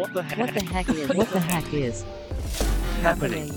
What 0.00 0.14
the 0.14 0.22
heck? 0.22 0.38
What 0.38 0.54
the 0.54 0.64
heck 0.64 0.88
is? 0.88 1.14
What 1.14 1.30
the 1.30 1.40
heck 1.40 1.74
is 1.74 2.06
happening? 3.02 3.52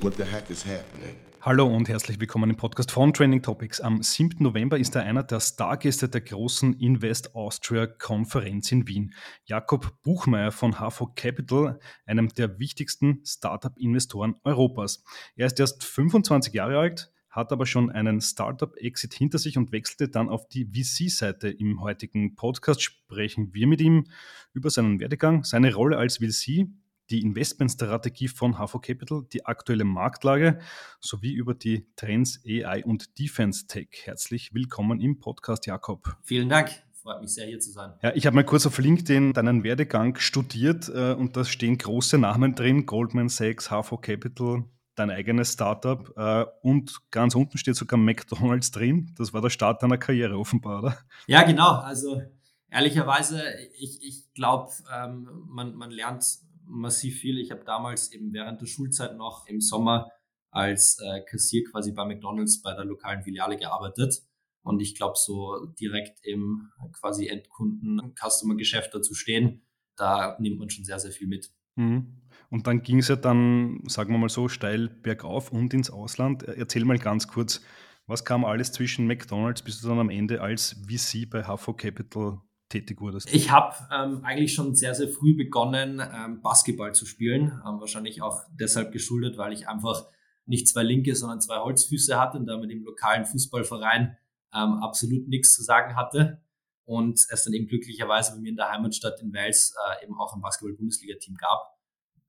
What 0.00 0.16
the 0.16 0.24
heck 0.24 0.50
is 0.50 0.66
happening? 0.66 1.14
Hallo 1.40 1.64
und 1.66 1.88
herzlich 1.88 2.18
willkommen 2.18 2.50
im 2.50 2.56
Podcast 2.56 2.90
von 2.90 3.12
Training 3.12 3.42
Topics. 3.42 3.80
Am 3.80 4.02
7. 4.02 4.42
November 4.42 4.76
ist 4.76 4.96
da 4.96 5.02
einer 5.02 5.22
der 5.22 5.38
Stargäste 5.38 6.08
der 6.08 6.22
großen 6.22 6.72
Invest 6.80 7.36
Austria 7.36 7.86
Konferenz 7.86 8.72
in 8.72 8.88
Wien. 8.88 9.14
Jakob 9.44 10.02
Buchmeier 10.02 10.50
von 10.50 10.80
HV 10.80 11.14
Capital, 11.14 11.78
einem 12.06 12.30
der 12.30 12.58
wichtigsten 12.58 13.22
Startup-Investoren 13.24 14.34
Europas. 14.42 15.04
Er 15.36 15.46
ist 15.46 15.60
erst 15.60 15.84
25 15.84 16.54
Jahre 16.54 16.76
alt, 16.76 17.13
hat 17.34 17.50
aber 17.50 17.66
schon 17.66 17.90
einen 17.90 18.20
Startup-Exit 18.20 19.12
hinter 19.12 19.38
sich 19.38 19.58
und 19.58 19.72
wechselte 19.72 20.08
dann 20.08 20.28
auf 20.28 20.46
die 20.48 20.66
VC-Seite. 20.66 21.48
Im 21.48 21.80
heutigen 21.80 22.36
Podcast 22.36 22.80
sprechen 22.80 23.52
wir 23.52 23.66
mit 23.66 23.80
ihm 23.80 24.06
über 24.52 24.70
seinen 24.70 25.00
Werdegang, 25.00 25.42
seine 25.42 25.74
Rolle 25.74 25.98
als 25.98 26.18
VC, 26.18 26.68
die 27.10 27.20
Investmentstrategie 27.20 28.28
von 28.28 28.54
HV 28.54 28.80
Capital, 28.80 29.24
die 29.32 29.44
aktuelle 29.44 29.84
Marktlage 29.84 30.60
sowie 31.00 31.32
über 31.32 31.54
die 31.54 31.88
Trends 31.96 32.40
AI 32.46 32.84
und 32.84 33.18
Defense 33.18 33.66
Tech. 33.66 33.88
Herzlich 34.04 34.54
willkommen 34.54 35.00
im 35.00 35.18
Podcast, 35.18 35.66
Jakob. 35.66 36.16
Vielen 36.22 36.48
Dank. 36.48 36.70
Freut 37.02 37.20
mich 37.20 37.34
sehr, 37.34 37.46
hier 37.46 37.58
zu 37.58 37.72
sein. 37.72 37.94
Ja, 38.00 38.14
ich 38.14 38.26
habe 38.26 38.36
mal 38.36 38.44
kurz 38.44 38.64
auf 38.64 38.78
LinkedIn 38.78 39.32
deinen 39.32 39.64
Werdegang 39.64 40.16
studiert 40.16 40.88
äh, 40.88 41.12
und 41.12 41.36
da 41.36 41.44
stehen 41.44 41.76
große 41.76 42.16
Namen 42.16 42.54
drin: 42.54 42.86
Goldman 42.86 43.28
Sachs, 43.28 43.70
HV 43.70 44.00
Capital, 44.00 44.64
dein 44.94 45.10
eigenes 45.10 45.52
Startup 45.52 46.12
äh, 46.16 46.46
und 46.62 47.10
ganz 47.10 47.34
unten 47.34 47.58
steht 47.58 47.76
sogar 47.76 47.98
McDonalds 47.98 48.70
drin. 48.70 49.12
Das 49.16 49.32
war 49.32 49.40
der 49.40 49.50
Start 49.50 49.82
deiner 49.82 49.98
Karriere 49.98 50.38
offenbar, 50.38 50.80
oder? 50.80 50.98
Ja, 51.26 51.42
genau. 51.42 51.72
Also 51.76 52.22
ehrlicherweise, 52.70 53.42
ich, 53.78 54.02
ich 54.02 54.32
glaube, 54.34 54.72
ähm, 54.92 55.28
man, 55.48 55.74
man 55.74 55.90
lernt 55.90 56.24
massiv 56.66 57.18
viel. 57.18 57.38
Ich 57.38 57.50
habe 57.50 57.64
damals 57.64 58.12
eben 58.12 58.32
während 58.32 58.60
der 58.60 58.66
Schulzeit 58.66 59.16
noch 59.16 59.46
im 59.46 59.60
Sommer 59.60 60.10
als 60.50 60.98
äh, 61.00 61.22
Kassier 61.22 61.64
quasi 61.64 61.92
bei 61.92 62.04
McDonalds 62.04 62.62
bei 62.62 62.74
der 62.74 62.84
lokalen 62.84 63.22
Filiale 63.22 63.56
gearbeitet. 63.56 64.22
Und 64.62 64.80
ich 64.80 64.94
glaube, 64.94 65.14
so 65.16 65.66
direkt 65.78 66.24
im 66.24 66.70
quasi 66.92 67.26
Endkunden-Customer-Geschäft 67.28 68.94
dazu 68.94 69.14
stehen, 69.14 69.62
da 69.96 70.36
nimmt 70.40 70.58
man 70.58 70.70
schon 70.70 70.84
sehr, 70.84 70.98
sehr 70.98 71.10
viel 71.10 71.26
mit. 71.26 71.52
Mhm. 71.76 72.22
Und 72.54 72.68
dann 72.68 72.84
ging 72.84 72.98
es 73.00 73.08
ja 73.08 73.16
dann, 73.16 73.80
sagen 73.88 74.12
wir 74.12 74.18
mal 74.18 74.28
so, 74.28 74.46
steil 74.46 74.88
bergauf 74.88 75.50
und 75.50 75.74
ins 75.74 75.90
Ausland. 75.90 76.44
Erzähl 76.44 76.84
mal 76.84 76.98
ganz 76.98 77.26
kurz, 77.26 77.60
was 78.06 78.24
kam 78.24 78.44
alles 78.44 78.70
zwischen 78.70 79.08
McDonalds 79.08 79.62
bis 79.62 79.80
du 79.80 79.88
dann 79.88 79.98
am 79.98 80.08
Ende 80.08 80.40
als 80.40 80.76
VC 80.88 81.28
bei 81.28 81.42
HV 81.42 81.76
Capital 81.76 82.40
tätig 82.68 83.00
wurdest? 83.00 83.34
Ich 83.34 83.50
habe 83.50 83.74
ähm, 83.92 84.24
eigentlich 84.24 84.54
schon 84.54 84.76
sehr, 84.76 84.94
sehr 84.94 85.08
früh 85.08 85.36
begonnen, 85.36 86.00
ähm, 86.00 86.42
Basketball 86.42 86.94
zu 86.94 87.06
spielen. 87.06 87.60
Ähm, 87.66 87.80
wahrscheinlich 87.80 88.22
auch 88.22 88.42
deshalb 88.52 88.92
geschuldet, 88.92 89.36
weil 89.36 89.52
ich 89.52 89.66
einfach 89.66 90.04
nicht 90.46 90.68
zwei 90.68 90.84
linke, 90.84 91.16
sondern 91.16 91.40
zwei 91.40 91.56
Holzfüße 91.56 92.20
hatte 92.20 92.38
und 92.38 92.46
da 92.46 92.56
mit 92.56 92.70
dem 92.70 92.84
lokalen 92.84 93.24
Fußballverein 93.24 94.16
ähm, 94.54 94.74
absolut 94.74 95.26
nichts 95.26 95.56
zu 95.56 95.64
sagen 95.64 95.96
hatte. 95.96 96.40
Und 96.84 97.18
es 97.30 97.42
dann 97.42 97.52
eben 97.52 97.66
glücklicherweise 97.66 98.34
bei 98.34 98.42
mir 98.42 98.50
in 98.50 98.56
der 98.56 98.70
Heimatstadt 98.70 99.20
in 99.20 99.34
Wales 99.34 99.74
äh, 99.90 100.04
eben 100.04 100.16
auch 100.16 100.36
ein 100.36 100.40
Basketball-Bundesliga-Team 100.40 101.34
gab 101.34 101.73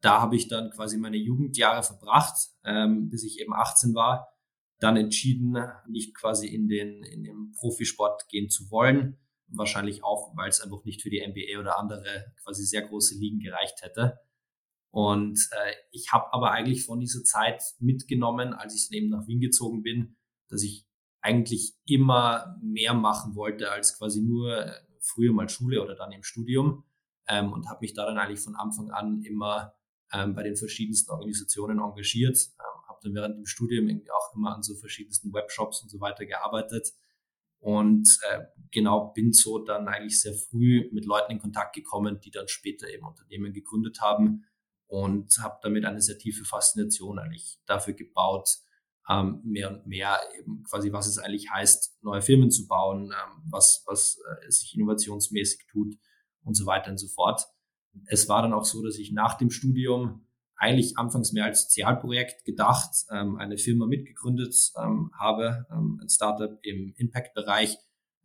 da 0.05 0.21
habe 0.21 0.35
ich 0.35 0.47
dann 0.47 0.69
quasi 0.69 0.97
meine 0.97 1.17
Jugendjahre 1.17 1.81
verbracht, 1.81 2.35
ähm, 2.63 3.09
bis 3.09 3.23
ich 3.23 3.39
eben 3.39 3.55
18 3.55 3.95
war. 3.95 4.29
Dann 4.79 4.97
entschieden, 4.97 5.57
nicht 5.87 6.13
quasi 6.13 6.47
in 6.47 6.67
den, 6.67 7.03
in 7.03 7.23
den 7.23 7.53
Profisport 7.53 8.27
gehen 8.29 8.51
zu 8.51 8.69
wollen. 8.69 9.17
Wahrscheinlich 9.47 10.03
auch, 10.03 10.35
weil 10.35 10.49
es 10.49 10.61
einfach 10.61 10.83
nicht 10.85 11.01
für 11.01 11.09
die 11.09 11.25
NBA 11.25 11.59
oder 11.59 11.79
andere 11.79 12.33
quasi 12.43 12.65
sehr 12.65 12.83
große 12.83 13.17
Ligen 13.17 13.39
gereicht 13.39 13.81
hätte. 13.81 14.19
Und 14.91 15.39
äh, 15.51 15.73
ich 15.91 16.13
habe 16.13 16.31
aber 16.33 16.51
eigentlich 16.51 16.85
von 16.85 16.99
dieser 16.99 17.23
Zeit 17.23 17.63
mitgenommen, 17.79 18.53
als 18.53 18.75
ich 18.75 18.87
dann 18.87 18.97
eben 18.97 19.09
nach 19.09 19.25
Wien 19.25 19.39
gezogen 19.39 19.81
bin, 19.81 20.17
dass 20.49 20.61
ich 20.61 20.85
eigentlich 21.21 21.73
immer 21.87 22.55
mehr 22.61 22.93
machen 22.93 23.35
wollte 23.35 23.71
als 23.71 23.97
quasi 23.97 24.21
nur 24.21 24.71
früher 24.99 25.33
mal 25.33 25.49
Schule 25.49 25.81
oder 25.81 25.95
dann 25.95 26.11
im 26.11 26.21
Studium. 26.21 26.83
Ähm, 27.27 27.51
und 27.51 27.69
habe 27.69 27.79
mich 27.81 27.95
da 27.95 28.05
dann 28.05 28.19
eigentlich 28.19 28.41
von 28.41 28.55
Anfang 28.55 28.91
an 28.91 29.23
immer 29.23 29.73
ähm, 30.13 30.35
bei 30.35 30.43
den 30.43 30.55
verschiedensten 30.55 31.11
Organisationen 31.11 31.79
engagiert, 31.79 32.37
ähm, 32.59 32.87
habe 32.87 32.99
dann 33.03 33.15
während 33.15 33.37
dem 33.37 33.45
Studium 33.45 33.87
irgendwie 33.87 34.11
auch 34.11 34.35
immer 34.35 34.55
an 34.55 34.63
so 34.63 34.75
verschiedensten 34.75 35.33
Webshops 35.33 35.81
und 35.81 35.89
so 35.89 35.99
weiter 35.99 36.25
gearbeitet 36.25 36.93
und 37.65 38.07
äh, 38.29 38.43
genau 38.71 39.11
bin 39.15 39.33
so 39.33 39.57
dann 39.57 39.87
eigentlich 39.87 40.21
sehr 40.21 40.35
früh 40.35 40.87
mit 40.91 41.05
Leuten 41.05 41.31
in 41.31 41.39
Kontakt 41.39 41.73
gekommen, 41.73 42.19
die 42.19 42.29
dann 42.29 42.47
später 42.47 42.87
eben 42.87 43.07
Unternehmen 43.07 43.53
gegründet 43.53 44.01
haben 44.01 44.45
und 44.85 45.35
habe 45.39 45.57
damit 45.63 45.83
eine 45.83 45.99
sehr 45.99 46.19
tiefe 46.19 46.45
Faszination 46.45 47.17
eigentlich 47.17 47.57
dafür 47.65 47.95
gebaut, 47.95 48.49
ähm, 49.09 49.41
mehr 49.43 49.71
und 49.71 49.87
mehr 49.87 50.19
eben 50.39 50.63
quasi, 50.63 50.91
was 50.93 51.07
es 51.07 51.17
eigentlich 51.17 51.49
heißt, 51.49 52.03
neue 52.03 52.21
Firmen 52.21 52.51
zu 52.51 52.67
bauen, 52.67 53.05
ähm, 53.05 53.43
was, 53.49 53.83
was 53.87 54.19
äh, 54.43 54.51
sich 54.51 54.75
innovationsmäßig 54.75 55.65
tut 55.71 55.95
und 56.43 56.53
so 56.55 56.67
weiter 56.67 56.91
und 56.91 56.99
so 56.99 57.07
fort. 57.07 57.47
Es 58.07 58.29
war 58.29 58.41
dann 58.41 58.53
auch 58.53 58.65
so, 58.65 58.83
dass 58.83 58.97
ich 58.97 59.11
nach 59.11 59.37
dem 59.37 59.49
Studium 59.49 60.25
eigentlich 60.57 60.97
anfangs 60.97 61.33
mehr 61.33 61.45
als 61.45 61.63
Sozialprojekt 61.63 62.45
gedacht, 62.45 62.91
ähm, 63.11 63.35
eine 63.37 63.57
Firma 63.57 63.85
mitgegründet 63.85 64.55
ähm, 64.77 65.11
habe, 65.17 65.65
ähm, 65.71 65.99
ein 66.01 66.09
Startup 66.09 66.57
im 66.63 66.93
Impact-Bereich. 66.97 67.77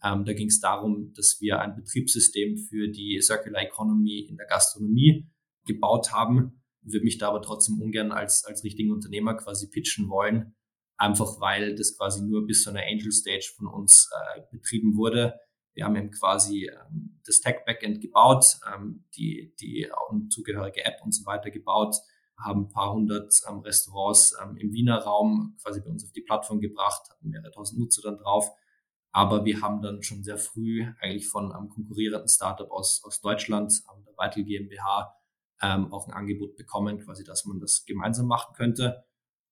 Ähm, 0.02 0.24
da 0.24 0.32
ging 0.32 0.46
es 0.46 0.60
darum, 0.60 1.12
dass 1.14 1.38
wir 1.40 1.60
ein 1.60 1.74
Betriebssystem 1.74 2.56
für 2.56 2.88
die 2.88 3.20
Circular 3.20 3.62
Economy 3.62 4.20
in 4.20 4.36
der 4.36 4.46
Gastronomie 4.46 5.28
gebaut 5.66 6.12
haben. 6.12 6.62
Würde 6.82 7.04
mich 7.04 7.18
da 7.18 7.28
aber 7.28 7.42
trotzdem 7.42 7.80
ungern 7.80 8.12
als, 8.12 8.44
als 8.44 8.64
richtigen 8.64 8.92
Unternehmer 8.92 9.34
quasi 9.34 9.68
pitchen 9.68 10.08
wollen, 10.08 10.54
einfach 10.96 11.40
weil 11.40 11.74
das 11.74 11.96
quasi 11.96 12.22
nur 12.22 12.46
bis 12.46 12.62
zu 12.62 12.70
einer 12.70 12.82
Angel 12.88 13.12
Stage 13.12 13.52
von 13.56 13.66
uns 13.66 14.08
äh, 14.36 14.40
betrieben 14.50 14.96
wurde 14.96 15.34
wir 15.74 15.84
haben 15.84 15.96
eben 15.96 16.10
quasi 16.10 16.66
ähm, 16.66 17.20
das 17.24 17.40
Tech-Backend 17.40 18.00
gebaut, 18.00 18.58
ähm, 18.72 19.04
die, 19.16 19.54
die 19.60 19.88
zugehörige 20.28 20.84
App 20.84 21.00
und 21.04 21.12
so 21.12 21.24
weiter 21.26 21.50
gebaut, 21.50 21.96
haben 22.36 22.62
ein 22.62 22.68
paar 22.68 22.92
hundert 22.92 23.32
ähm, 23.48 23.60
Restaurants 23.60 24.36
ähm, 24.42 24.56
im 24.56 24.72
Wiener 24.72 24.98
Raum 24.98 25.56
quasi 25.62 25.80
bei 25.80 25.90
uns 25.90 26.04
auf 26.04 26.12
die 26.12 26.22
Plattform 26.22 26.60
gebracht, 26.60 27.08
hatten 27.10 27.28
mehrere 27.28 27.50
tausend 27.50 27.80
Nutzer 27.80 28.02
dann 28.02 28.18
drauf. 28.18 28.50
Aber 29.12 29.44
wir 29.44 29.60
haben 29.60 29.82
dann 29.82 30.02
schon 30.02 30.22
sehr 30.22 30.38
früh 30.38 30.86
eigentlich 31.00 31.28
von 31.28 31.52
einem 31.52 31.68
konkurrierenden 31.68 32.28
Startup 32.28 32.70
aus, 32.70 33.02
aus 33.04 33.20
Deutschland, 33.20 33.72
ähm, 33.92 34.04
der 34.04 34.14
Vital 34.14 34.44
GmbH, 34.44 35.14
ähm, 35.62 35.92
auch 35.92 36.08
ein 36.08 36.14
Angebot 36.14 36.56
bekommen, 36.56 36.98
quasi, 37.00 37.24
dass 37.24 37.44
man 37.44 37.60
das 37.60 37.84
gemeinsam 37.84 38.26
machen 38.26 38.54
könnte. 38.54 39.04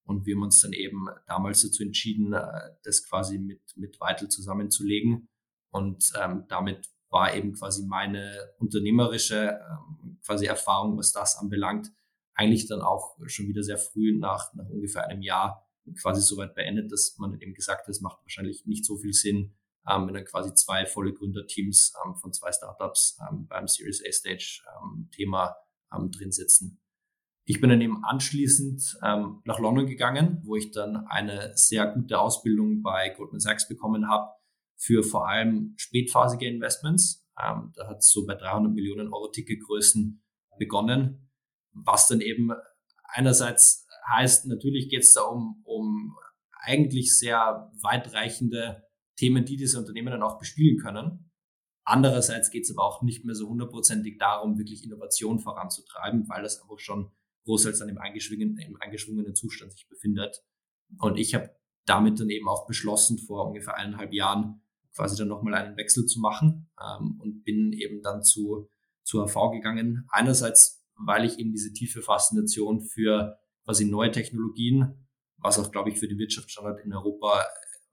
Und 0.05 0.25
wir 0.25 0.37
haben 0.37 0.43
uns 0.43 0.63
dann 0.63 0.73
eben 0.73 1.07
damals 1.27 1.63
dazu 1.63 1.83
entschieden, 1.83 2.33
äh, 2.33 2.47
das 2.83 3.07
quasi 3.07 3.39
mit, 3.39 3.61
mit 3.77 4.01
Vital 4.01 4.29
zusammenzulegen 4.29 5.29
und 5.71 6.13
ähm, 6.21 6.45
damit 6.49 6.89
war 7.11 7.35
eben 7.35 7.53
quasi 7.55 7.87
meine 7.87 8.53
unternehmerische 8.59 9.59
ähm, 9.61 10.19
quasi 10.25 10.47
Erfahrung, 10.47 10.99
was 10.99 11.13
das 11.13 11.37
anbelangt, 11.37 11.91
eigentlich 12.35 12.69
dann 12.69 12.83
auch 12.83 13.17
schon 13.27 13.49
wieder 13.49 13.63
sehr 13.63 13.79
früh 13.79 14.17
nach, 14.19 14.53
nach 14.55 14.69
ungefähr 14.69 15.07
einem 15.07 15.23
Jahr 15.23 15.67
quasi 16.01 16.21
soweit 16.21 16.55
beendet, 16.55 16.93
dass 16.93 17.17
man 17.19 17.41
eben 17.41 17.55
gesagt 17.55 17.83
hat, 17.83 17.89
es 17.89 18.01
macht 18.01 18.23
wahrscheinlich 18.23 18.67
nicht 18.67 18.85
so 18.85 18.97
viel 18.99 19.13
Sinn, 19.13 19.55
ähm, 19.89 20.07
wenn 20.07 20.15
dann 20.15 20.25
quasi 20.25 20.53
zwei 20.55 20.87
volle 20.87 21.13
Gründerteams 21.13 21.95
ähm, 22.05 22.15
von 22.17 22.33
zwei 22.33 22.53
Startups 22.53 23.19
ähm, 23.29 23.47
beim 23.47 23.67
Series 23.67 24.03
A 24.07 24.13
Stage 24.13 24.63
ähm, 24.83 25.09
Thema 25.13 25.57
ähm, 25.95 26.11
drin 26.11 26.31
sitzen. 26.31 26.81
Ich 27.45 27.63
bin 27.63 27.71
dann 27.71 27.81
eben 27.81 28.05
anschließend 28.05 28.99
ähm, 29.03 29.41
nach 29.47 29.59
London 29.59 29.87
gegangen, 29.87 30.43
wo 30.45 30.57
ich 30.57 30.71
dann 30.71 31.07
eine 31.07 31.57
sehr 31.57 31.87
gute 31.87 32.21
Ausbildung 32.21 32.83
bei 32.83 33.09
Goldman 33.17 33.41
Sachs 33.41 33.67
bekommen 33.67 34.09
habe, 34.09 34.38
für 34.79 35.03
vor 35.03 35.29
allem 35.29 35.75
spätphasige 35.77 36.47
Investments. 36.47 37.27
Ähm, 37.39 37.73
da 37.75 37.89
hat 37.89 37.99
es 37.99 38.11
so 38.11 38.25
bei 38.25 38.35
300 38.35 38.73
Millionen 38.73 39.13
Euro 39.13 39.29
Ticketgrößen 39.29 40.23
begonnen, 40.59 41.31
was 41.73 42.09
dann 42.09 42.21
eben 42.21 42.51
einerseits 43.05 43.87
heißt, 44.09 44.47
natürlich 44.47 44.89
geht 44.89 45.03
es 45.03 45.13
da 45.13 45.23
um, 45.23 45.63
um 45.65 46.17
eigentlich 46.61 47.17
sehr 47.17 47.71
weitreichende 47.83 48.85
Themen, 49.17 49.45
die 49.45 49.57
diese 49.57 49.79
Unternehmen 49.79 50.11
dann 50.11 50.23
auch 50.23 50.39
bespielen 50.39 50.79
können. 50.79 51.31
Andererseits 51.85 52.51
geht 52.51 52.65
es 52.65 52.71
aber 52.71 52.87
auch 52.87 53.03
nicht 53.03 53.25
mehr 53.25 53.35
so 53.35 53.49
hundertprozentig 53.49 54.19
darum, 54.19 54.59
wirklich 54.59 54.85
Innovation 54.85 55.41
voranzutreiben, 55.41 56.29
weil 56.29 56.43
das 56.43 56.61
einfach 56.61 56.79
schon 56.79 57.11
großteils 57.45 57.79
dann 57.79 57.89
im 57.89 57.99
eingeschwungenen, 57.99 58.59
im 58.59 58.77
eingeschwungenen 58.81 59.35
Zustand 59.35 59.73
sich 59.73 59.89
befindet. 59.89 60.45
Und 60.99 61.19
ich 61.19 61.35
habe 61.35 61.51
damit 61.87 62.21
dann 62.21 62.29
eben 62.29 62.49
auch 62.49 62.67
beschlossen, 62.67 63.19
vor 63.19 63.47
ungefähr 63.47 63.77
eineinhalb 63.77 64.13
Jahren 64.13 64.63
quasi 64.99 65.17
dann 65.17 65.29
nochmal 65.29 65.55
einen 65.55 65.77
Wechsel 65.77 66.07
zu 66.07 66.19
machen 66.19 66.69
ähm, 66.83 67.21
und 67.21 67.45
bin 67.45 67.73
eben 67.73 68.03
dann 68.03 68.25
zu, 68.25 68.69
zu 69.05 69.23
AV 69.23 69.53
gegangen. 69.53 70.07
Einerseits, 70.11 70.85
weil 70.97 71.25
ich 71.25 71.39
eben 71.39 71.53
diese 71.53 71.73
tiefe 71.73 72.03
Faszination 72.03 72.81
für 72.81 73.39
quasi 73.65 73.85
neue 73.85 74.11
Technologien, 74.11 75.07
was 75.37 75.59
auch, 75.61 75.71
glaube 75.71 75.91
ich, 75.91 76.01
für 76.01 76.09
den 76.09 76.19
Wirtschaftsstandard 76.19 76.85
in 76.85 76.93
Europa 76.93 77.47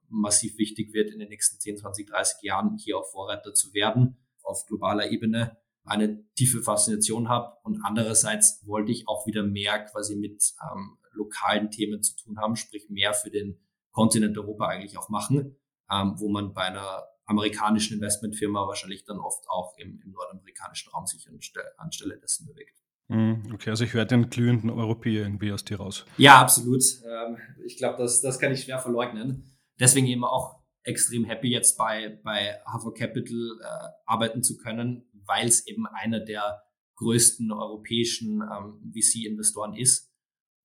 massiv 0.10 0.57
wichtig 0.57 0.94
wird, 0.94 1.12
in 1.12 1.19
den 1.19 1.30
nächsten 1.30 1.60
10, 1.60 1.78
20, 1.78 2.10
30 2.10 2.42
Jahren 2.42 2.78
hier 2.78 2.98
auch 2.98 3.12
Vorreiter 3.12 3.54
zu 3.54 3.74
werden 3.74 4.18
auf 4.42 4.66
globaler 4.66 5.12
Ebene 5.12 5.58
eine 5.84 6.28
tiefe 6.34 6.63
Faszination 6.63 7.30
habe. 7.30 7.56
Und 7.63 7.81
andererseits 7.84 8.63
wollte 8.66 8.92
ich 8.92 9.08
auch 9.08 9.28
wieder 9.28 9.44
mehr 9.44 9.86
quasi 9.86 10.16
mit 10.16 10.54
ähm, 10.72 10.98
lokalen 11.12 11.69
Themen 11.69 12.01
zu 12.01 12.16
tun 12.16 12.40
haben, 12.40 12.56
sprich 12.56 12.90
mehr 12.90 13.13
für 13.13 13.30
den 13.30 13.60
Kontinent 13.92 14.38
Europa 14.38 14.68
eigentlich 14.68 14.98
auch 14.98 15.10
machen, 15.10 15.56
ähm, 15.92 16.16
wo 16.18 16.30
man 16.30 16.54
bei 16.54 16.64
einer 16.64 17.04
amerikanischen 17.26 17.96
Investmentfirma 17.96 18.68
wahrscheinlich 18.68 19.04
dann 19.06 19.18
oft 19.20 19.48
auch 19.50 19.76
im, 19.78 20.00
im 20.04 20.12
nordamerikanischen 20.12 20.92
Raum 20.92 21.06
sich 21.06 21.28
anstelle 21.78 22.20
dessen 22.20 22.46
bewegt. 22.46 22.76
Hm, 23.08 23.52
okay, 23.54 23.70
also 23.70 23.84
ich 23.84 23.94
höre 23.94 24.06
den 24.06 24.30
glühenden 24.30 24.70
Europäer 24.70 25.24
irgendwie 25.24 25.52
aus 25.52 25.64
dir 25.64 25.78
raus. 25.78 26.06
Ja, 26.18 26.42
absolut. 26.42 26.84
Ähm, 27.04 27.38
ich 27.66 27.78
glaube, 27.78 27.98
das, 28.02 28.22
das 28.22 28.40
kann 28.40 28.52
ich 28.52 28.64
schwer 28.64 28.80
verleugnen. 28.80 29.58
Deswegen 29.80 30.08
eben 30.08 30.24
auch 30.24 30.64
extrem 30.84 31.26
happy, 31.26 31.50
jetzt 31.50 31.78
bei, 31.78 32.20
bei 32.24 32.60
HV 32.66 32.94
Capital 32.96 33.60
äh, 33.62 33.88
arbeiten 34.06 34.44
zu 34.44 34.58
können, 34.58 35.08
weil 35.26 35.48
es 35.48 35.68
eben 35.68 35.86
einer 35.88 36.20
der 36.20 36.64
größten 36.96 37.52
europäischen 37.52 38.42
ähm, 38.42 38.94
VC-Investoren 38.94 39.76
ist. 39.76 40.12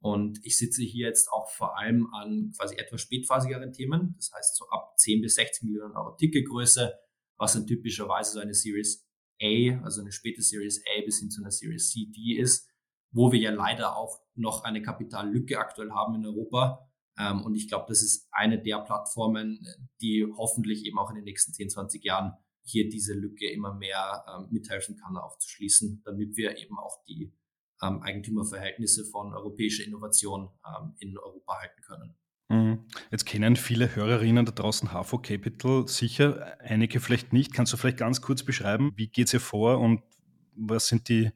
Und 0.02 0.40
ich 0.44 0.56
sitze 0.56 0.82
hier 0.82 1.08
jetzt 1.08 1.30
auch 1.30 1.50
vor 1.50 1.78
allem 1.78 2.12
an 2.14 2.52
quasi 2.56 2.76
etwas 2.76 3.02
spätphasigeren 3.02 3.72
Themen, 3.72 4.14
das 4.16 4.32
heißt 4.34 4.56
so 4.56 4.68
ab 4.70 4.98
10 4.98 5.20
bis 5.20 5.34
16 5.34 5.68
Millionen 5.68 5.94
Euro 5.94 6.16
Ticketgröße, 6.16 6.94
was 7.36 7.52
dann 7.52 7.66
typischerweise 7.66 8.32
so 8.32 8.40
eine 8.40 8.54
Series 8.54 9.06
A, 9.42 9.82
also 9.84 10.00
eine 10.00 10.12
späte 10.12 10.42
Series 10.42 10.82
A 10.86 11.04
bis 11.04 11.18
hin 11.18 11.30
zu 11.30 11.42
einer 11.42 11.50
Series 11.50 11.90
C, 11.90 12.06
D 12.06 12.38
ist, 12.38 12.70
wo 13.12 13.30
wir 13.30 13.40
ja 13.40 13.50
leider 13.50 13.96
auch 13.96 14.20
noch 14.34 14.64
eine 14.64 14.80
Kapitallücke 14.80 15.58
aktuell 15.58 15.90
haben 15.90 16.14
in 16.14 16.26
Europa. 16.26 16.90
Ähm, 17.18 17.42
und 17.42 17.54
ich 17.54 17.68
glaube, 17.68 17.86
das 17.88 18.02
ist 18.02 18.28
eine 18.30 18.60
der 18.62 18.78
Plattformen, 18.78 19.66
die 20.00 20.26
hoffentlich 20.36 20.86
eben 20.86 20.98
auch 20.98 21.10
in 21.10 21.16
den 21.16 21.24
nächsten 21.24 21.52
10, 21.52 21.70
20 21.70 22.04
Jahren 22.04 22.32
hier 22.62 22.88
diese 22.88 23.14
Lücke 23.14 23.50
immer 23.50 23.74
mehr 23.74 24.24
ähm, 24.28 24.48
mithelfen 24.50 24.96
kann 24.96 25.16
aufzuschließen, 25.16 26.02
damit 26.04 26.36
wir 26.36 26.56
eben 26.58 26.78
auch 26.78 27.02
die 27.04 27.32
ähm, 27.82 28.02
Eigentümerverhältnisse 28.02 29.04
von 29.04 29.34
europäischer 29.34 29.84
Innovation 29.84 30.50
in 30.98 31.16
Europa 31.18 31.58
halten 31.60 31.82
können. 31.82 32.14
Mhm. 32.50 32.80
Jetzt 33.12 33.26
kennen 33.26 33.54
viele 33.54 33.94
Hörerinnen 33.94 34.44
da 34.44 34.50
draußen 34.50 34.92
HV 34.92 35.22
Capital 35.22 35.86
sicher, 35.86 36.58
einige 36.58 36.98
vielleicht 36.98 37.32
nicht. 37.32 37.54
Kannst 37.54 37.72
du 37.72 37.76
vielleicht 37.76 37.98
ganz 37.98 38.20
kurz 38.20 38.42
beschreiben, 38.42 38.92
wie 38.96 39.06
geht 39.06 39.28
es 39.28 39.34
ihr 39.34 39.40
vor 39.40 39.78
und 39.78 40.02
was 40.56 40.88
sind 40.88 41.08
die, 41.08 41.30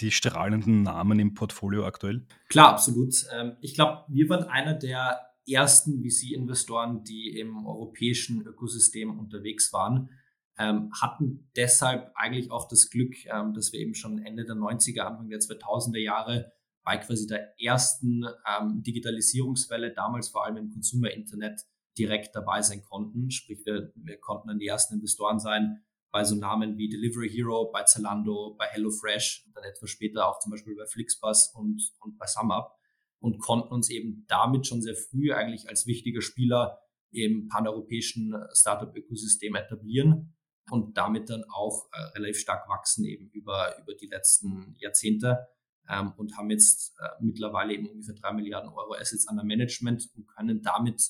die 0.00 0.10
strahlenden 0.10 0.82
Namen 0.82 1.20
im 1.20 1.34
Portfolio 1.34 1.86
aktuell? 1.86 2.26
Klar, 2.48 2.70
absolut. 2.70 3.14
Ähm, 3.32 3.56
ich 3.60 3.74
glaube, 3.74 4.04
wir 4.08 4.28
waren 4.28 4.44
einer 4.44 4.74
der 4.74 5.20
ersten 5.48 6.02
VC-Investoren, 6.02 7.04
die 7.04 7.38
im 7.38 7.64
europäischen 7.66 8.42
Ökosystem 8.42 9.18
unterwegs 9.18 9.72
waren, 9.72 10.10
ähm, 10.60 10.92
hatten 11.00 11.50
deshalb 11.56 12.12
eigentlich 12.14 12.50
auch 12.50 12.68
das 12.68 12.90
Glück, 12.90 13.14
ähm, 13.24 13.54
dass 13.54 13.72
wir 13.72 13.80
eben 13.80 13.94
schon 13.94 14.18
Ende 14.18 14.44
der 14.44 14.56
90er, 14.56 15.00
Anfang 15.00 15.30
der 15.30 15.40
2000er 15.40 15.98
Jahre 15.98 16.52
bei 16.84 16.98
quasi 16.98 17.26
der 17.26 17.58
ersten 17.58 18.26
ähm, 18.46 18.82
Digitalisierungswelle, 18.82 19.94
damals 19.94 20.28
vor 20.28 20.44
allem 20.44 20.58
im 20.58 20.70
Consumer-Internet, 20.70 21.62
direkt 21.96 22.36
dabei 22.36 22.60
sein 22.60 22.82
konnten. 22.82 23.30
Sprich, 23.30 23.64
wir, 23.64 23.90
wir 23.94 24.18
konnten 24.18 24.48
dann 24.48 24.58
die 24.58 24.66
ersten 24.66 24.94
Investoren 24.96 25.40
sein 25.40 25.82
bei 26.10 26.24
so 26.24 26.34
Namen 26.34 26.76
wie 26.76 26.88
Delivery 26.88 27.30
Hero, 27.30 27.70
bei 27.72 27.84
Zalando, 27.84 28.54
bei 28.58 28.66
HelloFresh, 28.66 29.48
dann 29.54 29.64
etwas 29.64 29.90
später 29.90 30.28
auch 30.28 30.40
zum 30.40 30.50
Beispiel 30.50 30.76
bei 30.76 30.86
Flixbus 30.86 31.54
und, 31.54 31.80
und 32.00 32.18
bei 32.18 32.26
SumUp 32.26 32.72
und 33.20 33.38
konnten 33.38 33.72
uns 33.72 33.88
eben 33.88 34.26
damit 34.28 34.66
schon 34.66 34.82
sehr 34.82 34.94
früh 34.94 35.32
eigentlich 35.32 35.68
als 35.68 35.86
wichtiger 35.86 36.20
Spieler 36.20 36.80
im 37.12 37.48
paneuropäischen 37.48 38.34
Startup-Ökosystem 38.52 39.54
etablieren 39.54 40.34
und 40.70 40.96
damit 40.96 41.30
dann 41.30 41.44
auch 41.44 41.88
äh, 41.92 42.00
relativ 42.16 42.38
stark 42.38 42.68
wachsen 42.68 43.04
eben 43.04 43.28
über, 43.30 43.78
über 43.80 43.94
die 43.94 44.06
letzten 44.06 44.76
Jahrzehnte 44.78 45.48
ähm, 45.88 46.12
und 46.16 46.36
haben 46.36 46.50
jetzt 46.50 46.94
äh, 46.98 47.08
mittlerweile 47.20 47.74
eben 47.74 47.88
ungefähr 47.88 48.14
drei 48.14 48.32
Milliarden 48.32 48.70
Euro 48.70 48.94
Assets 48.94 49.28
under 49.28 49.44
Management 49.44 50.08
und 50.16 50.26
können 50.26 50.62
damit 50.62 51.02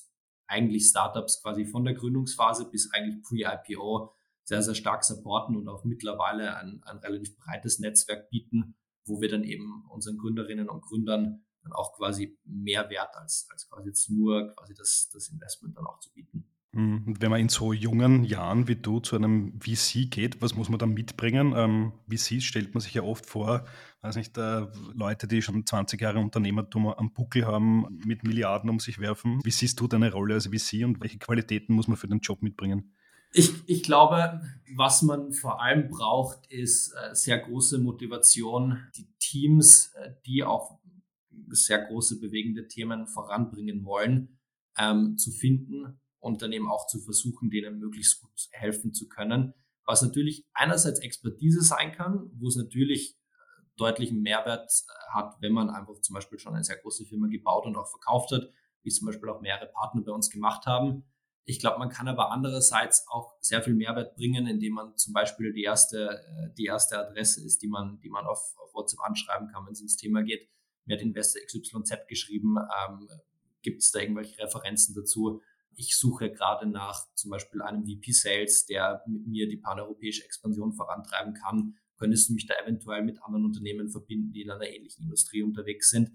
eigentlich 0.47 0.87
Startups 0.87 1.41
quasi 1.41 1.65
von 1.65 1.85
der 1.85 1.93
Gründungsphase 1.93 2.69
bis 2.69 2.91
eigentlich 2.91 3.23
pre-IPO 3.23 4.13
sehr, 4.43 4.61
sehr 4.63 4.75
stark 4.75 5.03
supporten 5.03 5.55
und 5.55 5.67
auch 5.69 5.85
mittlerweile 5.85 6.57
ein, 6.57 6.81
ein 6.83 6.97
relativ 6.97 7.37
breites 7.37 7.79
Netzwerk 7.79 8.29
bieten, 8.29 8.75
wo 9.05 9.21
wir 9.21 9.29
dann 9.29 9.43
eben 9.43 9.85
unseren 9.89 10.17
Gründerinnen 10.17 10.69
und 10.69 10.81
Gründern 10.81 11.45
dann 11.63 11.73
auch 11.73 11.95
quasi 11.95 12.37
mehr 12.43 12.89
Wert 12.89 13.15
als, 13.15 13.47
als 13.51 13.69
quasi 13.69 13.89
jetzt 13.89 14.09
nur 14.09 14.53
quasi 14.55 14.73
das, 14.73 15.09
das 15.13 15.29
Investment 15.29 15.77
dann 15.77 15.85
auch 15.85 15.99
zu 15.99 16.11
bieten. 16.11 16.50
Mhm. 16.73 17.15
Wenn 17.19 17.31
man 17.31 17.41
in 17.41 17.49
so 17.49 17.73
jungen 17.73 18.23
Jahren 18.23 18.67
wie 18.67 18.77
du 18.77 18.99
zu 19.01 19.17
einem 19.17 19.59
VC 19.59 20.09
geht, 20.09 20.41
was 20.41 20.55
muss 20.55 20.69
man 20.69 20.79
da 20.79 20.85
mitbringen? 20.85 21.53
Ähm, 21.55 21.91
VCs 22.09 22.43
stellt 22.43 22.73
man 22.73 22.81
sich 22.81 22.93
ja 22.93 23.03
oft 23.03 23.25
vor, 23.25 23.65
weiß 24.01 24.15
nicht, 24.15 24.37
äh, 24.37 24.67
Leute, 24.93 25.27
die 25.27 25.41
schon 25.41 25.65
20 25.65 25.99
Jahre 25.99 26.19
Unternehmertum 26.19 26.87
am 26.87 27.11
Buckel 27.11 27.45
haben, 27.45 27.99
mit 28.05 28.23
Milliarden 28.23 28.69
um 28.69 28.79
sich 28.79 28.99
werfen. 28.99 29.41
Wie 29.43 29.51
siehst 29.51 29.79
du 29.79 29.87
deine 29.87 30.13
Rolle 30.13 30.35
als 30.35 30.47
VC 30.47 30.85
und 30.85 31.01
welche 31.01 31.19
Qualitäten 31.19 31.73
muss 31.73 31.89
man 31.89 31.97
für 31.97 32.07
den 32.07 32.19
Job 32.19 32.41
mitbringen? 32.41 32.95
Ich, 33.33 33.51
ich 33.65 33.83
glaube, 33.83 34.41
was 34.75 35.01
man 35.01 35.33
vor 35.33 35.61
allem 35.61 35.89
braucht, 35.89 36.47
ist 36.51 36.93
äh, 36.93 37.13
sehr 37.15 37.39
große 37.39 37.79
Motivation, 37.79 38.79
die 38.95 39.07
Teams, 39.19 39.93
äh, 39.95 40.11
die 40.25 40.43
auch 40.43 40.79
sehr 41.49 41.85
große 41.85 42.19
bewegende 42.21 42.67
Themen 42.67 43.07
voranbringen 43.07 43.83
wollen, 43.83 44.39
ähm, 44.77 45.17
zu 45.17 45.31
finden 45.31 45.99
und 46.21 46.41
dann 46.41 46.53
eben 46.53 46.69
auch 46.69 46.87
zu 46.87 46.99
versuchen, 46.99 47.49
denen 47.49 47.79
möglichst 47.79 48.21
gut 48.21 48.47
helfen 48.51 48.93
zu 48.93 49.09
können. 49.09 49.53
Was 49.85 50.01
natürlich 50.01 50.47
einerseits 50.53 50.99
Expertise 50.99 51.61
sein 51.61 51.91
kann, 51.91 52.31
wo 52.35 52.47
es 52.47 52.55
natürlich 52.55 53.17
äh, 53.17 53.63
deutlichen 53.75 54.21
Mehrwert 54.21 54.71
äh, 54.71 55.13
hat, 55.13 55.35
wenn 55.41 55.51
man 55.51 55.69
einfach 55.69 55.99
zum 56.01 56.13
Beispiel 56.13 56.39
schon 56.39 56.53
eine 56.53 56.63
sehr 56.63 56.77
große 56.77 57.05
Firma 57.05 57.27
gebaut 57.27 57.65
und 57.65 57.75
auch 57.75 57.89
verkauft 57.89 58.31
hat, 58.31 58.47
wie 58.83 58.91
zum 58.91 59.07
Beispiel 59.07 59.29
auch 59.29 59.41
mehrere 59.41 59.67
Partner 59.67 60.01
bei 60.01 60.11
uns 60.11 60.29
gemacht 60.29 60.65
haben. 60.67 61.03
Ich 61.45 61.59
glaube, 61.59 61.79
man 61.79 61.89
kann 61.89 62.07
aber 62.07 62.31
andererseits 62.31 63.07
auch 63.07 63.35
sehr 63.41 63.63
viel 63.63 63.73
Mehrwert 63.73 64.15
bringen, 64.15 64.45
indem 64.45 64.73
man 64.73 64.95
zum 64.97 65.13
Beispiel 65.13 65.51
die 65.51 65.63
erste, 65.63 66.23
äh, 66.23 66.53
die 66.55 66.65
erste 66.65 66.99
Adresse 66.99 67.43
ist, 67.43 67.63
die 67.63 67.67
man, 67.67 67.99
die 68.01 68.09
man 68.09 68.27
auf, 68.27 68.55
auf 68.59 68.73
WhatsApp 68.75 69.01
anschreiben 69.01 69.47
kann, 69.47 69.65
wenn 69.65 69.73
es 69.73 69.79
ums 69.79 69.97
Thema 69.97 70.21
geht. 70.21 70.47
Mir 70.85 70.97
hat 70.97 71.01
Investor 71.01 71.41
XYZ 71.43 72.07
geschrieben, 72.07 72.57
ähm, 72.57 73.09
gibt 73.63 73.81
es 73.81 73.91
da 73.91 73.99
irgendwelche 73.99 74.37
Referenzen 74.39 74.95
dazu? 74.95 75.41
Ich 75.75 75.97
suche 75.97 76.31
gerade 76.31 76.67
nach 76.67 77.05
zum 77.15 77.31
Beispiel 77.31 77.61
einem 77.61 77.85
VP 77.85 78.11
Sales, 78.11 78.65
der 78.65 79.03
mit 79.07 79.27
mir 79.27 79.47
die 79.47 79.57
paneuropäische 79.57 80.23
Expansion 80.23 80.73
vorantreiben 80.73 81.33
kann. 81.33 81.75
Könntest 81.97 82.29
du 82.29 82.33
mich 82.33 82.47
da 82.47 82.55
eventuell 82.61 83.03
mit 83.03 83.21
anderen 83.23 83.45
Unternehmen 83.45 83.89
verbinden, 83.89 84.31
die 84.31 84.41
in 84.41 84.51
einer 84.51 84.67
ähnlichen 84.67 85.03
Industrie 85.03 85.43
unterwegs 85.43 85.89
sind 85.89 86.11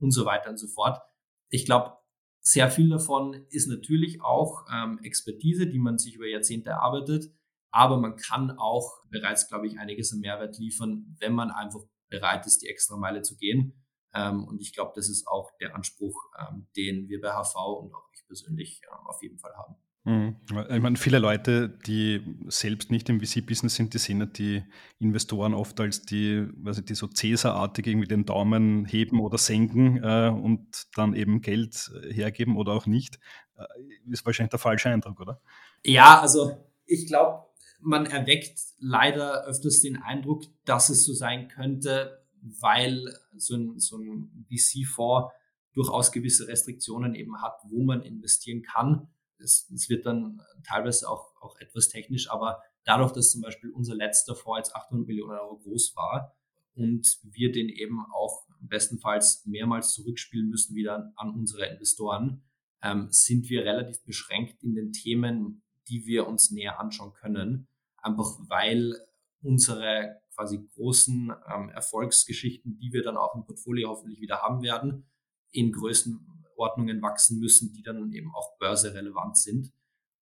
und 0.00 0.10
so 0.10 0.24
weiter 0.24 0.50
und 0.50 0.58
so 0.58 0.66
fort. 0.68 1.00
Ich 1.48 1.64
glaube, 1.64 1.96
sehr 2.40 2.70
viel 2.70 2.88
davon 2.88 3.34
ist 3.50 3.68
natürlich 3.68 4.20
auch 4.22 4.64
ähm, 4.72 4.98
Expertise, 5.02 5.66
die 5.66 5.78
man 5.78 5.98
sich 5.98 6.14
über 6.14 6.26
Jahrzehnte 6.26 6.70
erarbeitet, 6.70 7.32
aber 7.70 7.98
man 7.98 8.16
kann 8.16 8.50
auch 8.58 9.04
bereits, 9.10 9.48
glaube 9.48 9.66
ich, 9.66 9.78
einiges 9.78 10.12
an 10.12 10.20
Mehrwert 10.20 10.58
liefern, 10.58 11.16
wenn 11.20 11.34
man 11.34 11.50
einfach 11.50 11.80
bereit 12.08 12.46
ist, 12.46 12.62
die 12.62 12.68
extra 12.68 12.96
Meile 12.96 13.22
zu 13.22 13.36
gehen. 13.36 13.84
Ähm, 14.14 14.44
und 14.44 14.60
ich 14.60 14.72
glaube, 14.72 14.92
das 14.94 15.08
ist 15.08 15.26
auch 15.28 15.50
der 15.60 15.74
Anspruch, 15.74 16.18
ähm, 16.38 16.66
den 16.76 17.08
wir 17.08 17.20
bei 17.20 17.32
HV 17.32 17.54
und 17.82 17.94
auch 17.94 18.07
persönlich 18.28 18.82
ähm, 18.84 19.06
auf 19.06 19.22
jeden 19.22 19.38
Fall 19.38 19.54
haben. 19.56 19.74
Mhm. 20.08 20.36
Ich 20.70 20.80
meine, 20.80 20.96
viele 20.96 21.18
Leute, 21.18 21.68
die 21.68 22.22
selbst 22.46 22.90
nicht 22.90 23.10
im 23.10 23.20
VC-Business 23.20 23.74
sind, 23.74 23.92
die 23.92 23.98
sehen 23.98 24.20
ja 24.20 24.26
die 24.26 24.64
Investoren 24.98 25.52
oft 25.52 25.78
als 25.80 26.02
die, 26.02 26.46
weiß 26.56 26.78
ich, 26.78 26.86
die 26.86 26.94
so 26.94 27.08
Cäsar-artig 27.08 27.86
irgendwie 27.86 28.08
den 28.08 28.24
Daumen 28.24 28.86
heben 28.86 29.20
oder 29.20 29.36
senken 29.36 30.02
äh, 30.02 30.30
und 30.30 30.86
dann 30.96 31.14
eben 31.14 31.42
Geld 31.42 31.90
äh, 32.02 32.14
hergeben 32.14 32.56
oder 32.56 32.72
auch 32.72 32.86
nicht. 32.86 33.18
Äh, 33.56 33.64
ist 34.10 34.24
wahrscheinlich 34.24 34.50
der 34.50 34.58
falsche 34.58 34.88
Eindruck, 34.88 35.20
oder? 35.20 35.42
Ja, 35.84 36.20
also 36.20 36.56
ich 36.86 37.06
glaube, 37.06 37.44
man 37.80 38.06
erweckt 38.06 38.58
leider 38.78 39.44
öfters 39.44 39.82
den 39.82 40.02
Eindruck, 40.02 40.44
dass 40.64 40.88
es 40.88 41.04
so 41.04 41.12
sein 41.12 41.48
könnte, 41.48 42.24
weil 42.40 43.14
so 43.36 43.56
ein, 43.56 43.78
so 43.78 43.98
ein 43.98 44.46
VC-Fonds 44.48 45.32
durchaus 45.78 46.10
gewisse 46.10 46.48
Restriktionen 46.48 47.14
eben 47.14 47.40
hat, 47.40 47.60
wo 47.68 47.84
man 47.84 48.02
investieren 48.02 48.62
kann. 48.62 49.08
Es, 49.38 49.70
es 49.72 49.88
wird 49.88 50.06
dann 50.06 50.42
teilweise 50.64 51.08
auch, 51.08 51.40
auch 51.40 51.56
etwas 51.60 51.88
technisch, 51.88 52.28
aber 52.28 52.60
dadurch, 52.82 53.12
dass 53.12 53.30
zum 53.30 53.42
Beispiel 53.42 53.70
unser 53.70 53.94
letzter 53.94 54.34
Fonds 54.34 54.68
jetzt 54.68 54.74
800 54.74 55.06
Millionen 55.06 55.38
Euro 55.38 55.56
groß 55.58 55.94
war 55.94 56.34
und 56.74 57.20
wir 57.22 57.52
den 57.52 57.68
eben 57.68 58.04
auch 58.12 58.48
bestenfalls 58.60 59.46
mehrmals 59.46 59.94
zurückspielen 59.94 60.48
müssen 60.48 60.74
wieder 60.74 61.12
an, 61.14 61.30
unsere 61.32 61.66
Investoren, 61.66 62.42
ähm, 62.82 63.06
sind 63.10 63.48
wir 63.48 63.64
relativ 63.64 64.02
beschränkt 64.02 64.60
in 64.64 64.74
den 64.74 64.92
Themen, 64.92 65.62
die 65.88 66.06
wir 66.06 66.26
uns 66.26 66.50
näher 66.50 66.80
anschauen 66.80 67.12
können. 67.12 67.68
Einfach 67.98 68.36
weil 68.48 68.96
unsere 69.42 70.20
quasi 70.34 70.58
großen 70.74 71.32
ähm, 71.54 71.68
Erfolgsgeschichten, 71.68 72.78
die 72.78 72.92
wir 72.92 73.04
dann 73.04 73.16
auch 73.16 73.36
im 73.36 73.44
Portfolio 73.44 73.90
hoffentlich 73.90 74.20
wieder 74.20 74.42
haben 74.42 74.62
werden, 74.62 75.08
in 75.50 75.72
Größenordnungen 75.72 77.02
wachsen 77.02 77.38
müssen, 77.38 77.72
die 77.72 77.82
dann 77.82 78.12
eben 78.12 78.34
auch 78.34 78.58
börserelevant 78.58 79.36
sind. 79.38 79.72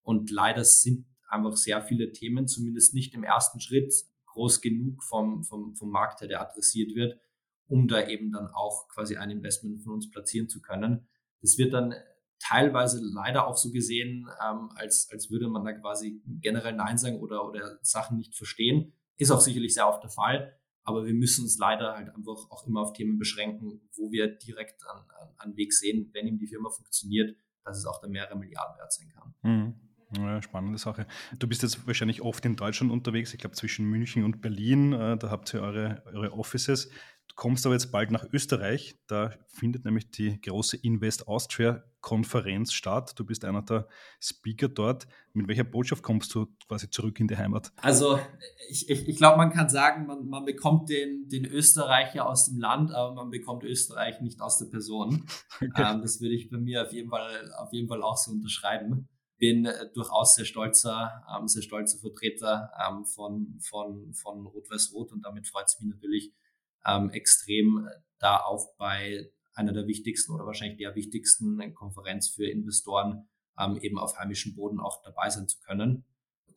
Und 0.03 0.31
leider 0.31 0.65
sind 0.65 1.07
einfach 1.29 1.57
sehr 1.57 1.83
viele 1.83 2.13
Themen, 2.13 2.47
zumindest 2.47 2.95
nicht 2.95 3.15
im 3.15 3.25
ersten 3.25 3.61
Schritt, 3.61 3.93
groß 4.27 4.61
genug 4.61 5.03
vom, 5.03 5.43
vom, 5.45 5.75
vom 5.75 5.91
Markt 5.91 6.21
her, 6.21 6.29
der 6.29 6.43
adressiert 6.43 6.95
wird, 6.95 7.19
um 7.67 7.89
da 7.89 8.07
eben 8.07 8.33
dann 8.33 8.49
auch 8.49 8.87
quasi 8.89 9.17
ein 9.17 9.31
Investment 9.31 9.83
von 9.83 9.95
uns 9.95 10.11
platzieren 10.11 10.49
zu 10.49 10.61
können. 10.61 11.09
Das 11.41 11.59
wird 11.59 11.73
dann 11.73 11.95
teilweise 12.39 13.01
leider 13.03 13.47
auch 13.47 13.57
so 13.57 13.71
gesehen, 13.71 14.29
ähm, 14.45 14.71
als, 14.75 15.09
als 15.11 15.31
würde 15.31 15.49
man 15.49 15.65
da 15.65 15.73
quasi 15.73 16.23
generell 16.41 16.75
Nein 16.75 16.99
sagen 16.99 17.21
oder, 17.21 17.49
oder 17.49 17.79
Sachen 17.83 18.19
nicht 18.19 18.37
verstehen. 18.37 18.93
Ist 19.17 19.31
auch 19.31 19.41
sicherlich 19.41 19.75
sehr 19.75 19.89
oft 19.89 20.03
der 20.03 20.11
Fall. 20.11 20.59
Aber 20.87 21.05
wir 21.05 21.15
müssen 21.15 21.43
uns 21.43 21.59
leider 21.59 21.95
halt 21.95 22.09
einfach 22.09 22.49
auch 22.51 22.67
immer 22.67 22.81
auf 22.81 22.93
Themen 22.93 23.19
beschränken, 23.19 23.81
wo 23.97 24.11
wir 24.13 24.29
direkt 24.29 24.87
an, 24.87 25.05
an, 25.21 25.29
an 25.37 25.57
Weg 25.57 25.73
sehen, 25.73 26.11
wenn 26.15 26.29
ihm 26.29 26.39
die 26.39 26.47
Firma 26.47 26.71
funktioniert, 26.71 27.37
dass 27.65 27.77
es 27.77 27.87
auch 27.87 28.01
da 28.01 28.09
mehrere 28.09 28.39
Milliarden 28.39 28.79
wert 28.79 28.93
sein 28.93 29.09
kann. 29.09 29.35
Mhm. 29.43 29.75
Ja, 30.17 30.41
spannende 30.41 30.79
Sache. 30.79 31.07
Du 31.39 31.49
bist 31.49 31.63
jetzt 31.63 31.85
wahrscheinlich 31.87 32.23
oft 32.23 32.45
in 32.45 32.55
Deutschland 32.55 32.93
unterwegs, 32.93 33.35
ich 33.35 33.41
glaube 33.41 33.57
zwischen 33.57 33.87
München 33.87 34.23
und 34.23 34.41
Berlin, 34.41 34.93
äh, 34.93 35.19
da 35.19 35.31
habt 35.31 35.53
ihr 35.53 35.61
eure, 35.61 36.05
eure 36.07 36.33
Offices. 36.33 36.91
Du 37.29 37.35
kommst 37.35 37.67
aber 37.67 37.75
jetzt 37.75 37.93
bald 37.93 38.11
nach 38.11 38.25
Österreich, 38.33 38.99
da 39.07 39.35
findet 39.47 39.85
nämlich 39.85 40.11
die 40.11 40.41
große 40.41 40.77
Invest 40.79 41.29
Austria 41.29 41.85
Konferenz 42.01 42.73
statt. 42.73 43.15
Du 43.17 43.25
bist 43.25 43.45
einer 43.45 43.63
der 43.63 43.89
Speaker 44.21 44.69
dort. 44.69 45.09
Mit 45.33 45.49
welcher 45.49 45.65
Botschaft 45.65 46.05
kommst 46.05 46.33
du 46.35 46.47
quasi 46.69 46.89
zurück 46.89 47.19
in 47.19 47.27
die 47.27 47.37
Heimat? 47.37 47.73
Also 47.79 48.21
ich, 48.69 48.89
ich, 48.89 49.09
ich 49.09 49.17
glaube, 49.17 49.39
man 49.39 49.51
kann 49.51 49.69
sagen, 49.69 50.07
man, 50.07 50.29
man 50.29 50.45
bekommt 50.45 50.89
den, 50.89 51.29
den 51.29 51.45
Österreicher 51.45 52.29
aus 52.29 52.47
dem 52.47 52.61
Land, 52.61 52.93
aber 52.93 53.13
man 53.15 53.31
bekommt 53.31 53.65
Österreich 53.65 54.21
nicht 54.21 54.41
aus 54.41 54.59
der 54.59 54.67
Person. 54.67 55.27
Okay. 55.57 55.67
Ähm, 55.77 56.01
das 56.01 56.21
würde 56.21 56.35
ich 56.35 56.49
bei 56.49 56.59
mir 56.59 56.83
auf 56.83 56.93
jeden 56.93 57.11
Fall, 57.11 57.53
auf 57.59 57.73
jeden 57.73 57.89
Fall 57.89 58.03
auch 58.03 58.17
so 58.17 58.31
unterschreiben 58.31 59.09
bin 59.39 59.67
äh, 59.67 59.91
durchaus 59.93 60.35
sehr 60.35 60.45
stolzer, 60.45 61.25
ähm, 61.37 61.49
sehr 61.49 61.63
stolzer 61.63 61.99
Vertreter 61.99 62.71
ähm, 62.89 63.05
von, 63.05 63.59
von, 63.61 64.13
von 64.15 64.47
Rot-Weiß-Rot 64.47 65.13
und 65.13 65.23
damit 65.23 65.47
freut 65.47 65.67
es 65.67 65.81
mich 65.81 65.93
natürlich 65.93 66.33
ähm, 66.87 67.11
extrem, 67.11 67.87
äh, 67.87 67.91
da 68.19 68.41
auch 68.41 68.77
bei 68.79 69.31
einer 69.55 69.73
der 69.73 69.87
wichtigsten 69.87 70.33
oder 70.33 70.47
wahrscheinlich 70.47 70.79
der 70.79 70.95
wichtigsten 70.95 71.75
Konferenz 71.75 72.29
für 72.29 72.47
Investoren 72.47 73.29
ähm, 73.59 73.79
eben 73.81 73.99
auf 73.99 74.19
heimischem 74.19 74.55
Boden 74.55 74.81
auch 74.81 75.03
dabei 75.03 75.31
sein 75.31 75.49
zu 75.49 75.59
können. 75.61 76.05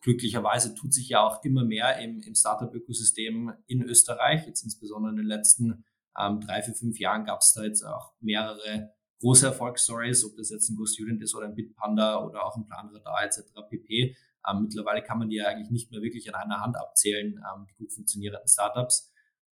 Glücklicherweise 0.02 0.74
tut 0.74 0.94
sich 0.94 1.08
ja 1.08 1.20
auch 1.26 1.44
immer 1.44 1.64
mehr 1.64 1.98
im, 1.98 2.22
im 2.22 2.34
Startup-Ökosystem 2.34 3.52
in 3.66 3.82
Österreich. 3.82 4.46
Jetzt 4.46 4.62
insbesondere 4.62 5.12
in 5.12 5.16
den 5.18 5.26
letzten 5.26 5.84
ähm, 6.18 6.40
drei, 6.40 6.62
vier, 6.62 6.74
fünf 6.74 6.98
Jahren 6.98 7.24
gab 7.24 7.40
es 7.40 7.52
da 7.52 7.62
jetzt 7.62 7.82
auch 7.82 8.12
mehrere 8.20 8.92
große 9.20 9.46
Erfolgsstories, 9.46 10.24
ob 10.24 10.36
das 10.36 10.50
jetzt 10.50 10.70
ein 10.70 10.76
GoStudent 10.76 11.22
ist 11.22 11.34
oder 11.34 11.46
ein 11.46 11.54
Bitpanda 11.54 12.24
oder 12.24 12.44
auch 12.44 12.56
ein 12.56 12.66
Planradar 12.66 13.24
etc. 13.24 13.42
pp. 13.68 14.16
Ähm, 14.48 14.62
mittlerweile 14.62 15.02
kann 15.02 15.18
man 15.18 15.28
die 15.28 15.36
ja 15.36 15.46
eigentlich 15.46 15.70
nicht 15.70 15.90
mehr 15.90 16.00
wirklich 16.00 16.34
an 16.34 16.42
einer 16.42 16.60
Hand 16.60 16.76
abzählen, 16.76 17.34
ähm, 17.34 17.66
die 17.68 17.74
gut 17.74 17.92
funktionierenden 17.92 18.48
Startups. 18.48 19.09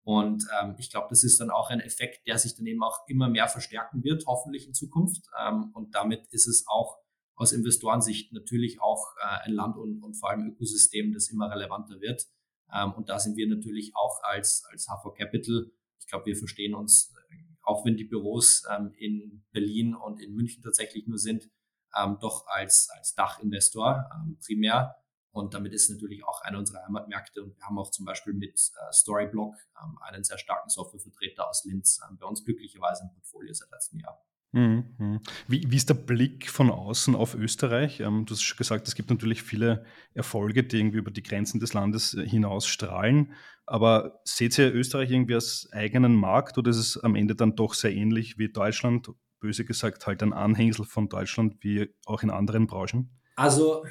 Und 0.09 0.49
ähm, 0.59 0.75
ich 0.79 0.91
glaube, 0.91 1.09
das 1.11 1.23
ist 1.23 1.39
dann 1.39 1.51
auch 1.51 1.69
ein 1.69 1.81
Effekt, 1.81 2.27
der 2.27 2.39
sich 2.39 2.57
dann 2.57 2.65
eben 2.65 2.83
auch 2.83 3.07
immer 3.09 3.29
mehr 3.29 3.47
verstärken 3.47 4.03
wird, 4.03 4.25
hoffentlich 4.27 4.67
in 4.67 4.73
Zukunft. 4.73 5.27
Ähm, 5.39 5.71
und 5.75 5.95
damit 5.95 6.27
ist 6.31 6.47
es 6.47 6.65
auch 6.67 6.97
aus 7.35 7.53
Investorensicht 7.53 8.33
natürlich 8.33 8.81
auch 8.81 9.05
äh, 9.21 9.47
ein 9.47 9.53
Land 9.53 9.77
und, 9.77 10.03
und 10.03 10.15
vor 10.15 10.31
allem 10.31 10.49
Ökosystem, 10.49 11.13
das 11.13 11.29
immer 11.29 11.51
relevanter 11.51 12.01
wird. 12.01 12.25
Ähm, 12.73 12.95
und 12.95 13.11
da 13.11 13.19
sind 13.19 13.37
wir 13.37 13.47
natürlich 13.49 13.93
auch 13.97 14.23
als, 14.23 14.65
als 14.73 14.87
HV 14.87 15.13
Capital, 15.15 15.71
ich 16.01 16.07
glaube, 16.07 16.25
wir 16.25 16.37
verstehen 16.37 16.75
uns 16.75 17.13
auch 17.61 17.85
wenn 17.85 17.99
die 17.99 18.05
Büros 18.05 18.63
ähm, 18.75 18.95
in 18.97 19.45
Berlin 19.53 19.95
und 19.95 20.23
in 20.23 20.33
München 20.33 20.63
tatsächlich 20.63 21.07
nur 21.07 21.19
sind, 21.19 21.51
ähm, 21.95 22.17
doch 22.19 22.47
als, 22.47 22.89
als 22.97 23.15
Dachinvestor 23.15 24.09
ähm, 24.15 24.39
primär. 24.43 24.97
Und 25.31 25.55
damit 25.55 25.73
ist 25.73 25.91
natürlich 25.91 26.25
auch 26.25 26.41
einer 26.43 26.59
unserer 26.59 26.85
Heimatmärkte. 26.85 27.43
Und 27.43 27.57
wir 27.57 27.65
haben 27.65 27.79
auch 27.79 27.91
zum 27.91 28.05
Beispiel 28.07 28.33
mit 28.33 28.55
äh, 28.55 28.93
Storyblock 28.93 29.55
ähm, 29.83 29.99
einen 30.01 30.25
sehr 30.25 30.39
starken 30.39 30.69
Softwarevertreter 30.69 31.49
aus 31.49 31.65
Linz 31.65 32.01
ähm, 32.09 32.19
bei 32.19 32.27
uns 32.27 32.45
glücklicherweise 32.45 33.05
im 33.05 33.13
Portfolio 33.13 33.53
seit 33.53 33.71
letztem 33.71 34.01
Jahr. 34.01 34.21
Mhm, 34.53 34.95
mhm. 34.97 35.21
Wie, 35.47 35.71
wie, 35.71 35.77
ist 35.77 35.91
der 35.91 35.95
Blick 35.95 36.49
von 36.49 36.71
außen 36.71 37.15
auf 37.15 37.35
Österreich? 37.35 38.01
Ähm, 38.01 38.25
du 38.25 38.33
hast 38.33 38.43
schon 38.43 38.57
gesagt, 38.57 38.89
es 38.89 38.95
gibt 38.95 39.11
natürlich 39.11 39.43
viele 39.43 39.85
Erfolge, 40.15 40.65
die 40.65 40.79
irgendwie 40.79 40.99
über 40.99 41.11
die 41.11 41.23
Grenzen 41.23 41.61
des 41.61 41.75
Landes 41.75 42.15
äh, 42.15 42.27
hinaus 42.27 42.67
strahlen. 42.67 43.35
Aber 43.67 44.23
seht 44.25 44.57
ihr 44.57 44.75
Österreich 44.75 45.11
irgendwie 45.11 45.35
als 45.35 45.69
eigenen 45.73 46.15
Markt 46.15 46.57
oder 46.57 46.71
ist 46.71 46.79
es 46.79 46.97
am 46.97 47.15
Ende 47.15 47.35
dann 47.35 47.57
doch 47.57 47.75
sehr 47.75 47.93
ähnlich 47.93 48.39
wie 48.39 48.51
Deutschland? 48.51 49.11
Böse 49.41 49.65
gesagt, 49.65 50.07
halt 50.07 50.23
ein 50.23 50.33
Anhängsel 50.33 50.85
von 50.85 51.09
Deutschland 51.09 51.57
wie 51.61 51.95
auch 52.07 52.23
in 52.23 52.31
anderen 52.31 52.67
Branchen? 52.67 53.11
Also, 53.37 53.85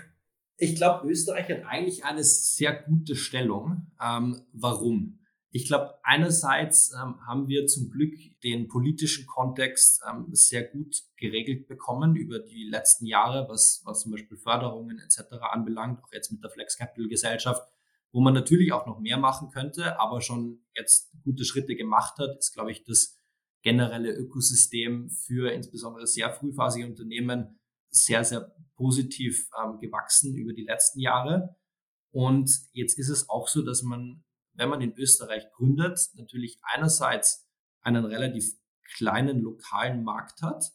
ich 0.58 0.76
glaube, 0.76 1.08
Österreich 1.08 1.50
hat 1.50 1.66
eigentlich 1.66 2.04
eine 2.04 2.24
sehr 2.24 2.74
gute 2.74 3.16
Stellung. 3.16 3.92
Ähm, 4.02 4.42
warum? 4.54 5.20
Ich 5.52 5.68
glaube, 5.68 5.96
einerseits 6.04 6.92
ähm, 6.94 7.26
haben 7.26 7.48
wir 7.48 7.68
zum 7.68 7.90
Glück 7.90 8.14
den 8.44 8.68
politischen 8.68 9.26
Kontext 9.28 10.02
ähm, 10.10 10.28
sehr 10.32 10.64
gut 10.64 11.04
geregelt 11.16 11.68
bekommen 11.68 12.16
über 12.16 12.40
die 12.40 12.68
letzten 12.70 13.06
Jahre, 13.06 13.48
was, 13.50 13.82
was 13.86 14.02
zum 14.02 14.12
Beispiel 14.12 14.38
Förderungen 14.38 15.00
etc. 15.00 15.40
anbelangt, 15.42 16.04
auch 16.04 16.12
jetzt 16.12 16.32
mit 16.32 16.44
der 16.44 16.50
Flex 16.50 16.78
Capital 16.78 17.08
Gesellschaft, 17.08 17.64
wo 18.12 18.20
man 18.20 18.34
natürlich 18.34 18.74
auch 18.74 18.86
noch 18.86 19.00
mehr 19.00 19.18
machen 19.18 19.50
könnte, 19.50 20.00
aber 20.00 20.22
schon 20.22 20.66
jetzt 20.76 21.12
gute 21.24 21.46
Schritte 21.46 21.76
gemacht 21.76 22.18
hat, 22.18 22.38
ist, 22.38 22.54
glaube 22.54 22.72
ich, 22.72 22.84
das 22.84 23.20
generelle 23.62 24.12
Ökosystem 24.12 25.10
für 25.10 25.52
insbesondere 25.52 26.08
sehr 26.08 26.32
frühphasige 26.32 26.88
Unternehmen 26.88 27.60
sehr, 27.90 28.24
sehr 28.24 28.54
positiv 28.78 29.50
ähm, 29.62 29.80
gewachsen 29.80 30.36
über 30.36 30.54
die 30.54 30.64
letzten 30.64 31.02
Jahre. 31.02 31.56
Und 32.12 32.50
jetzt 32.72 32.98
ist 32.98 33.10
es 33.10 33.30
auch 33.30 33.48
so, 33.48 33.62
dass 33.62 33.84
man 33.84 34.24
wenn 34.58 34.70
man 34.70 34.82
in 34.82 34.98
Österreich 34.98 35.50
gründet, 35.52 36.00
natürlich 36.16 36.60
einerseits 36.64 37.48
einen 37.82 38.06
relativ 38.06 38.54
kleinen 38.96 39.40
lokalen 39.40 40.04
Markt 40.04 40.42
hat, 40.42 40.72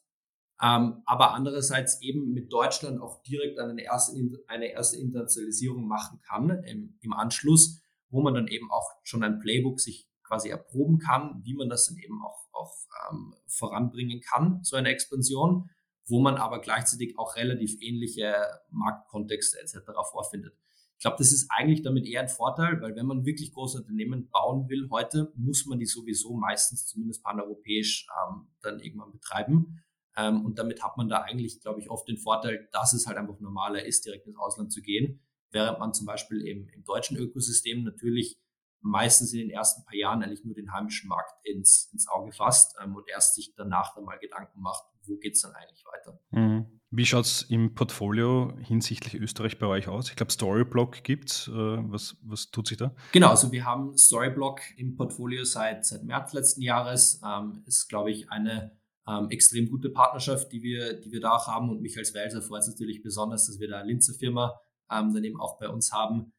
ähm, 0.62 1.02
aber 1.04 1.34
andererseits 1.34 2.00
eben 2.00 2.32
mit 2.32 2.52
Deutschland 2.52 3.00
auch 3.00 3.22
direkt 3.22 3.58
eine 3.58 3.82
erste, 3.82 4.16
eine 4.46 4.66
erste 4.66 4.98
Internationalisierung 4.98 5.86
machen 5.86 6.20
kann 6.22 6.50
im, 6.64 6.96
im 7.00 7.12
Anschluss, 7.12 7.82
wo 8.10 8.22
man 8.22 8.34
dann 8.34 8.46
eben 8.46 8.70
auch 8.70 8.88
schon 9.02 9.24
ein 9.24 9.40
Playbook 9.40 9.80
sich 9.80 10.08
quasi 10.22 10.48
erproben 10.48 10.98
kann, 10.98 11.40
wie 11.42 11.54
man 11.54 11.68
das 11.68 11.86
dann 11.86 11.98
eben 11.98 12.22
auch, 12.22 12.48
auch 12.52 12.74
ähm, 13.10 13.34
voranbringen 13.48 14.20
kann, 14.20 14.62
so 14.62 14.76
eine 14.76 14.90
Expansion, 14.90 15.68
wo 16.06 16.20
man 16.20 16.36
aber 16.36 16.60
gleichzeitig 16.60 17.18
auch 17.18 17.36
relativ 17.36 17.76
ähnliche 17.80 18.34
Marktkontexte 18.70 19.60
etc. 19.60 19.78
vorfindet. 20.10 20.54
Ich 21.02 21.04
glaube, 21.04 21.16
das 21.18 21.32
ist 21.32 21.48
eigentlich 21.50 21.82
damit 21.82 22.06
eher 22.06 22.20
ein 22.20 22.28
Vorteil, 22.28 22.80
weil 22.80 22.94
wenn 22.94 23.06
man 23.06 23.24
wirklich 23.24 23.52
große 23.52 23.78
Unternehmen 23.78 24.28
bauen 24.30 24.68
will 24.68 24.88
heute, 24.90 25.32
muss 25.34 25.66
man 25.66 25.80
die 25.80 25.86
sowieso 25.86 26.34
meistens 26.34 26.86
zumindest 26.86 27.24
paneuropäisch 27.24 28.06
ähm, 28.08 28.46
dann 28.62 28.78
irgendwann 28.78 29.10
betreiben. 29.10 29.82
Ähm, 30.16 30.44
und 30.44 30.58
damit 30.58 30.82
hat 30.82 30.96
man 30.96 31.08
da 31.08 31.22
eigentlich, 31.22 31.60
glaube 31.60 31.80
ich, 31.80 31.90
oft 31.90 32.06
den 32.08 32.18
Vorteil, 32.18 32.68
dass 32.72 32.92
es 32.92 33.06
halt 33.06 33.16
einfach 33.16 33.40
normaler 33.40 33.84
ist, 33.84 34.04
direkt 34.04 34.26
ins 34.26 34.36
Ausland 34.36 34.72
zu 34.72 34.80
gehen, 34.80 35.20
während 35.50 35.80
man 35.80 35.92
zum 35.92 36.06
Beispiel 36.06 36.46
im, 36.46 36.68
im 36.68 36.84
deutschen 36.84 37.16
Ökosystem 37.16 37.82
natürlich 37.82 38.38
meistens 38.82 39.32
in 39.32 39.40
den 39.40 39.50
ersten 39.50 39.84
paar 39.84 39.94
Jahren 39.94 40.22
eigentlich 40.22 40.44
nur 40.44 40.54
den 40.54 40.72
heimischen 40.72 41.08
Markt 41.08 41.32
ins, 41.44 41.88
ins 41.92 42.08
Auge 42.08 42.32
fasst 42.32 42.76
ähm, 42.82 42.94
und 42.94 43.08
erst 43.08 43.34
sich 43.34 43.54
danach 43.56 43.94
dann 43.94 44.04
mal 44.04 44.18
Gedanken 44.18 44.60
macht, 44.60 44.84
wo 45.04 45.16
geht 45.16 45.34
es 45.34 45.42
dann 45.42 45.52
eigentlich 45.52 45.84
weiter. 45.84 46.20
Mhm. 46.30 46.80
Wie 46.94 47.06
schaut 47.06 47.24
es 47.24 47.42
im 47.48 47.74
Portfolio 47.74 48.52
hinsichtlich 48.60 49.14
Österreich 49.14 49.58
bei 49.58 49.66
euch 49.66 49.88
aus? 49.88 50.10
Ich 50.10 50.16
glaube, 50.16 50.30
Storyblock 50.30 51.02
gibt 51.04 51.30
es. 51.30 51.48
Äh, 51.48 51.52
was, 51.52 52.18
was 52.22 52.50
tut 52.50 52.68
sich 52.68 52.76
da? 52.76 52.94
Genau, 53.12 53.28
also 53.30 53.50
wir 53.50 53.64
haben 53.64 53.96
Storyblock 53.96 54.60
im 54.76 54.94
Portfolio 54.94 55.44
seit, 55.44 55.86
seit 55.86 56.02
März 56.04 56.34
letzten 56.34 56.60
Jahres. 56.60 57.22
Ähm, 57.24 57.62
ist, 57.66 57.88
glaube 57.88 58.10
ich, 58.10 58.30
eine 58.30 58.76
ähm, 59.08 59.30
extrem 59.30 59.70
gute 59.70 59.88
Partnerschaft, 59.88 60.52
die 60.52 60.62
wir, 60.62 61.00
die 61.00 61.10
wir 61.12 61.20
da 61.20 61.36
auch 61.36 61.46
haben. 61.46 61.70
Und 61.70 61.80
mich 61.80 61.96
als 61.96 62.12
Welser 62.12 62.42
freut 62.42 62.60
es 62.60 62.68
natürlich 62.68 63.02
besonders, 63.02 63.46
dass 63.46 63.58
wir 63.58 63.68
da 63.68 63.78
eine 63.78 63.88
Linzer 63.88 64.12
Firma 64.12 64.60
ähm, 64.90 65.14
dann 65.14 65.24
eben 65.24 65.40
auch 65.40 65.58
bei 65.58 65.68
uns 65.68 65.92
haben. 65.92 66.34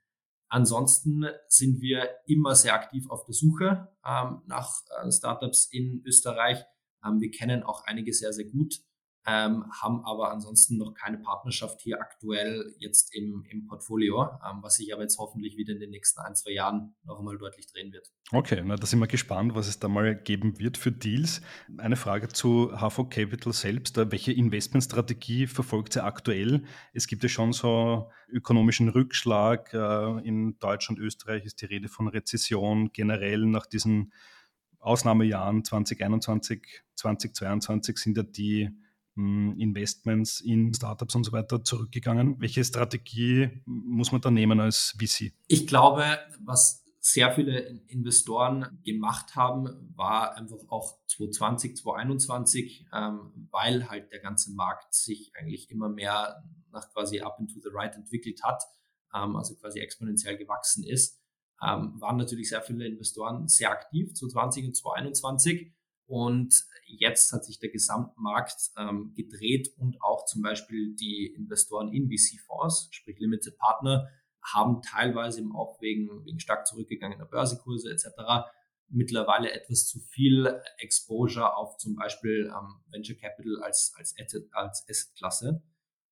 Ansonsten 0.54 1.26
sind 1.48 1.82
wir 1.82 2.08
immer 2.28 2.54
sehr 2.54 2.76
aktiv 2.76 3.10
auf 3.10 3.26
der 3.26 3.34
Suche 3.34 3.88
ähm, 4.06 4.44
nach 4.46 4.84
äh, 5.02 5.12
Startups 5.12 5.66
in 5.72 6.04
Österreich. 6.06 6.64
Ähm, 7.04 7.20
wir 7.20 7.32
kennen 7.32 7.64
auch 7.64 7.86
einige 7.86 8.14
sehr, 8.14 8.34
sehr 8.34 8.46
gut 8.46 8.76
ähm, 9.26 9.66
haben 9.82 10.04
aber 10.06 10.32
ansonsten 10.32 10.78
noch 10.78 10.94
keine 10.94 11.18
Partnerschaft 11.18 11.82
hier 11.82 12.00
aktuell 12.00 12.74
jetzt 12.80 13.16
im, 13.16 13.46
im 13.50 13.68
Portfolio, 13.68 14.24
ähm, 14.24 14.60
was 14.62 14.76
sich 14.76 14.94
aber 14.94 15.04
jetzt 15.04 15.18
hoffentlich 15.18 15.56
wieder 15.56 15.74
in 15.74 15.80
den 15.80 15.92
nächsten 15.92 16.20
ein, 16.22 16.36
zwei 16.36 16.52
Jahren 16.52 16.96
noch 17.04 17.20
einmal 17.20 17.38
deutlich 17.38 17.68
drehen 17.68 17.94
wird. 17.94 18.12
Okay, 18.32 18.62
na, 18.66 18.76
da 18.76 18.86
sind 18.86 19.00
wir 19.00 19.08
gespannt, 19.08 19.56
was 19.56 19.68
es 19.68 19.80
da 19.80 19.88
mal 19.88 20.16
geben 20.16 20.60
wird 20.60 20.78
für 20.78 20.92
Deals. 20.92 21.42
Eine 21.78 21.96
Frage 21.96 22.28
zu 22.28 22.72
HV 22.76 23.10
Capital 23.10 23.54
selbst. 23.54 23.96
Welche 23.98 24.34
Investmentstrategie 24.34 25.48
verfolgt 25.48 25.96
ihr 25.96 26.04
aktuell? 26.04 26.64
Es 26.94 27.08
gibt 27.08 27.24
ja 27.24 27.30
schon 27.30 27.54
so 27.54 28.12
ökonomischen 28.30 28.90
Rückschlag. 28.90 29.74
Äh, 29.74 30.28
in 30.28 30.60
Deutschland, 30.60 31.00
Österreich 31.00 31.46
ist 31.46 31.62
die 31.62 31.66
Rede 31.66 31.88
von 31.88 32.10
Rezession 32.10 32.92
generell 32.92 33.46
nach 33.46 33.68
diesen 33.68 34.12
Ausnahmejahren 34.84 35.64
2021, 35.64 36.84
2022 36.96 37.98
sind 37.98 38.18
ja 38.18 38.24
die 38.24 38.70
Investments 39.16 40.42
in 40.42 40.74
Startups 40.74 41.16
und 41.16 41.24
so 41.24 41.32
weiter 41.32 41.64
zurückgegangen. 41.64 42.40
Welche 42.40 42.64
Strategie 42.64 43.62
muss 43.66 44.12
man 44.12 44.22
da 44.22 44.32
nehmen 44.32 44.60
als 44.60 44.96
VC? 44.98 45.34
Ich 45.48 45.68
glaube, 45.68 46.20
was 46.40 46.84
sehr 47.00 47.34
viele 47.34 47.60
Investoren 47.88 48.80
gemacht 48.84 49.36
haben, 49.36 49.92
war 49.94 50.38
einfach 50.38 50.60
auch 50.70 50.98
2020, 51.08 51.76
2021, 51.76 52.88
ähm, 52.94 53.48
weil 53.52 53.90
halt 53.90 54.10
der 54.14 54.20
ganze 54.20 54.54
Markt 54.54 54.94
sich 54.94 55.34
eigentlich 55.36 55.70
immer 55.70 55.90
mehr 55.90 56.42
nach 56.72 56.90
quasi 56.94 57.20
up 57.20 57.40
into 57.42 57.60
the 57.60 57.70
right 57.74 57.94
entwickelt 57.96 58.42
hat, 58.42 58.64
ähm, 59.14 59.36
also 59.36 59.54
quasi 59.56 59.80
exponentiell 59.80 60.38
gewachsen 60.38 60.86
ist, 60.86 61.22
ähm, 61.62 62.00
waren 62.00 62.16
natürlich 62.16 62.48
sehr 62.48 62.62
viele 62.62 62.88
Investoren 62.88 63.50
sehr 63.50 63.72
aktiv 63.72 64.14
2020 64.14 64.68
und 64.68 64.76
2021 64.76 65.74
und 66.06 66.54
jetzt 66.86 67.32
hat 67.32 67.46
sich 67.46 67.60
der 67.60 67.70
Gesamtmarkt 67.70 68.72
ähm, 68.78 69.14
gedreht 69.16 69.70
und 69.78 70.02
auch 70.02 70.26
zum 70.26 70.42
Beispiel 70.42 70.96
die 70.96 71.34
Investoren 71.36 71.92
in 71.94 72.10
VC-Fonds, 72.10 72.90
sprich 72.92 73.20
Limited 73.20 73.58
Partner, 73.58 74.10
haben 74.42 74.82
teilweise 74.82 75.40
eben 75.40 75.56
auch 75.56 75.82
wegen, 75.82 76.26
wegen 76.26 76.40
stark 76.40 76.68
zurückgegangener 76.68 77.26
Börsekurse 77.26 77.90
etc. 77.90 78.08
mittlerweile 78.90 79.52
etwas 79.52 79.88
zu 79.88 80.00
viel 80.00 80.62
Exposure 80.78 81.56
auf 81.56 81.78
zum 81.78 81.96
Beispiel 81.96 82.52
ähm, 82.54 82.82
Venture 82.92 83.16
Capital 83.16 83.64
als, 83.64 83.94
als, 83.98 84.16
als 84.52 84.86
Asset-Klasse. 84.90 85.64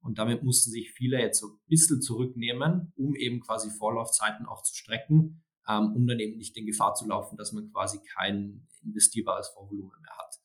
Und 0.01 0.17
damit 0.17 0.43
mussten 0.43 0.71
sich 0.71 0.91
viele 0.91 1.19
jetzt 1.19 1.41
so 1.41 1.47
ein 1.47 1.59
bisschen 1.67 2.01
zurücknehmen, 2.01 2.91
um 2.95 3.15
eben 3.15 3.39
quasi 3.41 3.69
Vorlaufzeiten 3.69 4.47
auch 4.47 4.63
zu 4.63 4.73
strecken, 4.75 5.43
ähm, 5.71 5.93
um 5.95 6.07
dann 6.07 6.19
eben 6.19 6.37
nicht 6.37 6.57
in 6.57 6.65
Gefahr 6.65 6.93
zu 6.93 7.07
laufen, 7.07 7.37
dass 7.37 7.51
man 7.53 7.71
quasi 7.71 7.99
kein 8.15 8.67
investierbares 8.83 9.49
Vorvolumen 9.49 9.91
mehr 10.01 10.17
hat. 10.17 10.35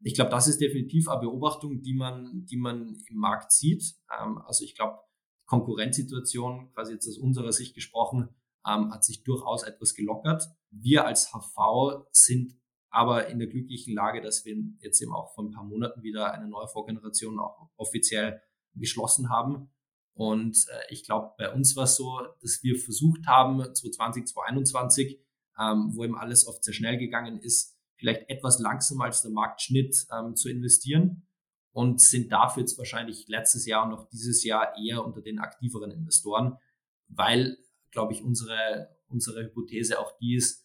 Ich 0.00 0.14
glaube, 0.14 0.30
das 0.30 0.48
ist 0.48 0.60
definitiv 0.60 1.08
eine 1.08 1.20
Beobachtung, 1.20 1.80
die 1.80 1.94
man, 1.94 2.44
die 2.44 2.58
man 2.58 3.02
im 3.08 3.16
Markt 3.16 3.52
sieht. 3.52 3.94
Ähm, 4.20 4.38
also 4.38 4.64
ich 4.64 4.74
glaube, 4.74 4.98
Konkurrenzsituation, 5.46 6.72
quasi 6.72 6.92
jetzt 6.92 7.08
aus 7.08 7.18
unserer 7.18 7.52
Sicht 7.52 7.74
gesprochen, 7.74 8.28
ähm, 8.66 8.92
hat 8.92 9.04
sich 9.04 9.24
durchaus 9.24 9.62
etwas 9.62 9.94
gelockert. 9.94 10.48
Wir 10.70 11.06
als 11.06 11.32
HV 11.32 12.06
sind 12.10 12.58
aber 12.90 13.26
in 13.28 13.38
der 13.38 13.48
glücklichen 13.48 13.94
Lage, 13.94 14.20
dass 14.20 14.44
wir 14.44 14.56
jetzt 14.80 15.00
eben 15.02 15.12
auch 15.12 15.34
vor 15.34 15.44
ein 15.44 15.50
paar 15.50 15.64
Monaten 15.64 16.02
wieder 16.02 16.32
eine 16.32 16.48
neue 16.48 16.68
Vorgeneration 16.68 17.40
auch 17.40 17.68
offiziell 17.76 18.40
geschlossen 18.74 19.30
haben. 19.30 19.70
Und 20.14 20.56
äh, 20.70 20.92
ich 20.94 21.04
glaube, 21.04 21.32
bei 21.36 21.52
uns 21.52 21.76
war 21.76 21.84
es 21.84 21.96
so, 21.96 22.20
dass 22.40 22.62
wir 22.62 22.78
versucht 22.78 23.26
haben, 23.26 23.58
2020, 23.58 24.26
2021, 24.26 25.20
ähm, 25.60 25.90
wo 25.94 26.04
eben 26.04 26.16
alles 26.16 26.46
oft 26.46 26.62
sehr 26.64 26.74
schnell 26.74 26.98
gegangen 26.98 27.38
ist, 27.38 27.76
vielleicht 27.96 28.28
etwas 28.28 28.58
langsamer 28.58 29.04
als 29.04 29.22
der 29.22 29.32
Marktschnitt 29.32 30.06
ähm, 30.12 30.36
zu 30.36 30.48
investieren 30.48 31.26
und 31.72 32.00
sind 32.00 32.30
dafür 32.30 32.62
jetzt 32.62 32.78
wahrscheinlich 32.78 33.26
letztes 33.28 33.66
Jahr 33.66 33.84
und 33.84 33.90
noch 33.90 34.08
dieses 34.08 34.44
Jahr 34.44 34.76
eher 34.78 35.04
unter 35.04 35.20
den 35.20 35.40
aktiveren 35.40 35.90
Investoren, 35.90 36.58
weil, 37.08 37.58
glaube 37.90 38.12
ich, 38.12 38.22
unsere, 38.22 38.96
unsere 39.08 39.44
Hypothese 39.44 39.98
auch 39.98 40.16
die 40.18 40.36
ist, 40.36 40.63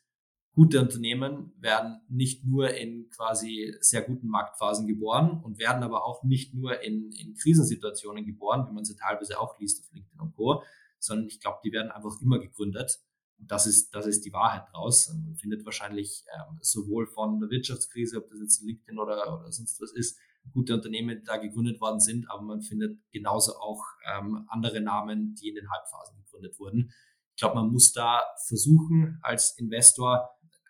gute 0.59 0.81
Unternehmen 0.81 1.53
werden 1.61 2.01
nicht 2.09 2.43
nur 2.43 2.73
in 2.73 3.07
quasi 3.11 3.73
sehr 3.79 4.01
guten 4.01 4.27
Marktphasen 4.27 4.87
geboren 4.87 5.39
und 5.41 5.57
werden 5.57 5.83
aber 5.83 6.03
auch 6.03 6.21
nicht 6.25 6.53
nur 6.53 6.81
in, 6.81 7.13
in 7.13 7.33
Krisensituationen 7.35 8.25
geboren, 8.25 8.67
wie 8.67 8.73
man 8.73 8.83
sie 8.83 8.97
teilweise 8.97 9.39
auch 9.39 9.57
liest 9.57 9.79
auf 9.79 9.89
LinkedIn 9.93 10.19
und 10.19 10.35
Co., 10.35 10.61
sondern 10.99 11.27
ich 11.27 11.39
glaube, 11.39 11.59
die 11.63 11.71
werden 11.71 11.91
einfach 11.91 12.19
immer 12.21 12.39
gegründet. 12.39 12.99
Das 13.37 13.67
ist, 13.67 13.95
das 13.95 14.05
ist 14.05 14.25
die 14.25 14.33
Wahrheit 14.33 14.63
draus. 14.73 15.07
Man 15.07 15.37
findet 15.37 15.63
wahrscheinlich 15.63 16.25
ähm, 16.35 16.57
sowohl 16.59 17.07
von 17.07 17.39
der 17.39 17.49
Wirtschaftskrise, 17.49 18.17
ob 18.17 18.27
das 18.27 18.41
jetzt 18.41 18.61
LinkedIn 18.61 18.99
oder, 18.99 19.39
oder 19.39 19.49
sonst 19.53 19.81
was 19.81 19.93
ist, 19.93 20.19
gute 20.51 20.73
Unternehmen, 20.73 21.19
die 21.19 21.23
da 21.23 21.37
gegründet 21.37 21.79
worden 21.79 22.01
sind, 22.01 22.29
aber 22.29 22.41
man 22.41 22.61
findet 22.61 22.99
genauso 23.13 23.53
auch 23.55 23.81
ähm, 24.13 24.45
andere 24.49 24.81
Namen, 24.81 25.35
die 25.35 25.47
in 25.47 25.55
den 25.55 25.71
Halbphasen 25.71 26.17
gegründet 26.17 26.59
wurden. 26.59 26.91
Ich 27.39 27.41
glaube, 27.41 27.55
man 27.55 27.71
muss 27.71 27.93
da 27.93 28.21
versuchen, 28.47 29.17
als 29.21 29.57
Investor 29.57 30.29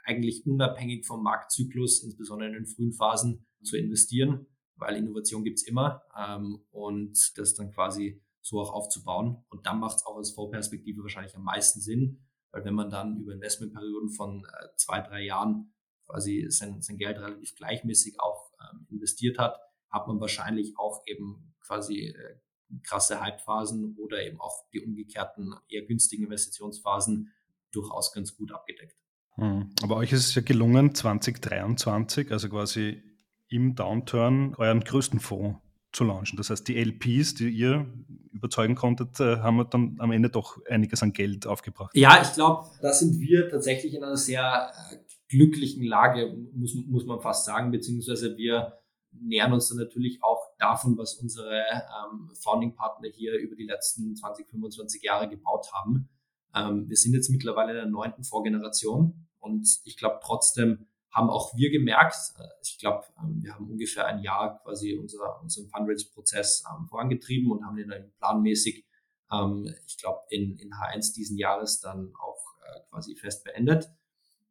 eigentlich 0.10 0.46
unabhängig 0.46 1.06
vom 1.06 1.24
Marktzyklus, 1.24 2.04
insbesondere 2.04 2.50
in 2.50 2.56
den 2.56 2.66
frühen 2.66 2.94
Phasen, 2.94 3.46
zu 3.62 3.78
investieren, 3.78 4.48
weil 4.76 4.96
Innovation 4.96 5.44
gibt's 5.44 5.64
immer 5.64 6.02
ähm, 6.18 6.64
und 6.72 7.38
das 7.38 7.56
dann 7.56 7.72
quasi 7.72 8.22
so 8.42 8.62
auch 8.62 8.72
aufzubauen. 8.72 9.44
Und 9.50 9.66
dann 9.66 9.80
macht 9.80 9.98
es 9.98 10.06
auch 10.06 10.16
aus 10.16 10.34
Vorperspektive 10.34 11.02
wahrscheinlich 11.02 11.36
am 11.36 11.44
meisten 11.44 11.82
Sinn, 11.82 12.26
weil 12.52 12.64
wenn 12.64 12.74
man 12.74 12.90
dann 12.90 13.18
über 13.18 13.34
Investmentperioden 13.34 14.10
von 14.10 14.46
äh, 14.46 14.68
zwei, 14.78 15.02
drei 15.02 15.24
Jahren 15.24 15.74
quasi 16.06 16.48
sein, 16.50 16.82
sein 16.82 16.98
Geld 16.98 17.18
relativ 17.18 17.56
gleichmäßig 17.56 18.20
auch 18.20 18.52
ähm, 18.72 18.88
investiert 18.90 19.38
hat, 19.38 19.60
hat 19.90 20.08
man 20.08 20.20
wahrscheinlich 20.20 20.78
auch 20.78 21.04
eben 21.06 21.54
quasi 21.62 22.08
äh, 22.08 22.40
krasse 22.84 23.22
Hypephasen 23.22 23.98
oder 23.98 24.24
eben 24.24 24.40
auch 24.40 24.70
die 24.72 24.82
umgekehrten 24.82 25.54
eher 25.68 25.86
günstigen 25.86 26.26
Investitionsphasen 26.26 27.32
durchaus 27.72 28.14
ganz 28.14 28.36
gut 28.36 28.52
abgedeckt. 28.52 28.96
Hm. 29.40 29.70
Aber 29.82 29.98
euch 29.98 30.12
ist 30.12 30.28
es 30.28 30.36
ja 30.36 30.42
gelungen, 30.42 30.94
2023, 30.94 32.32
also 32.32 32.50
quasi 32.50 33.02
im 33.48 33.76
Downturn, 33.76 34.54
euren 34.56 34.82
größten 34.82 35.20
Fonds 35.20 35.60
zu 35.92 36.04
launchen. 36.04 36.38
Das 36.38 36.50
heißt, 36.50 36.68
die 36.68 36.78
LPs, 36.78 37.36
die 37.36 37.50
ihr 37.50 37.88
überzeugen 38.32 38.76
konntet, 38.76 39.20
äh, 39.20 39.38
haben 39.38 39.66
dann 39.70 39.96
am 40.00 40.12
Ende 40.12 40.30
doch 40.30 40.60
einiges 40.68 41.02
an 41.02 41.14
Geld 41.14 41.48
aufgebracht. 41.48 41.92
Ja, 41.96 42.22
ich 42.22 42.34
glaube, 42.34 42.68
da 42.82 42.94
sind 42.94 43.20
wir 43.20 43.50
tatsächlich 43.50 43.96
in 43.96 44.04
einer 44.04 44.18
sehr 44.18 44.72
äh, 44.92 44.98
glücklichen 45.30 45.84
Lage, 45.84 46.36
muss, 46.54 46.76
muss 46.88 47.06
man 47.06 47.22
fast 47.22 47.46
sagen, 47.46 47.72
beziehungsweise 47.72 48.38
wir 48.38 48.80
nähern 49.12 49.54
uns 49.54 49.70
dann 49.70 49.80
natürlich 49.80 50.20
auch 50.22 50.40
davon, 50.60 50.98
was 50.98 51.16
unsere 51.16 51.60
ähm, 51.60 52.30
Founding-Partner 52.44 53.10
hier 53.10 53.40
über 53.40 53.56
die 53.56 53.66
letzten 53.66 54.16
20, 54.16 54.48
25 54.48 55.02
Jahre 55.02 55.28
gebaut 55.28 55.72
haben. 55.74 56.10
Ähm, 56.56 56.88
wir 56.88 56.98
sind 56.98 57.14
jetzt 57.14 57.30
mittlerweile 57.30 57.72
in 57.72 57.78
der 57.78 57.86
neunten 57.88 58.24
Vorgeneration 58.24 59.28
und 59.40 59.68
ich 59.84 59.98
glaube 59.98 60.20
trotzdem 60.24 60.88
haben 61.12 61.30
auch 61.30 61.56
wir 61.56 61.70
gemerkt, 61.72 62.16
äh, 62.38 62.44
ich 62.64 62.78
glaube, 62.78 63.06
ähm, 63.22 63.42
wir 63.42 63.56
haben 63.56 63.70
ungefähr 63.70 64.06
ein 64.08 64.22
Jahr 64.22 64.62
quasi 64.62 64.96
unser, 64.96 65.42
unseren 65.42 65.68
Fundraise-Prozess 65.70 66.64
ähm, 66.70 66.88
vorangetrieben 66.88 67.52
und 67.52 67.66
haben 67.66 67.78
den 67.78 67.90
dann 67.90 68.12
planmäßig, 68.20 68.86
ähm, 69.32 69.74
ich 69.88 69.98
glaube, 69.98 70.20
in, 70.30 70.58
in 70.58 70.72
H1 70.72 71.14
diesen 71.16 71.38
Jahres 71.38 71.80
dann 71.80 72.14
auch 72.16 72.44
äh, 72.64 72.80
quasi 72.90 73.16
fest 73.16 73.44
beendet. 73.44 73.90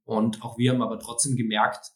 Und 0.05 0.43
auch 0.43 0.59
wir 0.59 0.73
haben 0.73 0.83
aber 0.83 0.99
trotzdem 0.99 1.37
gemerkt, 1.37 1.93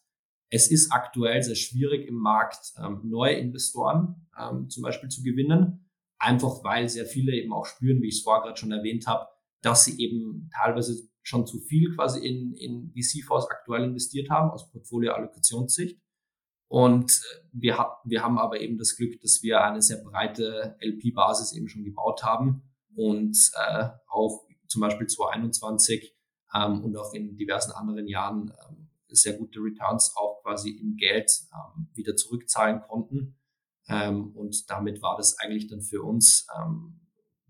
es 0.49 0.69
ist 0.69 0.91
aktuell 0.91 1.41
sehr 1.41 1.55
schwierig 1.55 2.07
im 2.07 2.13
Markt, 2.13 2.73
neue 3.01 3.33
Investoren 3.33 4.27
zum 4.69 4.83
Beispiel 4.83 5.09
zu 5.09 5.23
gewinnen, 5.23 5.89
einfach 6.19 6.63
weil 6.63 6.87
sehr 6.89 7.07
viele 7.07 7.31
eben 7.31 7.51
auch 7.51 7.65
spüren, 7.65 8.03
wie 8.03 8.09
ich 8.09 8.17
es 8.17 8.21
vorher 8.21 8.43
gerade 8.43 8.57
schon 8.57 8.71
erwähnt 8.71 9.07
habe, 9.07 9.29
dass 9.63 9.85
sie 9.85 9.99
eben 9.99 10.51
teilweise 10.55 11.09
schon 11.23 11.47
zu 11.47 11.59
viel 11.59 11.95
quasi 11.95 12.25
in, 12.25 12.53
in 12.53 12.91
VC-Fonds 12.91 13.47
aktuell 13.49 13.85
investiert 13.85 14.29
haben 14.29 14.51
aus 14.51 14.69
Portfolio-Allokationssicht. 14.71 15.99
Und 16.67 17.11
äh, 17.11 17.47
wir, 17.53 17.77
hat, 17.77 17.97
wir 18.03 18.23
haben 18.23 18.37
aber 18.37 18.59
eben 18.59 18.77
das 18.77 18.95
Glück, 18.95 19.19
dass 19.21 19.41
wir 19.41 19.63
eine 19.63 19.81
sehr 19.81 20.03
breite 20.03 20.77
LP-Basis 20.81 21.53
eben 21.53 21.69
schon 21.69 21.83
gebaut 21.83 22.23
haben 22.23 22.63
und 22.95 23.37
äh, 23.55 23.89
auch 24.07 24.45
zum 24.67 24.81
Beispiel 24.81 25.07
2021 25.07 26.15
ähm, 26.53 26.83
und 26.83 26.95
auch 26.97 27.13
in 27.13 27.37
diversen 27.37 27.71
anderen 27.71 28.07
Jahren 28.07 28.53
ähm, 28.69 28.89
sehr 29.07 29.33
gute 29.33 29.59
Returns 29.59 30.13
auch 30.15 30.41
quasi 30.43 30.71
in 30.71 30.97
Geld 30.97 31.31
ähm, 31.53 31.89
wieder 31.93 32.15
zurückzahlen 32.15 32.81
konnten. 32.81 33.39
Ähm, 33.87 34.35
und 34.35 34.69
damit 34.69 35.01
war 35.01 35.17
das 35.17 35.37
eigentlich 35.39 35.67
dann 35.67 35.81
für 35.81 36.01
uns 36.01 36.47
ähm, 36.57 37.01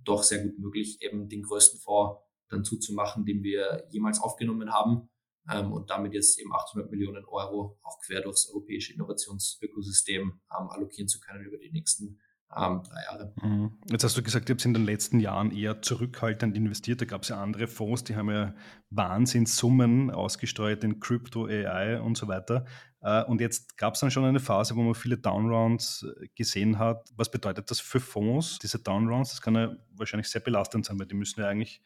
doch 0.03 0.23
sehr 0.23 0.43
gut 0.43 0.59
möglich, 0.59 1.01
eben 1.01 1.29
den 1.29 1.43
größten 1.43 1.79
Fonds 1.79 2.19
dann 2.53 2.63
zuzumachen, 2.63 3.25
den 3.25 3.43
wir 3.43 3.85
jemals 3.89 4.21
aufgenommen 4.21 4.71
haben 4.71 5.09
ähm, 5.51 5.71
und 5.71 5.89
damit 5.89 6.13
jetzt 6.13 6.39
eben 6.39 6.53
800 6.53 6.89
Millionen 6.91 7.25
Euro 7.25 7.79
auch 7.83 7.99
quer 8.05 8.21
durchs 8.21 8.49
europäische 8.49 8.93
Innovationsökosystem 8.93 10.21
ähm, 10.21 10.69
allokieren 10.69 11.07
zu 11.07 11.19
können 11.19 11.45
über 11.45 11.57
die 11.57 11.71
nächsten 11.71 12.19
ähm, 12.55 12.83
drei 12.83 13.03
Jahre. 13.03 13.33
Mhm. 13.41 13.77
Jetzt 13.89 14.03
hast 14.03 14.17
du 14.17 14.23
gesagt, 14.23 14.49
ihr 14.49 14.53
habt 14.55 14.65
in 14.65 14.73
den 14.73 14.85
letzten 14.85 15.19
Jahren 15.19 15.51
eher 15.51 15.81
zurückhaltend 15.81 16.55
investiert. 16.55 17.01
Da 17.01 17.05
gab 17.05 17.23
es 17.23 17.29
ja 17.29 17.41
andere 17.41 17.67
Fonds, 17.67 18.03
die 18.03 18.15
haben 18.15 18.29
ja 18.29 18.53
Wahnsinnssummen 18.89 20.11
ausgesteuert 20.11 20.83
in 20.83 20.99
Crypto, 20.99 21.45
AI 21.45 21.99
und 21.99 22.15
so 22.15 22.27
weiter. 22.27 22.65
Äh, 23.01 23.23
und 23.23 23.41
jetzt 23.41 23.77
gab 23.77 23.95
es 23.95 23.99
dann 23.99 24.11
schon 24.11 24.25
eine 24.25 24.39
Phase, 24.39 24.75
wo 24.75 24.81
man 24.81 24.95
viele 24.95 25.17
Downrounds 25.17 26.03
äh, 26.03 26.27
gesehen 26.35 26.79
hat. 26.79 27.09
Was 27.15 27.31
bedeutet 27.31 27.69
das 27.71 27.79
für 27.79 27.99
Fonds, 27.99 28.59
diese 28.59 28.79
Downrounds? 28.79 29.31
Das 29.31 29.41
kann 29.41 29.55
ja 29.55 29.75
wahrscheinlich 29.91 30.29
sehr 30.29 30.41
belastend 30.41 30.85
sein, 30.85 30.99
weil 30.99 31.07
die 31.07 31.15
müssen 31.15 31.41
ja 31.41 31.47
eigentlich 31.47 31.81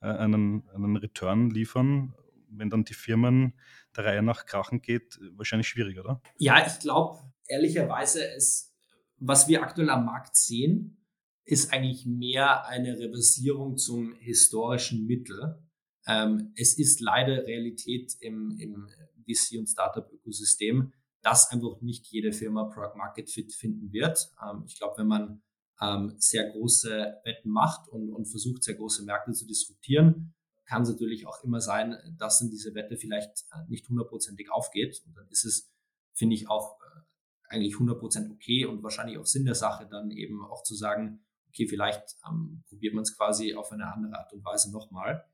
einen, 0.00 0.68
einen 0.70 0.96
Return 0.96 1.50
liefern. 1.50 2.14
Wenn 2.48 2.70
dann 2.70 2.84
die 2.84 2.94
Firmen 2.94 3.54
der 3.96 4.06
Reihe 4.06 4.22
nach 4.22 4.46
krachen 4.46 4.82
geht, 4.82 5.20
wahrscheinlich 5.36 5.68
schwierig, 5.68 5.98
oder? 5.98 6.20
Ja, 6.36 6.66
ich 6.66 6.80
glaube, 6.80 7.20
ehrlicherweise, 7.46 8.24
ist, 8.24 8.74
was 9.18 9.46
wir 9.48 9.62
aktuell 9.62 9.90
am 9.90 10.04
Markt 10.04 10.36
sehen, 10.36 10.96
ist 11.44 11.72
eigentlich 11.72 12.06
mehr 12.06 12.66
eine 12.66 12.98
Reversierung 12.98 13.76
zum 13.76 14.14
historischen 14.14 15.06
Mittel. 15.06 15.62
Ähm, 16.06 16.52
es 16.56 16.78
ist 16.78 17.00
leider 17.00 17.46
Realität 17.46 18.14
im, 18.20 18.56
im 18.58 18.88
VC- 19.26 19.58
und 19.58 19.66
Startup-Ökosystem, 19.66 20.92
dass 21.22 21.50
einfach 21.50 21.80
nicht 21.80 22.06
jede 22.06 22.32
Firma 22.32 22.64
Product 22.64 22.96
Market 22.96 23.30
Fit 23.30 23.52
finden 23.52 23.92
wird. 23.92 24.32
Ähm, 24.42 24.64
ich 24.66 24.78
glaube, 24.78 24.98
wenn 24.98 25.06
man 25.06 25.42
ähm, 25.80 26.14
sehr 26.18 26.50
große 26.50 27.20
Wetten 27.24 27.50
macht 27.50 27.88
und, 27.88 28.12
und 28.12 28.26
versucht, 28.26 28.62
sehr 28.62 28.74
große 28.74 29.04
Märkte 29.04 29.32
zu 29.32 29.46
disruptieren, 29.46 30.34
kann 30.66 30.82
es 30.82 30.88
natürlich 30.88 31.26
auch 31.26 31.42
immer 31.42 31.60
sein, 31.60 31.96
dass 32.18 32.38
dann 32.38 32.50
diese 32.50 32.74
Wette 32.74 32.96
vielleicht 32.96 33.44
äh, 33.52 33.68
nicht 33.68 33.88
hundertprozentig 33.88 34.52
aufgeht. 34.52 35.02
Und 35.04 35.16
dann 35.16 35.28
ist 35.28 35.44
es, 35.44 35.72
finde 36.12 36.36
ich, 36.36 36.48
auch 36.48 36.78
äh, 36.80 37.54
eigentlich 37.54 37.74
100% 37.74 38.30
okay 38.30 38.66
und 38.66 38.82
wahrscheinlich 38.82 39.18
auch 39.18 39.26
Sinn 39.26 39.44
der 39.44 39.56
Sache, 39.56 39.88
dann 39.90 40.10
eben 40.10 40.44
auch 40.44 40.62
zu 40.62 40.74
sagen, 40.76 41.24
okay, 41.48 41.66
vielleicht 41.66 42.16
ähm, 42.28 42.62
probiert 42.68 42.94
man 42.94 43.02
es 43.02 43.16
quasi 43.16 43.54
auf 43.54 43.72
eine 43.72 43.92
andere 43.92 44.16
Art 44.16 44.32
und 44.32 44.44
Weise 44.44 44.70
nochmal. 44.70 45.24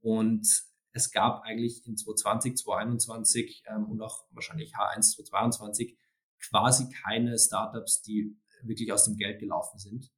Und 0.00 0.48
es 0.92 1.10
gab 1.12 1.42
eigentlich 1.42 1.86
in 1.86 1.96
2020, 1.96 2.56
2021 2.56 3.64
ähm, 3.68 3.84
und 3.84 4.00
auch 4.02 4.26
wahrscheinlich 4.30 4.74
H1 4.74 5.14
2022 5.14 5.96
quasi 6.40 6.88
keine 6.90 7.38
Startups, 7.38 8.02
die 8.02 8.36
wirklich 8.66 8.92
aus 8.92 9.04
dem 9.04 9.16
Geld 9.16 9.40
gelaufen 9.40 9.78
sind. 9.78 10.10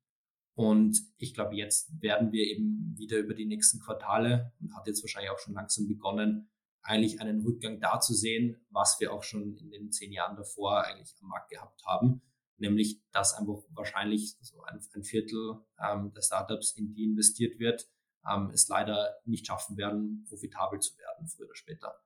Und 0.56 0.96
ich 1.18 1.34
glaube, 1.34 1.56
jetzt 1.56 2.00
werden 2.00 2.30
wir 2.30 2.44
eben 2.44 2.94
wieder 2.96 3.18
über 3.18 3.34
die 3.34 3.46
nächsten 3.46 3.80
Quartale 3.80 4.52
und 4.60 4.74
hat 4.76 4.86
jetzt 4.86 5.02
wahrscheinlich 5.02 5.30
auch 5.30 5.38
schon 5.38 5.54
langsam 5.54 5.88
begonnen, 5.88 6.48
eigentlich 6.82 7.20
einen 7.20 7.40
Rückgang 7.40 7.80
da 7.80 7.98
zu 7.98 8.14
sehen, 8.14 8.64
was 8.70 9.00
wir 9.00 9.12
auch 9.12 9.22
schon 9.22 9.56
in 9.56 9.70
den 9.70 9.90
zehn 9.90 10.12
Jahren 10.12 10.36
davor 10.36 10.84
eigentlich 10.84 11.14
am 11.20 11.28
Markt 11.28 11.50
gehabt 11.50 11.82
haben. 11.86 12.22
Nämlich, 12.58 13.02
dass 13.10 13.34
einfach 13.34 13.64
wahrscheinlich 13.70 14.36
so 14.40 14.62
ein, 14.62 14.78
ein 14.94 15.02
Viertel 15.02 15.64
ähm, 15.82 16.12
der 16.12 16.22
Startups, 16.22 16.76
in 16.76 16.94
die 16.94 17.04
investiert 17.04 17.58
wird, 17.58 17.88
ähm, 18.30 18.50
es 18.52 18.68
leider 18.68 19.16
nicht 19.24 19.46
schaffen 19.46 19.76
werden, 19.76 20.24
profitabel 20.28 20.78
zu 20.78 20.96
werden, 20.98 21.26
früher 21.26 21.46
oder 21.46 21.56
später. 21.56 21.98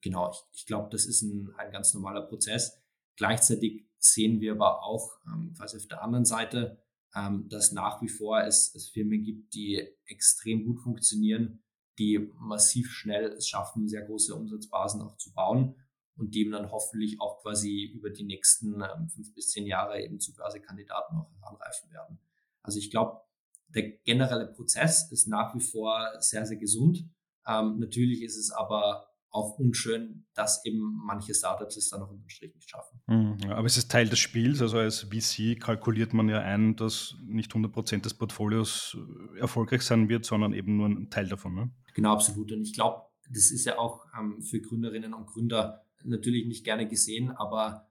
Genau, 0.00 0.30
ich, 0.30 0.38
ich 0.52 0.66
glaube, 0.66 0.90
das 0.90 1.06
ist 1.06 1.22
ein, 1.22 1.52
ein 1.56 1.72
ganz 1.72 1.92
normaler 1.94 2.22
Prozess. 2.22 2.80
Gleichzeitig 3.16 3.86
sehen 3.98 4.40
wir 4.40 4.52
aber 4.52 4.82
auch 4.82 5.18
ähm, 5.26 5.52
quasi 5.56 5.76
auf 5.76 5.86
der 5.86 6.02
anderen 6.02 6.24
Seite, 6.24 6.78
ähm, 7.14 7.48
dass 7.48 7.72
nach 7.72 8.02
wie 8.02 8.08
vor 8.08 8.42
es, 8.42 8.74
es 8.74 8.88
Firmen 8.88 9.22
gibt, 9.22 9.54
die 9.54 9.88
extrem 10.06 10.64
gut 10.64 10.80
funktionieren, 10.80 11.62
die 11.98 12.30
massiv 12.38 12.90
schnell 12.90 13.32
es 13.32 13.48
schaffen, 13.48 13.88
sehr 13.88 14.02
große 14.02 14.34
Umsatzbasen 14.34 15.00
auch 15.00 15.16
zu 15.16 15.32
bauen 15.32 15.76
und 16.16 16.34
die 16.34 16.48
dann 16.48 16.70
hoffentlich 16.70 17.20
auch 17.20 17.40
quasi 17.42 17.84
über 17.84 18.10
die 18.10 18.24
nächsten 18.24 18.82
ähm, 18.82 19.08
fünf 19.08 19.34
bis 19.34 19.50
zehn 19.50 19.66
Jahre 19.66 20.02
eben 20.02 20.20
zu 20.20 20.34
Börsekandidaten 20.34 21.16
auch 21.16 21.30
heranreifen 21.40 21.90
werden. 21.90 22.18
Also 22.62 22.78
ich 22.78 22.90
glaube, 22.90 23.20
der 23.68 23.90
generelle 23.90 24.46
Prozess 24.46 25.10
ist 25.10 25.26
nach 25.26 25.54
wie 25.54 25.60
vor 25.60 26.10
sehr, 26.20 26.46
sehr 26.46 26.56
gesund. 26.56 27.08
Ähm, 27.46 27.78
natürlich 27.78 28.22
ist 28.22 28.36
es 28.36 28.50
aber 28.50 29.08
auch 29.30 29.58
unschön, 29.58 30.24
dass 30.34 30.64
eben 30.64 31.00
manche 31.04 31.34
Startups 31.34 31.76
es 31.76 31.90
dann 31.90 32.00
noch 32.00 32.10
unterm 32.10 32.28
Strich 32.28 32.54
nicht 32.54 32.70
schaffen. 32.70 33.00
Mhm, 33.06 33.38
ja, 33.44 33.56
aber 33.56 33.66
es 33.66 33.76
ist 33.76 33.90
Teil 33.90 34.08
des 34.08 34.18
Spiels. 34.18 34.62
Also 34.62 34.78
als 34.78 35.00
VC 35.10 35.60
kalkuliert 35.60 36.14
man 36.14 36.28
ja 36.28 36.40
ein, 36.40 36.76
dass 36.76 37.16
nicht 37.26 37.52
100% 37.52 38.02
des 38.02 38.14
Portfolios 38.14 38.96
äh, 39.34 39.40
erfolgreich 39.40 39.82
sein 39.82 40.08
wird, 40.08 40.24
sondern 40.24 40.52
eben 40.52 40.76
nur 40.76 40.88
ein 40.88 41.10
Teil 41.10 41.28
davon. 41.28 41.54
Ne? 41.54 41.70
Genau, 41.94 42.12
absolut. 42.12 42.50
Und 42.52 42.62
ich 42.62 42.72
glaube, 42.72 43.02
das 43.28 43.50
ist 43.50 43.64
ja 43.64 43.78
auch 43.78 44.06
ähm, 44.18 44.40
für 44.42 44.60
Gründerinnen 44.60 45.12
und 45.12 45.26
Gründer 45.26 45.84
natürlich 46.04 46.46
nicht 46.46 46.64
gerne 46.64 46.88
gesehen, 46.88 47.30
aber 47.30 47.88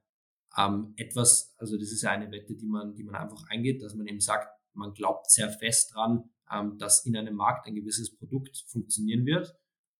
ähm, 0.57 0.93
etwas, 0.95 1.53
also 1.57 1.77
das 1.77 1.91
ist 1.91 2.01
ja 2.01 2.11
eine 2.11 2.31
Wette, 2.31 2.55
die 2.55 2.67
man, 2.67 2.95
die 2.95 3.03
man 3.03 3.15
einfach 3.15 3.47
eingeht, 3.49 3.83
dass 3.83 3.95
man 3.95 4.07
eben 4.07 4.21
sagt, 4.21 4.47
man 4.73 4.93
glaubt 4.93 5.29
sehr 5.29 5.49
fest 5.49 5.93
dran, 5.93 6.29
ähm, 6.51 6.77
dass 6.77 7.05
in 7.05 7.15
einem 7.17 7.35
Markt 7.35 7.67
ein 7.67 7.75
gewisses 7.75 8.15
Produkt 8.15 8.63
funktionieren 8.67 9.25
wird. 9.25 9.55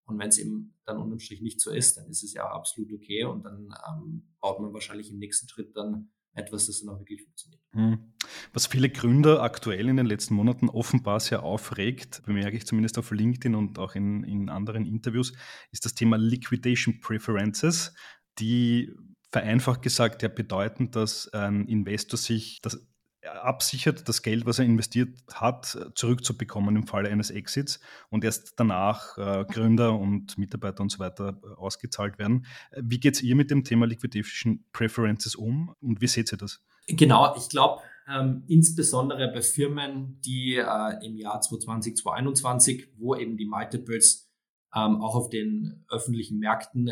Und 0.05 0.19
wenn 0.19 0.29
es 0.29 0.37
eben 0.37 0.75
dann 0.85 0.97
unterm 0.97 1.19
Strich 1.19 1.41
nicht 1.41 1.59
so 1.59 1.71
ist, 1.71 1.97
dann 1.97 2.07
ist 2.07 2.23
es 2.23 2.33
ja 2.33 2.45
absolut 2.45 2.93
okay 2.93 3.23
und 3.23 3.43
dann 3.43 3.69
ähm, 3.87 4.23
baut 4.39 4.59
man 4.59 4.73
wahrscheinlich 4.73 5.11
im 5.11 5.17
nächsten 5.17 5.47
Schritt 5.49 5.75
dann 5.75 6.11
etwas, 6.35 6.67
das 6.67 6.81
dann 6.81 6.93
auch 6.93 6.99
wirklich 6.99 7.23
funktioniert. 7.23 7.61
Hm. 7.71 8.13
Was 8.53 8.67
viele 8.67 8.89
Gründer 8.89 9.41
aktuell 9.41 9.87
in 9.89 9.97
den 9.97 10.05
letzten 10.05 10.35
Monaten 10.35 10.69
offenbar 10.69 11.19
sehr 11.19 11.43
aufregt, 11.43 12.21
bemerke 12.25 12.57
ich 12.57 12.65
zumindest 12.65 12.97
auf 12.97 13.11
LinkedIn 13.11 13.55
und 13.55 13.79
auch 13.79 13.95
in, 13.95 14.23
in 14.23 14.49
anderen 14.49 14.85
Interviews, 14.85 15.33
ist 15.71 15.85
das 15.85 15.95
Thema 15.95 16.17
Liquidation 16.17 16.99
Preferences, 16.99 17.93
die 18.37 18.93
vereinfacht 19.31 19.81
gesagt 19.81 20.21
ja 20.21 20.29
bedeuten, 20.29 20.91
dass 20.91 21.27
ein 21.29 21.67
Investor 21.67 22.17
sich 22.17 22.59
das 22.61 22.85
absichert, 23.25 24.07
das 24.07 24.21
Geld, 24.21 24.45
was 24.45 24.59
er 24.59 24.65
investiert 24.65 25.09
hat, 25.33 25.77
zurückzubekommen 25.95 26.75
im 26.75 26.87
Falle 26.87 27.09
eines 27.09 27.31
Exits 27.31 27.79
und 28.09 28.23
erst 28.23 28.59
danach 28.59 29.17
äh, 29.17 29.45
Gründer 29.45 29.97
und 29.97 30.37
Mitarbeiter 30.37 30.81
und 30.81 30.89
so 30.89 30.99
weiter 30.99 31.39
äh, 31.43 31.47
ausgezahlt 31.55 32.19
werden. 32.19 32.45
Wie 32.75 32.99
geht 32.99 33.15
es 33.15 33.21
ihr 33.21 33.35
mit 33.35 33.51
dem 33.51 33.63
Thema 33.63 33.85
Liquidation 33.85 34.63
Preferences 34.71 35.35
um 35.35 35.73
und 35.81 36.01
wie 36.01 36.07
seht 36.07 36.31
ihr 36.31 36.37
das? 36.37 36.61
Genau, 36.87 37.35
ich 37.35 37.49
glaube, 37.49 37.81
ähm, 38.07 38.43
insbesondere 38.47 39.31
bei 39.31 39.41
Firmen, 39.41 40.21
die 40.21 40.55
äh, 40.55 41.05
im 41.05 41.17
Jahr 41.17 41.41
2020, 41.41 41.97
2021, 41.97 42.89
wo 42.97 43.15
eben 43.15 43.37
die 43.37 43.45
Multiples 43.45 44.31
ähm, 44.75 45.01
auch 45.01 45.15
auf 45.15 45.29
den 45.29 45.85
öffentlichen 45.89 46.37
Märkten 46.37 46.91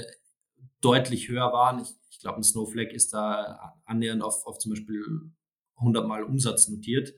deutlich 0.82 1.30
höher 1.30 1.54
waren. 1.54 1.82
Ich, 1.82 1.94
ich 2.10 2.20
glaube, 2.20 2.38
ein 2.38 2.44
Snowflake 2.44 2.94
ist 2.94 3.14
da 3.14 3.76
annähernd 3.86 4.24
auf, 4.24 4.46
auf 4.46 4.58
zum 4.58 4.72
Beispiel 4.72 5.04
100 5.84 6.08
Mal 6.08 6.24
Umsatz 6.24 6.68
notiert. 6.70 7.14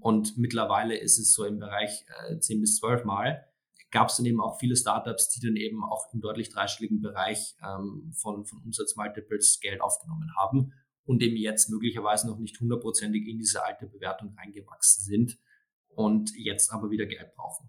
Und 0.00 0.36
mittlerweile 0.36 0.96
ist 0.96 1.18
es 1.18 1.32
so 1.32 1.44
im 1.44 1.58
Bereich 1.58 2.04
äh, 2.28 2.38
10 2.38 2.60
bis 2.60 2.76
12 2.76 3.04
Mal. 3.04 3.44
Gab 3.90 4.08
es 4.08 4.16
dann 4.16 4.26
eben 4.26 4.40
auch 4.40 4.58
viele 4.58 4.76
Startups, 4.76 5.30
die 5.30 5.40
dann 5.40 5.56
eben 5.56 5.84
auch 5.84 6.12
im 6.12 6.20
deutlich 6.20 6.50
dreistelligen 6.50 7.00
Bereich 7.00 7.56
ähm, 7.62 8.12
von, 8.16 8.44
von 8.44 8.62
Umsatzmultiples 8.64 9.60
Geld 9.60 9.80
aufgenommen 9.80 10.30
haben 10.36 10.72
und 11.04 11.22
eben 11.22 11.36
jetzt 11.36 11.70
möglicherweise 11.70 12.26
noch 12.26 12.38
nicht 12.38 12.58
hundertprozentig 12.60 13.28
in 13.28 13.38
diese 13.38 13.64
alte 13.64 13.86
Bewertung 13.86 14.34
reingewachsen 14.36 15.04
sind 15.04 15.38
und 15.88 16.32
jetzt 16.36 16.72
aber 16.72 16.90
wieder 16.90 17.06
Geld 17.06 17.34
brauchen. 17.36 17.68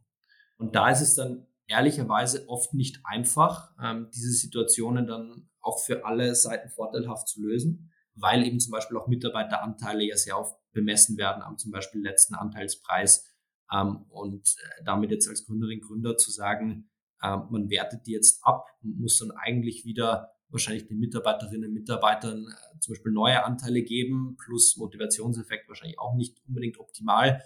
Und 0.57 0.75
da 0.75 0.89
ist 0.89 1.01
es 1.01 1.15
dann 1.15 1.45
ehrlicherweise 1.67 2.47
oft 2.47 2.73
nicht 2.73 3.01
einfach, 3.03 3.71
ähm, 3.81 4.09
diese 4.13 4.31
Situationen 4.31 5.05
dann 5.05 5.49
auch 5.61 5.79
für 5.83 6.05
alle 6.05 6.33
Seiten 6.33 6.69
vorteilhaft 6.69 7.27
zu 7.27 7.41
lösen 7.41 7.91
weil 8.15 8.45
eben 8.45 8.59
zum 8.59 8.71
Beispiel 8.71 8.97
auch 8.97 9.07
Mitarbeiteranteile 9.07 10.03
ja 10.03 10.17
sehr 10.17 10.39
oft 10.39 10.57
bemessen 10.71 11.17
werden 11.17 11.43
am 11.43 11.57
zum 11.57 11.71
Beispiel 11.71 12.01
letzten 12.01 12.35
Anteilspreis. 12.35 13.31
Ähm, 13.71 14.05
und 14.09 14.47
äh, 14.47 14.83
damit 14.83 15.11
jetzt 15.11 15.27
als 15.27 15.45
Gründerin, 15.45 15.81
Gründer 15.81 16.17
zu 16.17 16.31
sagen, 16.31 16.89
äh, 17.21 17.37
man 17.49 17.69
wertet 17.69 18.05
die 18.07 18.11
jetzt 18.11 18.45
ab 18.45 18.67
und 18.83 18.99
muss 18.99 19.17
dann 19.17 19.31
eigentlich 19.31 19.85
wieder 19.85 20.31
wahrscheinlich 20.49 20.87
den 20.87 20.99
Mitarbeiterinnen 20.99 21.69
und 21.69 21.73
Mitarbeitern 21.73 22.45
äh, 22.47 22.79
zum 22.79 22.93
Beispiel 22.93 23.11
neue 23.11 23.43
Anteile 23.43 23.81
geben, 23.81 24.37
plus 24.37 24.77
Motivationseffekt 24.77 25.67
wahrscheinlich 25.67 25.99
auch 25.99 26.15
nicht 26.15 26.37
unbedingt 26.47 26.79
optimal, 26.79 27.41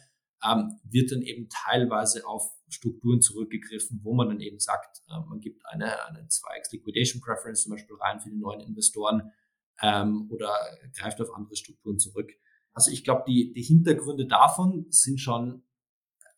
ähm, 0.45 0.79
wird 0.83 1.11
dann 1.11 1.21
eben 1.21 1.49
teilweise 1.49 2.25
auf 2.25 2.49
Strukturen 2.69 3.21
zurückgegriffen, 3.21 4.01
wo 4.03 4.13
man 4.13 4.29
dann 4.29 4.41
eben 4.41 4.59
sagt, 4.59 5.01
äh, 5.09 5.19
man 5.27 5.39
gibt 5.39 5.65
eine, 5.65 6.05
eine 6.05 6.27
2x 6.27 6.71
Liquidation 6.71 7.21
Preference 7.21 7.63
zum 7.63 7.71
Beispiel 7.71 7.95
rein 7.95 8.19
für 8.19 8.29
die 8.29 8.37
neuen 8.37 8.61
Investoren, 8.61 9.31
ähm, 9.81 10.27
oder 10.31 10.53
greift 10.97 11.21
auf 11.21 11.33
andere 11.33 11.55
Strukturen 11.55 11.99
zurück. 11.99 12.31
Also 12.73 12.91
ich 12.91 13.03
glaube, 13.03 13.23
die, 13.27 13.53
die 13.53 13.63
Hintergründe 13.63 14.27
davon 14.27 14.85
sind 14.89 15.19
schon 15.19 15.63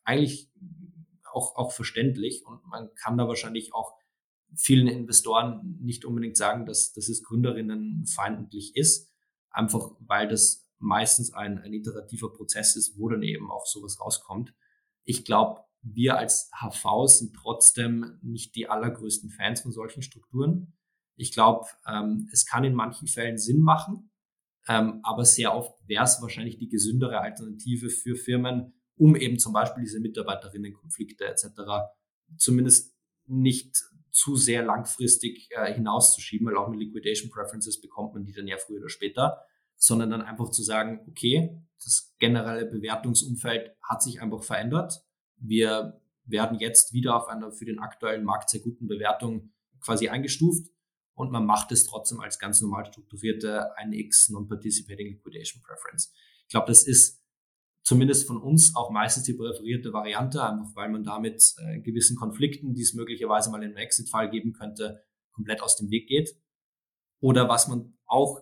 eigentlich 0.04 0.50
auch, 1.32 1.56
auch 1.56 1.72
verständlich 1.72 2.44
und 2.46 2.64
man 2.66 2.94
kann 2.94 3.16
da 3.16 3.28
wahrscheinlich 3.28 3.74
auch 3.74 3.94
vielen 4.54 4.86
Investoren 4.86 5.78
nicht 5.80 6.04
unbedingt 6.04 6.36
sagen, 6.36 6.66
dass, 6.66 6.92
dass 6.92 7.08
es 7.08 7.22
Gründerinnen 7.22 8.04
feindlich 8.06 8.76
ist, 8.76 9.10
einfach 9.50 9.92
weil 10.00 10.28
das 10.28 10.68
meistens 10.78 11.32
ein, 11.32 11.58
ein 11.58 11.72
iterativer 11.72 12.32
Prozess 12.32 12.76
ist, 12.76 12.98
wo 12.98 13.08
dann 13.08 13.22
eben 13.22 13.50
auch 13.50 13.66
sowas 13.66 14.00
rauskommt. 14.00 14.54
Ich 15.04 15.24
glaube, 15.24 15.62
wir 15.80 16.18
als 16.18 16.50
HV 16.52 17.06
sind 17.06 17.34
trotzdem 17.34 18.18
nicht 18.22 18.54
die 18.54 18.68
allergrößten 18.68 19.30
Fans 19.30 19.62
von 19.62 19.72
solchen 19.72 20.02
Strukturen. 20.02 20.74
Ich 21.16 21.32
glaube, 21.32 21.66
ähm, 21.86 22.28
es 22.32 22.46
kann 22.46 22.64
in 22.64 22.74
manchen 22.74 23.08
Fällen 23.08 23.38
Sinn 23.38 23.60
machen, 23.60 24.10
ähm, 24.68 25.00
aber 25.02 25.24
sehr 25.24 25.54
oft 25.54 25.74
wäre 25.86 26.04
es 26.04 26.20
wahrscheinlich 26.22 26.58
die 26.58 26.68
gesündere 26.68 27.20
Alternative 27.20 27.90
für 27.90 28.14
Firmen, 28.14 28.74
um 28.96 29.16
eben 29.16 29.38
zum 29.38 29.52
Beispiel 29.52 29.82
diese 29.82 30.00
Mitarbeiterinnenkonflikte 30.00 31.24
etc. 31.24 31.46
zumindest 32.36 32.94
nicht 33.26 33.76
zu 34.10 34.36
sehr 34.36 34.62
langfristig 34.62 35.48
äh, 35.50 35.72
hinauszuschieben, 35.72 36.46
weil 36.46 36.56
auch 36.56 36.68
mit 36.68 36.80
Liquidation 36.80 37.30
Preferences 37.30 37.80
bekommt 37.80 38.14
man 38.14 38.24
die 38.24 38.32
dann 38.32 38.46
ja 38.46 38.58
früher 38.58 38.80
oder 38.80 38.88
später, 38.88 39.44
sondern 39.76 40.10
dann 40.10 40.22
einfach 40.22 40.50
zu 40.50 40.62
sagen, 40.62 41.00
okay, 41.08 41.58
das 41.82 42.14
generelle 42.18 42.66
Bewertungsumfeld 42.66 43.74
hat 43.82 44.02
sich 44.02 44.20
einfach 44.20 44.44
verändert. 44.44 45.02
Wir 45.36 46.00
werden 46.24 46.58
jetzt 46.58 46.92
wieder 46.92 47.16
auf 47.16 47.26
einer 47.26 47.50
für 47.50 47.64
den 47.64 47.80
aktuellen 47.80 48.24
Markt 48.24 48.50
sehr 48.50 48.60
guten 48.60 48.86
Bewertung 48.86 49.52
quasi 49.80 50.08
eingestuft 50.08 50.68
und 51.14 51.30
man 51.30 51.44
macht 51.46 51.72
es 51.72 51.84
trotzdem 51.84 52.20
als 52.20 52.38
ganz 52.38 52.60
normal 52.60 52.86
strukturierte 52.86 53.76
1x 53.76 54.32
Non-Participating 54.32 55.08
Liquidation 55.08 55.62
Preference. 55.62 56.12
Ich 56.46 56.52
glaube, 56.52 56.66
das 56.66 56.86
ist 56.86 57.22
zumindest 57.82 58.26
von 58.26 58.40
uns 58.40 58.74
auch 58.76 58.90
meistens 58.90 59.24
die 59.24 59.34
präferierte 59.34 59.92
Variante, 59.92 60.42
einfach 60.42 60.74
weil 60.74 60.88
man 60.88 61.04
damit 61.04 61.54
äh, 61.58 61.80
gewissen 61.80 62.16
Konflikten, 62.16 62.74
die 62.74 62.82
es 62.82 62.94
möglicherweise 62.94 63.50
mal 63.50 63.62
in 63.62 63.70
einem 63.70 63.76
Exit-Fall 63.76 64.30
geben 64.30 64.52
könnte, 64.52 65.02
komplett 65.32 65.62
aus 65.62 65.76
dem 65.76 65.90
Weg 65.90 66.08
geht. 66.08 66.30
Oder 67.20 67.48
was 67.48 67.68
man 67.68 67.98
auch 68.06 68.40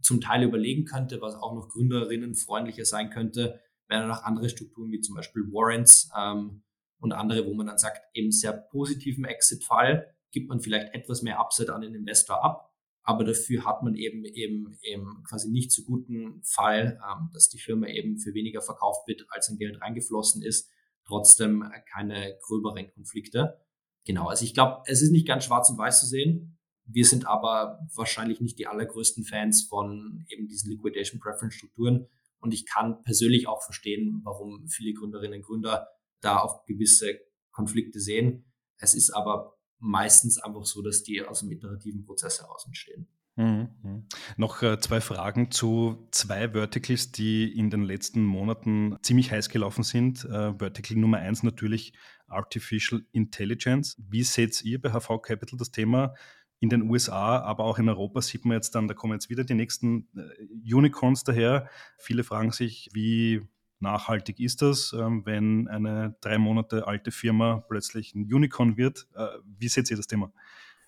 zum 0.00 0.20
Teil 0.20 0.42
überlegen 0.42 0.84
könnte, 0.84 1.20
was 1.20 1.34
auch 1.34 1.54
noch 1.54 1.68
Gründerinnen 1.68 2.34
freundlicher 2.34 2.84
sein 2.84 3.10
könnte, 3.10 3.60
wären 3.88 4.08
noch 4.08 4.22
andere 4.22 4.48
Strukturen 4.48 4.90
wie 4.90 5.00
zum 5.00 5.14
Beispiel 5.14 5.42
Warrants 5.50 6.10
ähm, 6.16 6.62
und 6.98 7.12
andere, 7.12 7.46
wo 7.46 7.54
man 7.54 7.66
dann 7.66 7.78
sagt, 7.78 8.02
im 8.12 8.30
sehr 8.30 8.52
positiven 8.52 9.24
Exit-Fall 9.24 10.14
gibt 10.30 10.48
man 10.48 10.60
vielleicht 10.60 10.94
etwas 10.94 11.22
mehr 11.22 11.38
Upside 11.38 11.74
an 11.74 11.80
den 11.80 11.94
Investor 11.94 12.42
ab, 12.44 12.72
aber 13.02 13.24
dafür 13.24 13.64
hat 13.64 13.82
man 13.82 13.94
eben 13.94 14.24
eben 14.24 14.78
eben 14.82 15.24
quasi 15.28 15.50
nicht 15.50 15.72
so 15.72 15.82
guten 15.82 16.42
Fall, 16.44 17.00
ähm, 17.08 17.30
dass 17.32 17.48
die 17.48 17.58
Firma 17.58 17.86
eben 17.86 18.18
für 18.18 18.34
weniger 18.34 18.60
verkauft 18.60 19.08
wird, 19.08 19.24
als 19.30 19.48
ein 19.48 19.56
Geld 19.56 19.80
reingeflossen 19.80 20.42
ist, 20.42 20.70
trotzdem 21.06 21.64
keine 21.90 22.36
gröberen 22.42 22.90
Konflikte. 22.92 23.60
Genau, 24.04 24.28
also 24.28 24.44
ich 24.44 24.54
glaube, 24.54 24.82
es 24.86 25.02
ist 25.02 25.10
nicht 25.10 25.26
ganz 25.26 25.44
schwarz 25.44 25.70
und 25.70 25.78
weiß 25.78 26.00
zu 26.00 26.06
sehen. 26.06 26.58
Wir 26.84 27.04
sind 27.04 27.26
aber 27.26 27.86
wahrscheinlich 27.94 28.40
nicht 28.40 28.58
die 28.58 28.66
allergrößten 28.66 29.24
Fans 29.24 29.64
von 29.64 30.24
eben 30.28 30.48
diesen 30.48 30.70
Liquidation 30.70 31.20
Preference 31.20 31.54
Strukturen. 31.54 32.08
Und 32.40 32.54
ich 32.54 32.66
kann 32.66 33.02
persönlich 33.02 33.46
auch 33.46 33.62
verstehen, 33.62 34.20
warum 34.24 34.66
viele 34.68 34.94
Gründerinnen 34.94 35.40
und 35.40 35.44
Gründer 35.44 35.88
da 36.20 36.38
auch 36.38 36.64
gewisse 36.64 37.20
Konflikte 37.50 38.00
sehen. 38.00 38.52
Es 38.78 38.94
ist 38.94 39.10
aber 39.10 39.57
meistens 39.78 40.38
einfach 40.38 40.64
so, 40.64 40.82
dass 40.82 41.02
die 41.02 41.22
aus 41.22 41.40
dem 41.40 41.52
iterativen 41.52 42.04
Prozess 42.04 42.40
heraus 42.40 42.64
entstehen. 42.66 43.08
Mhm. 43.38 43.68
mhm. 43.82 44.04
Noch 44.36 44.62
äh, 44.62 44.80
zwei 44.80 45.00
Fragen 45.00 45.50
zu 45.52 46.08
zwei 46.10 46.50
Verticals, 46.50 47.12
die 47.12 47.56
in 47.56 47.70
den 47.70 47.82
letzten 47.82 48.24
Monaten 48.24 48.96
ziemlich 49.02 49.30
heiß 49.30 49.48
gelaufen 49.48 49.84
sind. 49.84 50.24
Äh, 50.24 50.54
Vertical 50.58 50.96
Nummer 50.96 51.18
eins 51.18 51.44
natürlich 51.44 51.92
Artificial 52.26 53.04
Intelligence. 53.12 53.96
Wie 53.98 54.24
seht 54.24 54.62
ihr 54.64 54.80
bei 54.80 54.90
HV 54.90 55.22
Capital 55.22 55.56
das 55.56 55.70
Thema? 55.70 56.14
In 56.60 56.68
den 56.68 56.90
USA, 56.90 57.38
aber 57.38 57.62
auch 57.62 57.78
in 57.78 57.88
Europa 57.88 58.20
sieht 58.20 58.44
man 58.44 58.56
jetzt 58.56 58.74
dann, 58.74 58.88
da 58.88 58.94
kommen 58.94 59.12
jetzt 59.12 59.30
wieder 59.30 59.44
die 59.44 59.54
nächsten 59.54 60.08
äh, 60.16 60.74
Unicorns 60.74 61.22
daher. 61.22 61.68
Viele 61.96 62.24
fragen 62.24 62.50
sich, 62.50 62.88
wie 62.92 63.42
nachhaltig 63.80 64.40
ist 64.40 64.62
das, 64.62 64.92
ähm, 64.92 65.24
wenn 65.24 65.68
eine 65.68 66.16
drei 66.20 66.38
Monate 66.38 66.86
alte 66.86 67.10
Firma 67.10 67.64
plötzlich 67.68 68.14
ein 68.14 68.32
Unicorn 68.32 68.76
wird? 68.76 69.06
Äh, 69.14 69.26
wie 69.44 69.68
seht 69.68 69.90
ihr 69.90 69.96
das 69.96 70.06
Thema? 70.06 70.32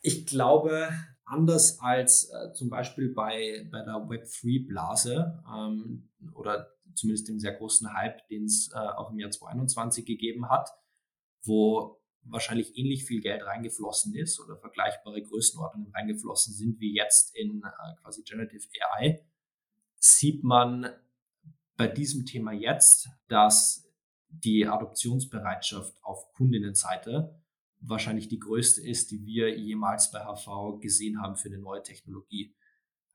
Ich 0.02 0.26
glaube, 0.26 0.88
anders 1.24 1.78
als 1.80 2.30
äh, 2.30 2.52
zum 2.52 2.70
Beispiel 2.70 3.12
bei, 3.12 3.68
bei 3.70 3.82
der 3.82 3.94
Web3-Blase 3.94 5.42
ähm, 5.46 6.08
oder 6.34 6.68
zumindest 6.94 7.28
dem 7.28 7.38
sehr 7.38 7.52
großen 7.52 7.92
Hype, 7.94 8.26
den 8.28 8.44
es 8.44 8.70
äh, 8.74 8.78
auch 8.78 9.10
im 9.10 9.18
Jahr 9.18 9.30
2021 9.30 10.04
gegeben 10.04 10.48
hat, 10.48 10.70
wo 11.42 12.00
wahrscheinlich 12.22 12.76
ähnlich 12.76 13.04
viel 13.04 13.20
Geld 13.20 13.44
reingeflossen 13.44 14.14
ist 14.14 14.40
oder 14.40 14.56
vergleichbare 14.56 15.22
Größenordnungen 15.22 15.92
reingeflossen 15.92 16.52
sind 16.52 16.80
wie 16.80 16.94
jetzt 16.94 17.34
in 17.36 17.62
äh, 17.62 17.94
quasi 18.02 18.22
Generative 18.22 18.66
AI, 18.92 19.24
sieht 19.96 20.44
man 20.44 20.90
bei 21.80 21.88
diesem 21.88 22.26
Thema 22.26 22.52
jetzt, 22.52 23.08
dass 23.26 23.90
die 24.28 24.66
Adoptionsbereitschaft 24.66 25.94
auf 26.02 26.30
Kundinnenseite 26.34 27.42
wahrscheinlich 27.78 28.28
die 28.28 28.38
größte 28.38 28.86
ist, 28.86 29.10
die 29.10 29.24
wir 29.24 29.58
jemals 29.58 30.10
bei 30.10 30.18
HV 30.18 30.78
gesehen 30.82 31.22
haben 31.22 31.36
für 31.36 31.48
eine 31.48 31.56
neue 31.56 31.82
Technologie. 31.82 32.54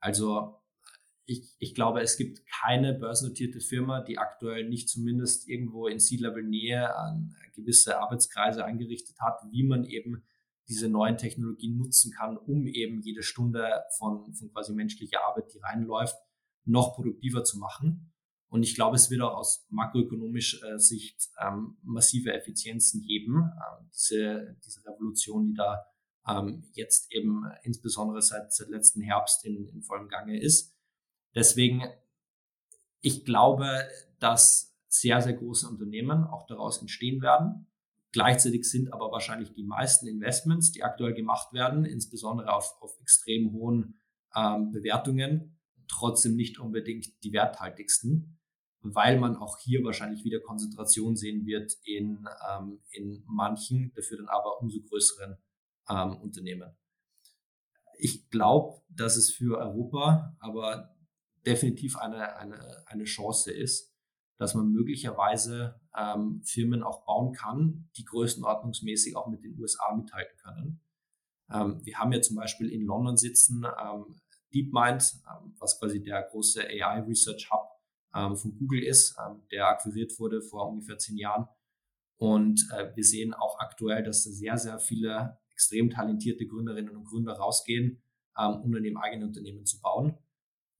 Also 0.00 0.60
ich, 1.26 1.54
ich 1.60 1.76
glaube, 1.76 2.00
es 2.00 2.16
gibt 2.16 2.44
keine 2.44 2.92
börsennotierte 2.92 3.60
Firma, 3.60 4.00
die 4.00 4.18
aktuell 4.18 4.68
nicht 4.68 4.88
zumindest 4.88 5.48
irgendwo 5.48 5.86
in 5.86 6.00
C-Level-Nähe 6.00 6.92
an 6.96 7.36
gewisse 7.54 8.00
Arbeitskreise 8.00 8.64
eingerichtet 8.64 9.20
hat, 9.20 9.38
wie 9.52 9.62
man 9.62 9.84
eben 9.84 10.24
diese 10.66 10.88
neuen 10.88 11.18
Technologien 11.18 11.76
nutzen 11.76 12.10
kann, 12.10 12.36
um 12.36 12.66
eben 12.66 13.00
jede 13.00 13.22
Stunde 13.22 13.84
von, 13.96 14.34
von 14.34 14.52
quasi 14.52 14.72
menschlicher 14.72 15.24
Arbeit, 15.24 15.54
die 15.54 15.60
reinläuft, 15.60 16.16
noch 16.64 16.96
produktiver 16.96 17.44
zu 17.44 17.58
machen. 17.60 18.12
Und 18.48 18.62
ich 18.62 18.74
glaube, 18.74 18.96
es 18.96 19.10
wird 19.10 19.22
auch 19.22 19.36
aus 19.36 19.66
makroökonomischer 19.70 20.74
äh, 20.74 20.78
Sicht 20.78 21.28
ähm, 21.40 21.76
massive 21.82 22.32
Effizienzen 22.32 23.02
geben. 23.02 23.36
Ähm, 23.36 23.90
diese, 23.92 24.56
diese 24.64 24.84
Revolution, 24.86 25.46
die 25.46 25.54
da 25.54 25.84
ähm, 26.28 26.64
jetzt 26.72 27.12
eben 27.12 27.44
insbesondere 27.62 28.22
seit, 28.22 28.52
seit 28.52 28.68
letzten 28.68 29.00
Herbst 29.00 29.44
in, 29.44 29.66
in 29.68 29.82
vollem 29.82 30.08
Gange 30.08 30.40
ist. 30.40 30.76
Deswegen, 31.34 31.84
ich 33.00 33.24
glaube, 33.24 33.88
dass 34.18 34.76
sehr, 34.88 35.20
sehr 35.20 35.34
große 35.34 35.68
Unternehmen 35.68 36.24
auch 36.24 36.46
daraus 36.46 36.80
entstehen 36.80 37.20
werden. 37.22 37.66
Gleichzeitig 38.12 38.64
sind 38.64 38.92
aber 38.92 39.10
wahrscheinlich 39.10 39.52
die 39.52 39.64
meisten 39.64 40.06
Investments, 40.06 40.72
die 40.72 40.82
aktuell 40.82 41.12
gemacht 41.12 41.52
werden, 41.52 41.84
insbesondere 41.84 42.54
auf, 42.54 42.76
auf 42.80 42.98
extrem 43.00 43.52
hohen 43.52 44.00
ähm, 44.34 44.70
Bewertungen, 44.72 45.58
trotzdem 45.88 46.34
nicht 46.34 46.58
unbedingt 46.58 47.22
die 47.22 47.32
werthaltigsten, 47.32 48.35
weil 48.94 49.18
man 49.18 49.36
auch 49.36 49.58
hier 49.58 49.82
wahrscheinlich 49.84 50.24
wieder 50.24 50.40
Konzentration 50.40 51.16
sehen 51.16 51.46
wird 51.46 51.72
in, 51.84 52.26
ähm, 52.50 52.80
in 52.90 53.22
manchen, 53.26 53.92
dafür 53.94 54.18
dann 54.18 54.28
aber 54.28 54.60
umso 54.60 54.80
größeren 54.80 55.36
ähm, 55.88 56.16
Unternehmen. 56.16 56.76
Ich 57.98 58.28
glaube, 58.30 58.82
dass 58.88 59.16
es 59.16 59.30
für 59.30 59.58
Europa 59.58 60.36
aber 60.38 60.94
definitiv 61.46 61.96
eine, 61.96 62.36
eine, 62.36 62.86
eine 62.86 63.04
Chance 63.04 63.52
ist, 63.52 63.94
dass 64.38 64.54
man 64.54 64.70
möglicherweise 64.70 65.80
ähm, 65.96 66.42
Firmen 66.44 66.82
auch 66.82 67.04
bauen 67.04 67.32
kann, 67.32 67.88
die 67.96 68.04
größenordnungsmäßig 68.04 69.16
auch 69.16 69.28
mit 69.28 69.42
den 69.42 69.58
USA 69.58 69.94
mithalten 69.94 70.36
können. 70.38 70.80
Ähm, 71.50 71.80
wir 71.84 71.98
haben 71.98 72.12
ja 72.12 72.20
zum 72.20 72.36
Beispiel 72.36 72.70
in 72.70 72.82
London 72.82 73.16
sitzen 73.16 73.64
ähm, 73.64 74.20
DeepMind, 74.52 75.22
ähm, 75.30 75.54
was 75.58 75.78
quasi 75.78 76.02
der 76.02 76.22
große 76.22 76.62
AI 76.66 77.00
Research 77.00 77.48
Hub 77.50 77.65
ähm, 78.14 78.36
von 78.36 78.56
Google 78.58 78.82
ist, 78.82 79.16
ähm, 79.18 79.42
der 79.50 79.68
akquiriert 79.68 80.18
wurde 80.18 80.42
vor 80.42 80.68
ungefähr 80.68 80.98
zehn 80.98 81.16
Jahren. 81.16 81.46
Und 82.18 82.66
äh, 82.74 82.94
wir 82.94 83.04
sehen 83.04 83.34
auch 83.34 83.58
aktuell, 83.58 84.02
dass 84.02 84.24
da 84.24 84.30
sehr, 84.30 84.56
sehr 84.56 84.78
viele 84.78 85.38
extrem 85.50 85.90
talentierte 85.90 86.46
Gründerinnen 86.46 86.96
und 86.96 87.04
Gründer 87.04 87.34
rausgehen, 87.34 88.02
ähm, 88.38 88.60
um 88.62 88.72
dann 88.72 88.84
eben 88.84 88.98
eigene 88.98 89.26
Unternehmen 89.26 89.66
zu 89.66 89.80
bauen. 89.80 90.18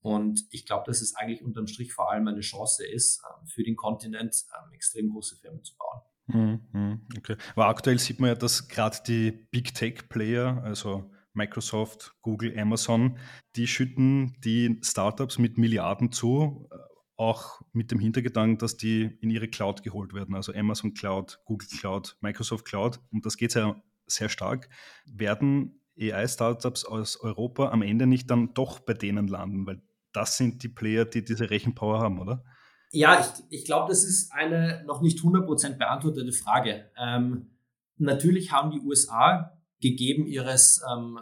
Und 0.01 0.45
ich 0.51 0.65
glaube, 0.65 0.85
dass 0.87 1.01
es 1.01 1.15
eigentlich 1.15 1.43
unterm 1.43 1.67
Strich 1.67 1.93
vor 1.93 2.11
allem 2.11 2.27
eine 2.27 2.41
Chance 2.41 2.85
ist, 2.87 3.21
ähm, 3.23 3.47
für 3.47 3.63
den 3.63 3.75
Kontinent 3.75 4.45
ähm, 4.55 4.73
extrem 4.73 5.09
große 5.09 5.35
Firmen 5.35 5.63
zu 5.63 5.75
bauen. 5.75 6.01
Mhm, 6.27 7.07
okay. 7.17 7.37
Aber 7.53 7.67
aktuell 7.67 7.99
sieht 7.99 8.19
man 8.19 8.29
ja, 8.29 8.35
dass 8.35 8.67
gerade 8.67 8.97
die 9.07 9.31
Big 9.51 9.73
Tech 9.73 10.09
Player, 10.09 10.61
also 10.63 11.09
Microsoft, 11.33 12.15
Google, 12.21 12.57
Amazon, 12.59 13.17
die 13.55 13.67
schütten 13.67 14.35
die 14.43 14.79
Startups 14.83 15.37
mit 15.37 15.57
Milliarden 15.57 16.11
zu, 16.11 16.67
äh, 16.71 16.75
auch 17.17 17.61
mit 17.73 17.91
dem 17.91 17.99
Hintergedanken, 17.99 18.59
dass 18.59 18.77
die 18.77 19.17
in 19.21 19.29
ihre 19.29 19.47
Cloud 19.47 19.83
geholt 19.83 20.13
werden, 20.13 20.35
also 20.35 20.53
Amazon 20.53 20.93
Cloud, 20.93 21.39
Google 21.45 21.67
Cloud, 21.67 22.15
Microsoft 22.21 22.65
Cloud, 22.65 22.99
und 23.11 23.25
das 23.25 23.37
geht 23.37 23.55
ja 23.55 23.75
sehr 24.05 24.29
stark, 24.29 24.69
werden 25.05 25.81
AI-Startups 25.99 26.85
aus 26.85 27.19
Europa 27.19 27.69
am 27.69 27.81
Ende 27.81 28.05
nicht 28.05 28.29
dann 28.29 28.53
doch 28.53 28.79
bei 28.79 28.93
denen 28.93 29.27
landen, 29.27 29.65
weil 29.65 29.81
das 30.13 30.37
sind 30.37 30.63
die 30.63 30.69
Player, 30.69 31.05
die 31.05 31.25
diese 31.25 31.49
Rechenpower 31.49 31.99
haben, 31.99 32.19
oder? 32.19 32.43
Ja, 32.91 33.19
ich, 33.19 33.59
ich 33.59 33.65
glaube, 33.65 33.89
das 33.89 34.03
ist 34.03 34.31
eine 34.31 34.83
noch 34.85 35.01
nicht 35.01 35.19
100% 35.19 35.77
beantwortete 35.77 36.31
Frage. 36.31 36.89
Ähm, 36.97 37.57
natürlich 37.97 38.51
haben 38.51 38.71
die 38.71 38.79
USA 38.79 39.59
gegeben 39.81 40.25
ihres 40.25 40.81
ähm, 40.89 41.19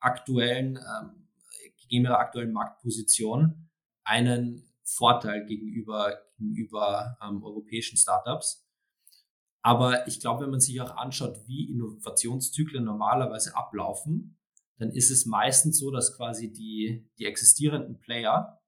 aktuellen, 0.00 0.76
ähm, 0.76 1.28
gegeben 1.82 2.04
ihrer 2.04 2.18
aktuellen 2.18 2.52
Marktposition 2.52 3.68
einen 4.04 4.73
Vorteil 4.84 5.46
gegenüber, 5.46 6.18
gegenüber 6.38 7.16
ähm, 7.22 7.42
europäischen 7.42 7.96
Startups. 7.96 8.66
Aber 9.62 10.06
ich 10.06 10.20
glaube, 10.20 10.44
wenn 10.44 10.50
man 10.50 10.60
sich 10.60 10.80
auch 10.80 10.96
anschaut, 10.96 11.38
wie 11.46 11.70
Innovationszyklen 11.70 12.84
normalerweise 12.84 13.56
ablaufen, 13.56 14.38
dann 14.78 14.90
ist 14.90 15.10
es 15.10 15.24
meistens 15.24 15.78
so, 15.78 15.90
dass 15.90 16.16
quasi 16.16 16.52
die, 16.52 17.08
die 17.18 17.24
existierenden 17.24 17.98
Player 17.98 18.60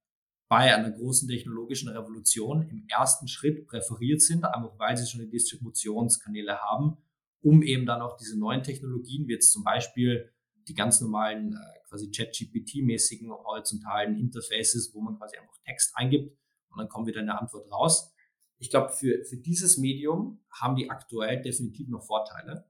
bei 0.48 0.74
einer 0.74 0.90
großen 0.90 1.28
technologischen 1.28 1.88
Revolution 1.88 2.68
im 2.68 2.86
ersten 2.88 3.28
Schritt 3.28 3.66
präferiert 3.66 4.22
sind, 4.22 4.44
einfach 4.44 4.78
weil 4.78 4.96
sie 4.96 5.06
schon 5.06 5.20
die 5.20 5.30
Distributionskanäle 5.30 6.58
haben, 6.62 6.98
um 7.42 7.62
eben 7.62 7.84
dann 7.84 8.00
auch 8.00 8.16
diese 8.16 8.38
neuen 8.38 8.62
Technologien, 8.62 9.26
wie 9.26 9.32
jetzt 9.32 9.50
zum 9.50 9.64
Beispiel 9.64 10.32
die 10.68 10.74
ganz 10.74 11.00
normalen 11.00 11.54
äh, 11.54 11.88
quasi 11.88 12.10
Chat-GPT-mäßigen 12.10 13.30
horizontalen 13.30 14.18
Interfaces, 14.18 14.92
wo 14.94 15.00
man 15.00 15.16
quasi 15.16 15.36
einfach 15.36 15.56
Text 15.64 15.92
eingibt 15.94 16.36
und 16.70 16.78
dann 16.78 16.88
kommt 16.88 17.06
wieder 17.06 17.20
eine 17.20 17.38
Antwort 17.38 17.70
raus, 17.70 18.12
ich 18.58 18.70
glaube, 18.70 18.92
für, 18.92 19.24
für 19.24 19.36
dieses 19.36 19.76
Medium 19.76 20.40
haben 20.50 20.76
die 20.76 20.90
aktuell 20.90 21.42
definitiv 21.42 21.88
noch 21.88 22.04
Vorteile. 22.04 22.66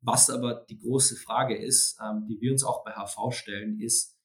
Was 0.00 0.30
aber 0.30 0.66
die 0.68 0.78
große 0.78 1.16
Frage 1.16 1.56
ist, 1.56 1.98
ähm, 2.02 2.26
die 2.26 2.40
wir 2.40 2.50
uns 2.50 2.64
auch 2.64 2.84
bei 2.84 2.92
HV 2.92 3.32
stellen, 3.32 3.80
ist, 3.80 4.18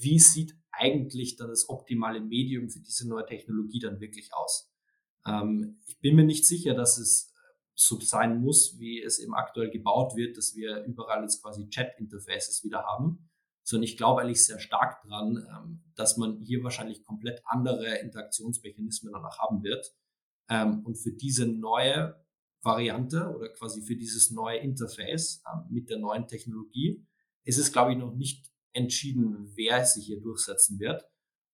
wie 0.00 0.18
sieht 0.18 0.56
eigentlich 0.70 1.36
dann 1.36 1.48
das 1.48 1.68
optimale 1.68 2.20
Medium 2.20 2.70
für 2.70 2.80
diese 2.80 3.06
neue 3.06 3.26
Technologie 3.26 3.80
dann 3.80 4.00
wirklich 4.00 4.32
aus? 4.32 4.72
Ähm, 5.26 5.82
ich 5.86 6.00
bin 6.00 6.16
mir 6.16 6.24
nicht 6.24 6.46
sicher, 6.46 6.72
dass 6.72 6.96
es 6.96 7.34
so 7.78 8.00
sein 8.00 8.40
muss, 8.40 8.80
wie 8.80 9.00
es 9.00 9.20
eben 9.20 9.34
aktuell 9.34 9.70
gebaut 9.70 10.16
wird, 10.16 10.36
dass 10.36 10.56
wir 10.56 10.82
überall 10.84 11.22
jetzt 11.22 11.42
quasi 11.42 11.68
Chat-Interfaces 11.68 12.64
wieder 12.64 12.82
haben, 12.84 13.30
sondern 13.62 13.84
ich 13.84 13.96
glaube 13.96 14.22
eigentlich 14.22 14.44
sehr 14.44 14.58
stark 14.58 15.00
dran, 15.02 15.46
ähm, 15.48 15.84
dass 15.94 16.16
man 16.16 16.40
hier 16.40 16.64
wahrscheinlich 16.64 17.04
komplett 17.04 17.40
andere 17.44 17.98
Interaktionsmechanismen 17.98 19.12
danach 19.12 19.38
haben 19.38 19.62
wird. 19.62 19.94
Ähm, 20.48 20.84
und 20.84 20.96
für 20.96 21.12
diese 21.12 21.46
neue 21.46 22.20
Variante 22.62 23.32
oder 23.36 23.48
quasi 23.50 23.80
für 23.82 23.94
dieses 23.94 24.32
neue 24.32 24.58
Interface 24.58 25.44
ähm, 25.46 25.66
mit 25.70 25.88
der 25.88 25.98
neuen 25.98 26.26
Technologie 26.26 27.06
ist 27.44 27.58
es, 27.58 27.72
glaube 27.72 27.92
ich, 27.92 27.98
noch 27.98 28.12
nicht 28.12 28.50
entschieden, 28.72 29.52
wer 29.54 29.84
sich 29.84 30.06
hier 30.06 30.20
durchsetzen 30.20 30.80
wird. 30.80 31.08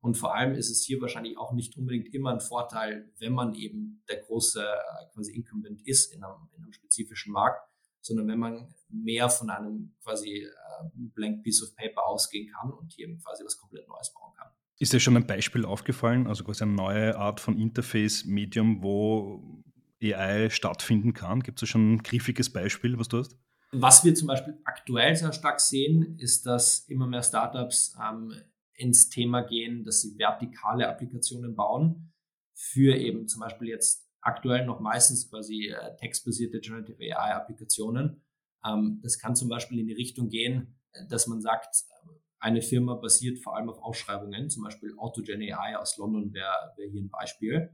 Und 0.05 0.19
vor 0.19 0.35
allem 0.35 0.55
ist 0.55 0.69
es 0.69 0.85
hier 0.85 1.01
wahrscheinlich 1.01 1.39
auch 1.39 1.55
nicht 1.55 1.79
unbedingt 1.79 2.13
immer 2.13 2.31
ein 2.31 2.41
Vorteil, 2.41 3.11
wenn 3.21 3.33
man 3.33 3.55
eben 3.55 4.05
der 4.07 4.19
große 4.19 4.63
äh, 4.63 5.15
quasi 5.15 5.35
Incumbent 5.35 5.81
ist 5.87 6.13
in 6.13 6.23
einem, 6.23 6.47
in 6.55 6.63
einem 6.63 6.75
spezifischen 6.75 7.33
Markt, 7.33 7.67
sondern 8.03 8.29
wenn 8.29 8.39
man 8.39 8.75
mehr 8.91 9.31
von 9.31 9.49
einem 9.49 9.95
quasi 10.03 10.43
äh, 10.43 10.51
blank 10.93 11.43
piece 11.43 11.63
of 11.63 11.75
paper 11.75 12.05
ausgehen 12.07 12.53
kann 12.53 12.71
und 12.71 12.93
hier 12.93 13.07
eben 13.07 13.19
quasi 13.19 13.47
was 13.47 13.57
komplett 13.57 13.89
Neues 13.89 14.13
bauen 14.13 14.35
kann. 14.37 14.49
Ist 14.79 14.93
dir 14.93 15.01
schon 15.01 15.17
ein 15.17 15.27
Beispiel 15.27 15.65
aufgefallen, 15.65 16.27
also 16.27 16.45
quasi 16.45 16.65
eine 16.65 16.75
neue 16.75 17.17
Art 17.17 17.41
von 17.41 17.57
Interface-Medium, 17.57 18.83
wo 18.83 19.65
AI 20.03 20.51
stattfinden 20.51 21.15
kann? 21.15 21.41
Gibt 21.41 21.63
es 21.63 21.69
schon 21.71 21.95
ein 21.95 22.03
griffiges 22.03 22.53
Beispiel, 22.53 22.99
was 22.99 23.09
du 23.09 23.21
hast? 23.21 23.39
Was 23.73 24.05
wir 24.05 24.15
zum 24.15 24.29
Beispiel 24.29 24.61
aktuell 24.65 25.17
sehr 25.17 25.33
stark 25.33 25.63
sehen, 25.63 26.19
ist, 26.19 26.45
dass 26.45 26.81
immer 26.91 27.07
mehr 27.07 27.23
Startups 27.23 27.97
ähm, 27.99 28.35
ins 28.77 29.09
Thema 29.09 29.43
gehen, 29.43 29.85
dass 29.85 30.01
sie 30.01 30.19
vertikale 30.19 30.89
Applikationen 30.89 31.55
bauen 31.55 32.13
für 32.55 32.97
eben 32.97 33.29
zum 33.29 33.41
Beispiel 33.41 33.69
jetzt 33.69 34.09
aktuell 34.21 34.65
noch 34.65 34.81
meistens 34.81 35.29
quasi 35.29 35.69
äh, 35.69 35.97
textbasierte 35.97 36.61
Generative 36.61 37.17
AI-Applikationen. 37.17 38.25
Ähm, 38.65 39.01
das 39.03 39.19
kann 39.19 39.37
zum 39.37 39.49
Beispiel 39.49 39.79
in 39.79 39.87
die 39.87 39.95
Richtung 39.95 40.29
gehen, 40.29 40.81
dass 41.09 41.27
man 41.27 41.41
sagt, 41.41 41.85
eine 42.39 42.63
Firma 42.63 42.95
basiert 42.95 43.39
vor 43.39 43.57
allem 43.57 43.71
auf 43.71 43.79
Ausschreibungen, 43.79 44.51
zum 44.51 44.65
Beispiel 44.65 44.95
Autogen 44.99 45.41
AI 45.41 45.79
aus 45.79 45.97
London 45.97 46.33
wäre 46.35 46.75
wär 46.77 46.89
hier 46.91 47.03
ein 47.03 47.11
Beispiel. 47.11 47.71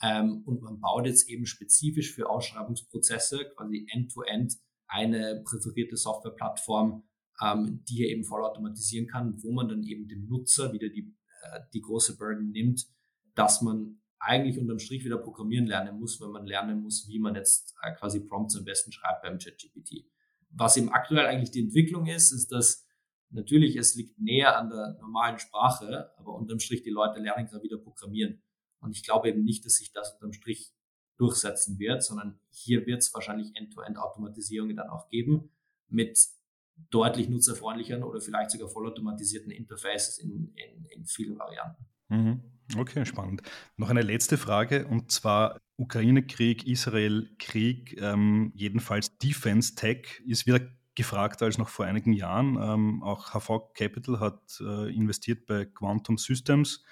Ähm, 0.00 0.42
und 0.44 0.62
man 0.62 0.80
baut 0.80 1.06
jetzt 1.06 1.28
eben 1.28 1.46
spezifisch 1.46 2.14
für 2.14 2.28
Ausschreibungsprozesse 2.28 3.50
quasi 3.56 3.86
end-to-end 3.90 4.52
-end 4.52 4.60
eine 4.86 5.42
präferierte 5.44 5.96
Softwareplattform, 5.96 7.02
ähm, 7.40 7.82
die 7.88 8.04
er 8.04 8.10
eben 8.10 8.24
vollautomatisieren 8.24 9.06
kann, 9.06 9.42
wo 9.42 9.52
man 9.52 9.68
dann 9.68 9.82
eben 9.82 10.08
dem 10.08 10.26
Nutzer 10.26 10.72
wieder 10.72 10.88
die, 10.88 11.14
äh, 11.42 11.60
die 11.72 11.80
große 11.80 12.16
Burden 12.16 12.50
nimmt, 12.50 12.86
dass 13.34 13.62
man 13.62 14.00
eigentlich 14.18 14.58
unterm 14.58 14.78
Strich 14.78 15.04
wieder 15.04 15.18
programmieren 15.18 15.66
lernen 15.66 15.98
muss, 15.98 16.20
wenn 16.20 16.30
man 16.30 16.46
lernen 16.46 16.80
muss, 16.80 17.08
wie 17.08 17.18
man 17.18 17.34
jetzt 17.34 17.74
äh, 17.82 17.92
quasi 17.94 18.20
Prompts 18.20 18.56
am 18.56 18.64
besten 18.64 18.92
schreibt 18.92 19.22
beim 19.22 19.38
ChatGPT. 19.38 20.06
Was 20.50 20.76
eben 20.76 20.90
aktuell 20.90 21.26
eigentlich 21.26 21.50
die 21.50 21.62
Entwicklung 21.62 22.06
ist, 22.06 22.30
ist, 22.30 22.52
dass 22.52 22.86
natürlich 23.30 23.76
es 23.76 23.94
liegt 23.94 24.20
näher 24.20 24.58
an 24.58 24.68
der 24.68 24.98
normalen 25.00 25.38
Sprache, 25.38 26.12
aber 26.16 26.34
unterm 26.34 26.60
Strich 26.60 26.82
die 26.82 26.90
Leute 26.90 27.20
lernen 27.20 27.46
gerade 27.46 27.64
wieder 27.64 27.78
programmieren. 27.78 28.42
Und 28.80 28.96
ich 28.96 29.02
glaube 29.02 29.28
eben 29.28 29.42
nicht, 29.42 29.64
dass 29.64 29.76
sich 29.76 29.92
das 29.92 30.12
unterm 30.14 30.32
Strich 30.32 30.72
durchsetzen 31.16 31.78
wird, 31.78 32.02
sondern 32.02 32.38
hier 32.50 32.86
wird 32.86 33.02
es 33.02 33.14
wahrscheinlich 33.14 33.54
End-to-End-Automatisierungen 33.54 34.76
dann 34.76 34.90
auch 34.90 35.08
geben 35.08 35.50
mit 35.88 36.18
deutlich 36.90 37.28
nutzerfreundlicheren 37.28 38.02
oder 38.02 38.20
vielleicht 38.20 38.50
sogar 38.50 38.68
vollautomatisierten 38.68 39.50
Interfaces 39.50 40.18
in, 40.18 40.52
in, 40.54 40.84
in 40.86 41.06
vielen 41.06 41.38
Varianten. 41.38 41.84
Mhm. 42.08 42.40
Okay, 42.76 43.04
spannend. 43.04 43.42
Noch 43.76 43.90
eine 43.90 44.02
letzte 44.02 44.38
Frage 44.38 44.86
und 44.86 45.10
zwar 45.10 45.58
Ukraine-Krieg, 45.76 46.66
Israel-Krieg, 46.66 48.00
ähm, 48.00 48.52
jedenfalls 48.54 49.18
Defense 49.18 49.74
Tech 49.74 50.22
ist 50.26 50.46
wieder 50.46 50.60
gefragter 50.94 51.46
als 51.46 51.58
noch 51.58 51.68
vor 51.68 51.86
einigen 51.86 52.12
Jahren. 52.12 52.58
Ähm, 52.60 53.02
auch 53.02 53.30
HV 53.30 53.72
Capital 53.74 54.20
hat 54.20 54.60
äh, 54.60 54.94
investiert 54.94 55.46
bei 55.46 55.64
Quantum 55.64 56.18
Systems. 56.18 56.84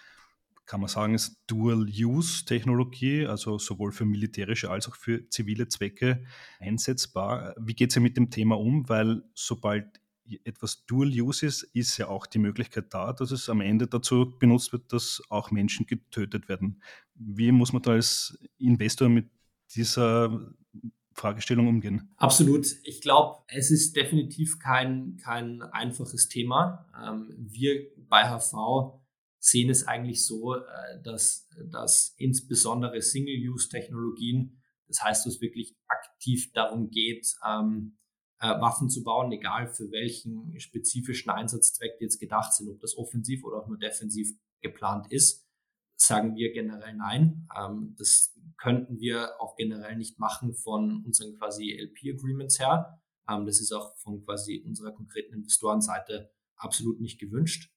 Kann 0.71 0.83
man 0.83 0.89
sagen, 0.89 1.15
ist 1.17 1.37
Dual-Use-Technologie, 1.49 3.27
also 3.27 3.59
sowohl 3.59 3.91
für 3.91 4.05
militärische 4.05 4.71
als 4.71 4.87
auch 4.87 4.95
für 4.95 5.29
zivile 5.29 5.67
Zwecke 5.67 6.23
einsetzbar. 6.61 7.57
Wie 7.59 7.75
geht 7.75 7.91
es 7.91 7.99
mit 7.99 8.17
dem 8.17 8.31
Thema 8.31 8.57
um? 8.57 8.89
Weil 8.89 9.25
sobald 9.35 10.01
etwas 10.45 10.87
Dual-Use 10.87 11.45
ist, 11.45 11.63
ist 11.75 11.99
ja 11.99 12.07
auch 12.07 12.25
die 12.25 12.39
Möglichkeit 12.39 12.95
da, 12.95 13.13
dass 13.13 13.33
es 13.33 13.49
am 13.49 13.61
Ende 13.61 13.89
dazu 13.89 14.39
benutzt 14.39 14.73
wird, 14.73 14.93
dass 14.93 15.21
auch 15.29 15.51
Menschen 15.51 15.87
getötet 15.87 16.49
werden. 16.49 16.81
Wie 17.17 17.51
muss 17.51 17.73
man 17.73 17.83
da 17.83 17.91
als 17.91 18.39
Investor 18.59 19.09
mit 19.09 19.29
dieser 19.75 20.53
Fragestellung 21.15 21.67
umgehen? 21.67 22.13
Absolut. 22.17 22.69
Ich 22.85 23.01
glaube, 23.01 23.43
es 23.49 23.73
ist 23.73 23.97
definitiv 23.97 24.61
kein, 24.61 25.17
kein 25.17 25.63
einfaches 25.63 26.29
Thema. 26.29 26.87
Ähm, 27.05 27.35
wir 27.37 27.89
bei 28.09 28.29
HV 28.29 29.00
sehen 29.41 29.71
es 29.71 29.87
eigentlich 29.87 30.25
so, 30.25 30.55
äh, 30.55 31.03
dass, 31.03 31.49
dass 31.71 32.15
insbesondere 32.19 33.01
Single-Use-Technologien, 33.01 34.63
das 34.87 35.03
heißt, 35.03 35.27
dass 35.27 35.35
es 35.35 35.41
wirklich 35.41 35.77
aktiv 35.89 36.53
darum 36.53 36.91
geht, 36.91 37.35
ähm, 37.47 37.97
äh, 38.39 38.49
Waffen 38.61 38.91
zu 38.91 39.03
bauen, 39.03 39.33
egal 39.33 39.67
für 39.67 39.91
welchen 39.91 40.59
spezifischen 40.61 41.31
Einsatzzweck 41.31 41.99
die 41.99 42.05
jetzt 42.05 42.21
gedacht 42.21 42.53
sind, 42.55 42.69
ob 42.69 42.81
das 42.81 42.97
offensiv 42.97 43.45
oder 43.45 43.63
auch 43.63 43.67
nur 43.67 43.79
defensiv 43.79 44.31
geplant 44.61 45.11
ist, 45.11 45.47
sagen 45.97 46.37
wir 46.37 46.53
generell 46.53 46.95
nein. 46.95 47.49
Ähm, 47.57 47.95
das 47.99 48.39
könnten 48.59 49.01
wir 49.01 49.41
auch 49.41 49.57
generell 49.57 49.97
nicht 49.97 50.19
machen 50.19 50.55
von 50.55 51.03
unseren 51.05 51.39
quasi 51.39 51.73
LP-Agreements 51.73 52.59
her. 52.59 53.01
Ähm, 53.29 53.47
das 53.47 53.61
ist 53.61 53.73
auch 53.73 53.97
von 53.97 54.23
quasi 54.25 54.63
unserer 54.67 54.93
konkreten 54.93 55.35
Investorenseite 55.35 56.31
absolut 56.57 57.01
nicht 57.01 57.19
gewünscht 57.19 57.71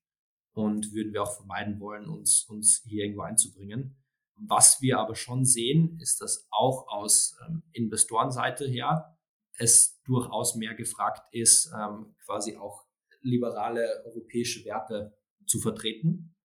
und 0.54 0.94
würden 0.94 1.14
wir 1.14 1.24
auch 1.24 1.36
vermeiden 1.36 1.80
wollen, 1.80 2.08
uns, 2.08 2.46
uns 2.48 2.84
hier 2.86 3.04
irgendwo 3.04 3.24
einzubringen. 3.24 3.98
Was 4.36 4.82
wir 4.82 5.00
aber 5.00 5.16
schon 5.16 5.46
sehen, 5.46 5.98
ist, 6.00 6.22
dass 6.22 6.48
auch 6.52 6.88
aus 6.88 7.36
ähm, 7.48 7.64
Investorenseite 7.72 8.66
her 8.68 9.18
es 9.58 10.02
durchaus 10.04 10.56
mehr 10.56 10.74
gefragt 10.74 11.22
ist, 11.32 11.72
ähm, 11.78 12.16
quasi 12.26 12.56
auch 12.58 12.86
liberale 13.22 14.04
europäische 14.06 14.66
Werte 14.66 15.16
zu 15.46 15.60
vertreten. 15.60 16.36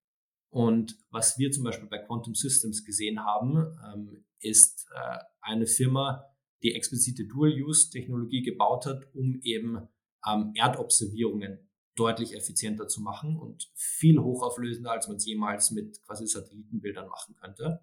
Und 0.50 0.96
was 1.10 1.38
wir 1.38 1.50
zum 1.50 1.64
Beispiel 1.64 1.88
bei 1.88 1.98
Quantum 1.98 2.34
Systems 2.34 2.84
gesehen 2.84 3.24
haben, 3.24 3.78
ähm, 3.92 4.24
ist 4.40 4.86
äh, 4.94 5.18
eine 5.40 5.66
Firma, 5.66 6.24
die 6.62 6.74
explizite 6.74 7.26
Dual-Use-Technologie 7.26 8.42
gebaut 8.42 8.86
hat, 8.86 9.04
um 9.14 9.40
eben 9.42 9.88
ähm, 10.26 10.52
Erdobservierungen 10.54 11.67
deutlich 11.98 12.34
effizienter 12.34 12.88
zu 12.88 13.00
machen 13.00 13.36
und 13.36 13.70
viel 13.74 14.18
hochauflösender, 14.18 14.92
als 14.92 15.08
man 15.08 15.16
es 15.16 15.26
jemals 15.26 15.70
mit 15.70 16.02
quasi 16.04 16.26
Satellitenbildern 16.26 17.08
machen 17.08 17.34
könnte. 17.36 17.80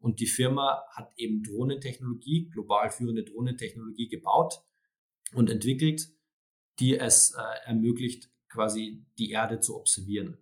Und 0.00 0.20
die 0.20 0.26
Firma 0.26 0.84
hat 0.90 1.12
eben 1.16 1.42
Drohnentechnologie, 1.42 2.48
global 2.50 2.90
führende 2.90 3.24
Drohnentechnologie 3.24 4.08
gebaut 4.08 4.62
und 5.34 5.50
entwickelt, 5.50 6.08
die 6.78 6.96
es 6.96 7.34
äh, 7.34 7.66
ermöglicht, 7.66 8.30
quasi 8.48 9.04
die 9.18 9.30
Erde 9.30 9.60
zu 9.60 9.76
observieren. 9.76 10.38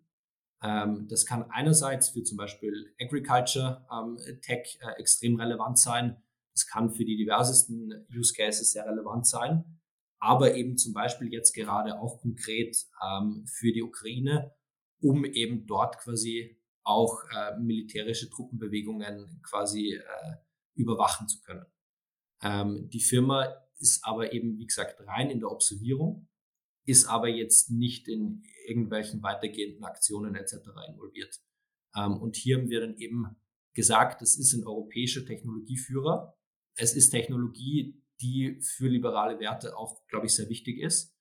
Ähm, 0.63 1.07
das 1.09 1.27
kann 1.27 1.51
einerseits 1.51 2.11
für 2.11 2.23
zum 2.23 2.37
Beispiel 2.37 2.95
Agriculture 3.01 3.87
ähm, 3.91 4.19
Tech 4.43 4.79
äh, 4.81 5.01
extrem 5.01 5.37
relevant 5.37 5.79
sein. 5.79 6.23
Das 6.53 6.67
kann 6.67 6.91
für 6.91 7.05
die 7.05 7.17
diversesten 7.17 8.07
Use 8.15 8.35
Cases 8.35 8.71
sehr 8.71 8.87
relevant 8.87 9.27
sein, 9.27 9.76
aber 10.19 10.55
eben 10.55 10.77
zum 10.77 10.93
Beispiel 10.93 11.33
jetzt 11.33 11.53
gerade 11.53 11.99
auch 11.99 12.21
konkret 12.21 12.77
ähm, 13.03 13.45
für 13.47 13.73
die 13.73 13.83
Ukraine, 13.83 14.55
um 15.01 15.25
eben 15.25 15.67
dort 15.67 15.99
quasi 15.99 16.61
auch 16.83 17.23
äh, 17.31 17.59
militärische 17.59 18.31
Truppenbewegungen 18.31 19.41
quasi 19.43 19.95
äh, 19.95 20.37
überwachen 20.75 21.29
zu 21.29 21.41
können. 21.41 21.67
Ähm, 22.43 22.89
die 22.91 23.01
Firma 23.01 23.55
ist 23.79 24.05
aber 24.05 24.33
eben, 24.33 24.59
wie 24.59 24.67
gesagt, 24.67 25.01
rein 25.07 25.31
in 25.31 25.41
der 25.41 25.51
Observierung, 25.51 26.29
ist 26.87 27.07
aber 27.07 27.29
jetzt 27.29 27.71
nicht 27.71 28.09
in 28.09 28.45
irgendwelchen 28.67 29.23
weitergehenden 29.23 29.85
Aktionen 29.85 30.35
etc. 30.35 30.55
involviert. 30.89 31.41
Ähm, 31.97 32.21
und 32.21 32.37
hier 32.37 32.59
haben 32.59 32.71
wir 32.71 32.81
dann 32.81 32.97
eben 32.97 33.37
gesagt, 33.75 34.23
das 34.23 34.37
ist 34.37 34.55
ein 34.55 34.67
europäischer 34.67 35.25
Technologieführer. 35.27 36.37
Es 36.77 36.95
ist 36.95 37.11
Technologie, 37.11 38.03
die 38.21 38.61
für 38.61 38.89
liberale 38.89 39.39
Werte 39.41 39.77
auch, 39.77 40.07
glaube 40.09 40.27
ich, 40.27 40.35
sehr 40.35 40.49
wichtig 40.49 40.79
ist. 40.81 41.15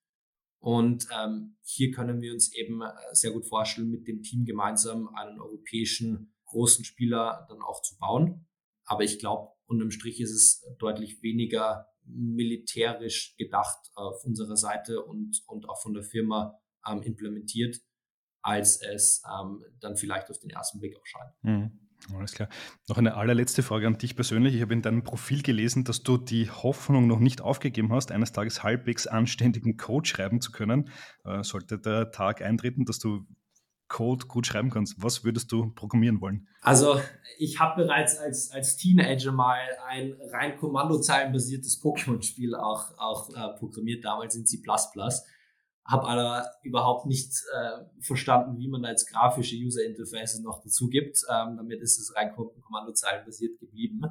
Und 0.60 1.08
ähm, 1.16 1.58
hier 1.62 1.92
können 1.92 2.22
wir 2.22 2.34
uns 2.34 2.54
eben 2.54 2.82
äh, 2.82 2.92
sehr 3.12 3.32
gut 3.32 3.48
vorstellen, 3.48 3.92
mit 3.92 4.08
dem 4.08 4.24
Team 4.24 4.46
gemeinsam 4.46 5.10
einen 5.16 5.40
europäischen 5.40 6.34
großen 6.46 6.86
Spieler 6.86 7.46
dann 7.50 7.62
auch 7.62 7.82
zu 7.82 7.98
bauen. 7.98 8.48
Aber 8.86 9.04
ich 9.04 9.20
glaube, 9.20 9.52
unterm 9.68 9.92
Strich 9.92 10.20
ist 10.22 10.32
es 10.32 10.66
deutlich 10.80 11.22
weniger 11.22 11.88
militärisch 12.04 13.36
gedacht 13.38 13.78
auf 13.96 14.24
unserer 14.26 14.56
Seite 14.56 15.04
und, 15.04 15.44
und 15.48 15.68
auch 15.70 15.82
von 15.82 15.94
der 15.94 16.04
Firma 16.04 16.60
ähm, 16.88 17.02
implementiert, 17.02 17.78
als 18.42 18.82
es 18.82 19.24
ähm, 19.28 19.64
dann 19.80 19.98
vielleicht 19.98 20.30
auf 20.30 20.40
den 20.40 20.52
ersten 20.52 20.80
Blick 20.80 20.96
auch 20.98 21.06
scheint. 21.06 21.34
Mhm. 21.42 21.85
Alles 22.14 22.34
klar. 22.34 22.50
Noch 22.88 22.98
eine 22.98 23.16
allerletzte 23.16 23.64
Frage 23.64 23.88
an 23.88 23.98
dich 23.98 24.16
persönlich. 24.16 24.56
Ich 24.56 24.62
habe 24.62 24.74
in 24.74 24.82
deinem 24.82 25.04
Profil 25.04 25.42
gelesen, 25.42 25.84
dass 25.84 26.04
du 26.04 26.18
die 26.18 26.50
Hoffnung 26.50 27.08
noch 27.08 27.20
nicht 27.20 27.42
aufgegeben 27.42 27.92
hast, 27.92 28.12
eines 28.12 28.32
Tages 28.32 28.62
halbwegs 28.62 29.08
anständigen 29.08 29.78
Code 29.78 30.08
schreiben 30.08 30.40
zu 30.40 30.52
können. 30.52 30.90
Äh, 31.24 31.44
sollte 31.44 31.80
der 31.80 32.12
Tag 32.12 32.42
eintreten, 32.42 32.86
dass 32.86 33.00
du 33.00 33.26
Code 33.88 34.26
gut 34.26 34.48
schreiben 34.48 34.72
kannst, 34.72 35.02
was 35.02 35.24
würdest 35.24 35.52
du 35.52 35.72
programmieren 35.74 36.20
wollen? 36.20 36.48
Also 36.62 37.00
ich 37.38 37.60
habe 37.60 37.84
bereits 37.84 38.18
als, 38.18 38.52
als 38.52 38.78
Teenager 38.78 39.32
mal 39.32 39.60
ein 39.88 40.16
rein 40.32 40.58
kommandozeilenbasiertes 40.58 41.82
Pokémon-Spiel 41.84 42.56
auch, 42.56 42.98
auch 42.98 43.30
äh, 43.30 43.58
programmiert, 43.60 44.04
damals 44.04 44.36
in 44.36 44.46
C++ 44.46 44.60
habe 45.86 46.08
aber 46.08 46.52
überhaupt 46.64 47.06
nicht 47.06 47.44
äh, 47.54 47.86
verstanden, 48.02 48.58
wie 48.58 48.68
man 48.68 48.82
da 48.82 48.90
jetzt 48.90 49.08
grafische 49.08 49.56
User 49.56 49.86
Interfaces 49.86 50.42
noch 50.42 50.62
dazu 50.64 50.90
gibt. 50.90 51.24
Ähm, 51.32 51.58
damit 51.58 51.82
ist 51.82 52.00
es 52.00 52.16
rein 52.16 52.34
Kommandozeilen 52.36 53.24
basiert 53.24 53.60
geblieben. 53.60 54.02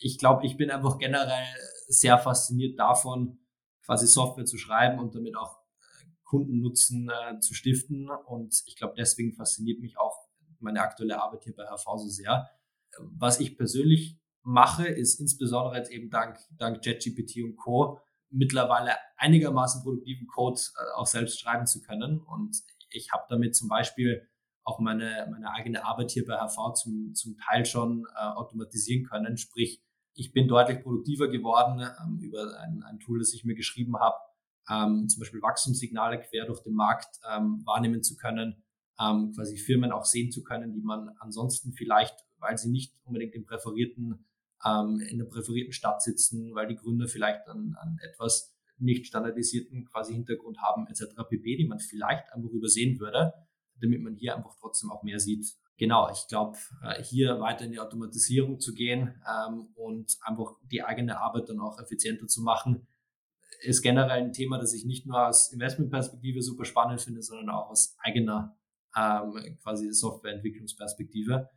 Ich 0.00 0.18
glaube, 0.18 0.44
ich 0.44 0.56
bin 0.56 0.70
einfach 0.70 0.98
generell 0.98 1.46
sehr 1.86 2.18
fasziniert 2.18 2.76
davon, 2.78 3.38
quasi 3.84 4.08
Software 4.08 4.46
zu 4.46 4.58
schreiben 4.58 4.98
und 4.98 5.14
damit 5.14 5.36
auch 5.36 5.58
äh, 5.58 6.06
Kundennutzen 6.24 7.08
äh, 7.08 7.38
zu 7.38 7.54
stiften. 7.54 8.10
Und 8.10 8.60
ich 8.66 8.74
glaube, 8.74 8.94
deswegen 8.96 9.32
fasziniert 9.32 9.80
mich 9.80 9.98
auch 9.98 10.26
meine 10.58 10.80
aktuelle 10.80 11.22
Arbeit 11.22 11.44
hier 11.44 11.54
bei 11.54 11.66
HV 11.66 11.98
so 11.98 12.08
sehr. 12.08 12.50
Was 12.98 13.38
ich 13.38 13.56
persönlich 13.56 14.18
mache, 14.42 14.88
ist 14.88 15.20
insbesondere 15.20 15.76
jetzt 15.76 15.92
eben 15.92 16.10
dank, 16.10 16.36
dank 16.58 16.84
JetGPT 16.84 17.44
und 17.44 17.56
Co 17.56 18.00
mittlerweile 18.32 18.92
einigermaßen 19.16 19.82
produktiven 19.82 20.26
Code 20.26 20.60
äh, 20.76 20.98
auch 20.98 21.06
selbst 21.06 21.40
schreiben 21.40 21.66
zu 21.66 21.82
können. 21.82 22.20
Und 22.20 22.56
ich 22.90 23.12
habe 23.12 23.24
damit 23.28 23.54
zum 23.54 23.68
Beispiel 23.68 24.28
auch 24.64 24.78
meine, 24.78 25.28
meine 25.30 25.50
eigene 25.52 25.84
Arbeit 25.84 26.10
hier 26.12 26.24
bei 26.24 26.36
HV 26.36 26.74
zum, 26.74 27.14
zum 27.14 27.36
Teil 27.38 27.64
schon 27.66 28.06
äh, 28.14 28.20
automatisieren 28.20 29.04
können. 29.04 29.36
Sprich, 29.36 29.82
ich 30.14 30.32
bin 30.32 30.48
deutlich 30.48 30.82
produktiver 30.82 31.28
geworden 31.28 31.80
ähm, 31.80 32.18
über 32.20 32.58
ein, 32.60 32.82
ein 32.82 32.98
Tool, 33.00 33.18
das 33.18 33.32
ich 33.32 33.44
mir 33.44 33.54
geschrieben 33.54 33.98
habe, 33.98 34.16
ähm, 34.70 35.08
zum 35.08 35.20
Beispiel 35.20 35.42
Wachstumssignale 35.42 36.20
quer 36.20 36.46
durch 36.46 36.62
den 36.62 36.74
Markt 36.74 37.18
ähm, 37.30 37.62
wahrnehmen 37.64 38.02
zu 38.02 38.16
können, 38.16 38.62
ähm, 39.00 39.32
quasi 39.34 39.56
Firmen 39.56 39.90
auch 39.90 40.04
sehen 40.04 40.30
zu 40.30 40.42
können, 40.42 40.72
die 40.72 40.82
man 40.82 41.10
ansonsten 41.18 41.72
vielleicht, 41.72 42.14
weil 42.38 42.56
sie 42.58 42.70
nicht 42.70 42.94
unbedingt 43.04 43.34
im 43.34 43.44
präferierten 43.44 44.26
ähm, 44.64 45.00
in 45.00 45.18
der 45.18 45.26
präferierten 45.26 45.72
Stadt 45.72 46.02
sitzen, 46.02 46.54
weil 46.54 46.66
die 46.66 46.76
Gründer 46.76 47.08
vielleicht 47.08 47.46
an, 47.48 47.76
an 47.80 47.98
etwas 48.02 48.54
nicht 48.78 49.06
standardisierten 49.06 49.84
quasi 49.86 50.12
Hintergrund 50.12 50.60
haben 50.60 50.86
etc. 50.88 51.14
pp, 51.28 51.56
die 51.56 51.66
man 51.66 51.78
vielleicht 51.78 52.32
einfach 52.32 52.50
übersehen 52.50 52.98
würde, 52.98 53.32
damit 53.80 54.02
man 54.02 54.14
hier 54.14 54.36
einfach 54.36 54.56
trotzdem 54.60 54.90
auch 54.90 55.02
mehr 55.02 55.20
sieht. 55.20 55.46
Genau, 55.78 56.10
ich 56.10 56.26
glaube, 56.28 56.58
äh, 56.82 57.02
hier 57.02 57.40
weiter 57.40 57.64
in 57.64 57.72
die 57.72 57.80
Automatisierung 57.80 58.60
zu 58.60 58.74
gehen 58.74 59.20
ähm, 59.26 59.68
und 59.74 60.16
einfach 60.22 60.56
die 60.70 60.82
eigene 60.82 61.18
Arbeit 61.18 61.48
dann 61.48 61.60
auch 61.60 61.78
effizienter 61.80 62.26
zu 62.26 62.42
machen, 62.42 62.86
ist 63.62 63.82
generell 63.82 64.22
ein 64.22 64.32
Thema, 64.32 64.58
das 64.58 64.74
ich 64.74 64.84
nicht 64.84 65.06
nur 65.06 65.26
aus 65.26 65.52
Investmentperspektive 65.52 66.42
super 66.42 66.64
spannend 66.64 67.00
finde, 67.00 67.22
sondern 67.22 67.50
auch 67.50 67.70
aus 67.70 67.96
eigener 67.98 68.56
ähm, 68.96 69.58
quasi 69.62 69.92
Softwareentwicklungsperspektive. 69.92 71.48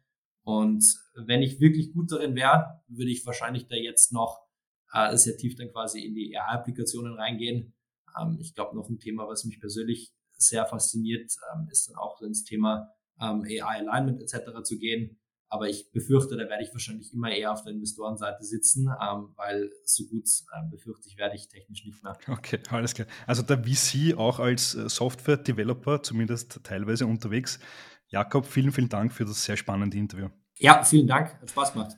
Und 0.45 0.85
wenn 1.15 1.41
ich 1.41 1.59
wirklich 1.59 1.91
gut 1.91 2.11
darin 2.11 2.35
wäre, 2.35 2.81
würde 2.87 3.11
ich 3.11 3.25
wahrscheinlich 3.25 3.67
da 3.67 3.75
jetzt 3.75 4.13
noch 4.13 4.45
äh, 4.93 5.17
sehr 5.17 5.35
tief 5.37 5.55
dann 5.55 5.71
quasi 5.71 6.01
in 6.01 6.13
die 6.13 6.37
AI-Applikationen 6.37 7.15
reingehen. 7.15 7.73
Ähm, 8.19 8.37
ich 8.39 8.53
glaube, 8.53 8.75
noch 8.75 8.87
ein 8.87 8.99
Thema, 8.99 9.27
was 9.27 9.43
mich 9.45 9.59
persönlich 9.59 10.13
sehr 10.37 10.65
fasziniert, 10.67 11.31
ähm, 11.51 11.67
ist 11.71 11.89
dann 11.89 11.95
auch 11.95 12.21
ins 12.21 12.43
Thema 12.43 12.91
ähm, 13.19 13.41
AI-Alignment 13.41 14.21
etc. 14.21 14.63
zu 14.63 14.77
gehen. 14.77 15.19
Aber 15.47 15.69
ich 15.69 15.91
befürchte, 15.91 16.35
da 16.37 16.49
werde 16.49 16.63
ich 16.63 16.73
wahrscheinlich 16.73 17.13
immer 17.13 17.31
eher 17.31 17.51
auf 17.51 17.63
der 17.63 17.73
Investorenseite 17.73 18.43
sitzen, 18.43 18.87
ähm, 19.01 19.29
weil 19.35 19.71
so 19.83 20.05
gut 20.05 20.27
ähm, 20.55 20.69
befürchte 20.69 21.07
ich, 21.07 21.17
werde 21.17 21.35
ich 21.35 21.47
technisch 21.47 21.85
nicht 21.85 22.03
mehr. 22.03 22.17
Okay, 22.27 22.59
alles 22.69 22.93
klar. 22.93 23.07
Also 23.25 23.41
der 23.41 23.63
VC 23.63 24.17
auch 24.17 24.39
als 24.39 24.75
äh, 24.75 24.89
Software-Developer 24.89 26.03
zumindest 26.03 26.59
teilweise 26.63 27.05
unterwegs. 27.05 27.59
Jakob, 28.07 28.45
vielen, 28.45 28.71
vielen 28.71 28.89
Dank 28.89 29.11
für 29.11 29.25
das 29.25 29.43
sehr 29.43 29.57
spannende 29.57 29.97
Interview. 29.97 30.29
Ja, 30.57 30.83
vielen 30.83 31.07
Dank. 31.07 31.39
Hat 31.41 31.49
Spaß 31.49 31.73
gemacht. 31.73 31.97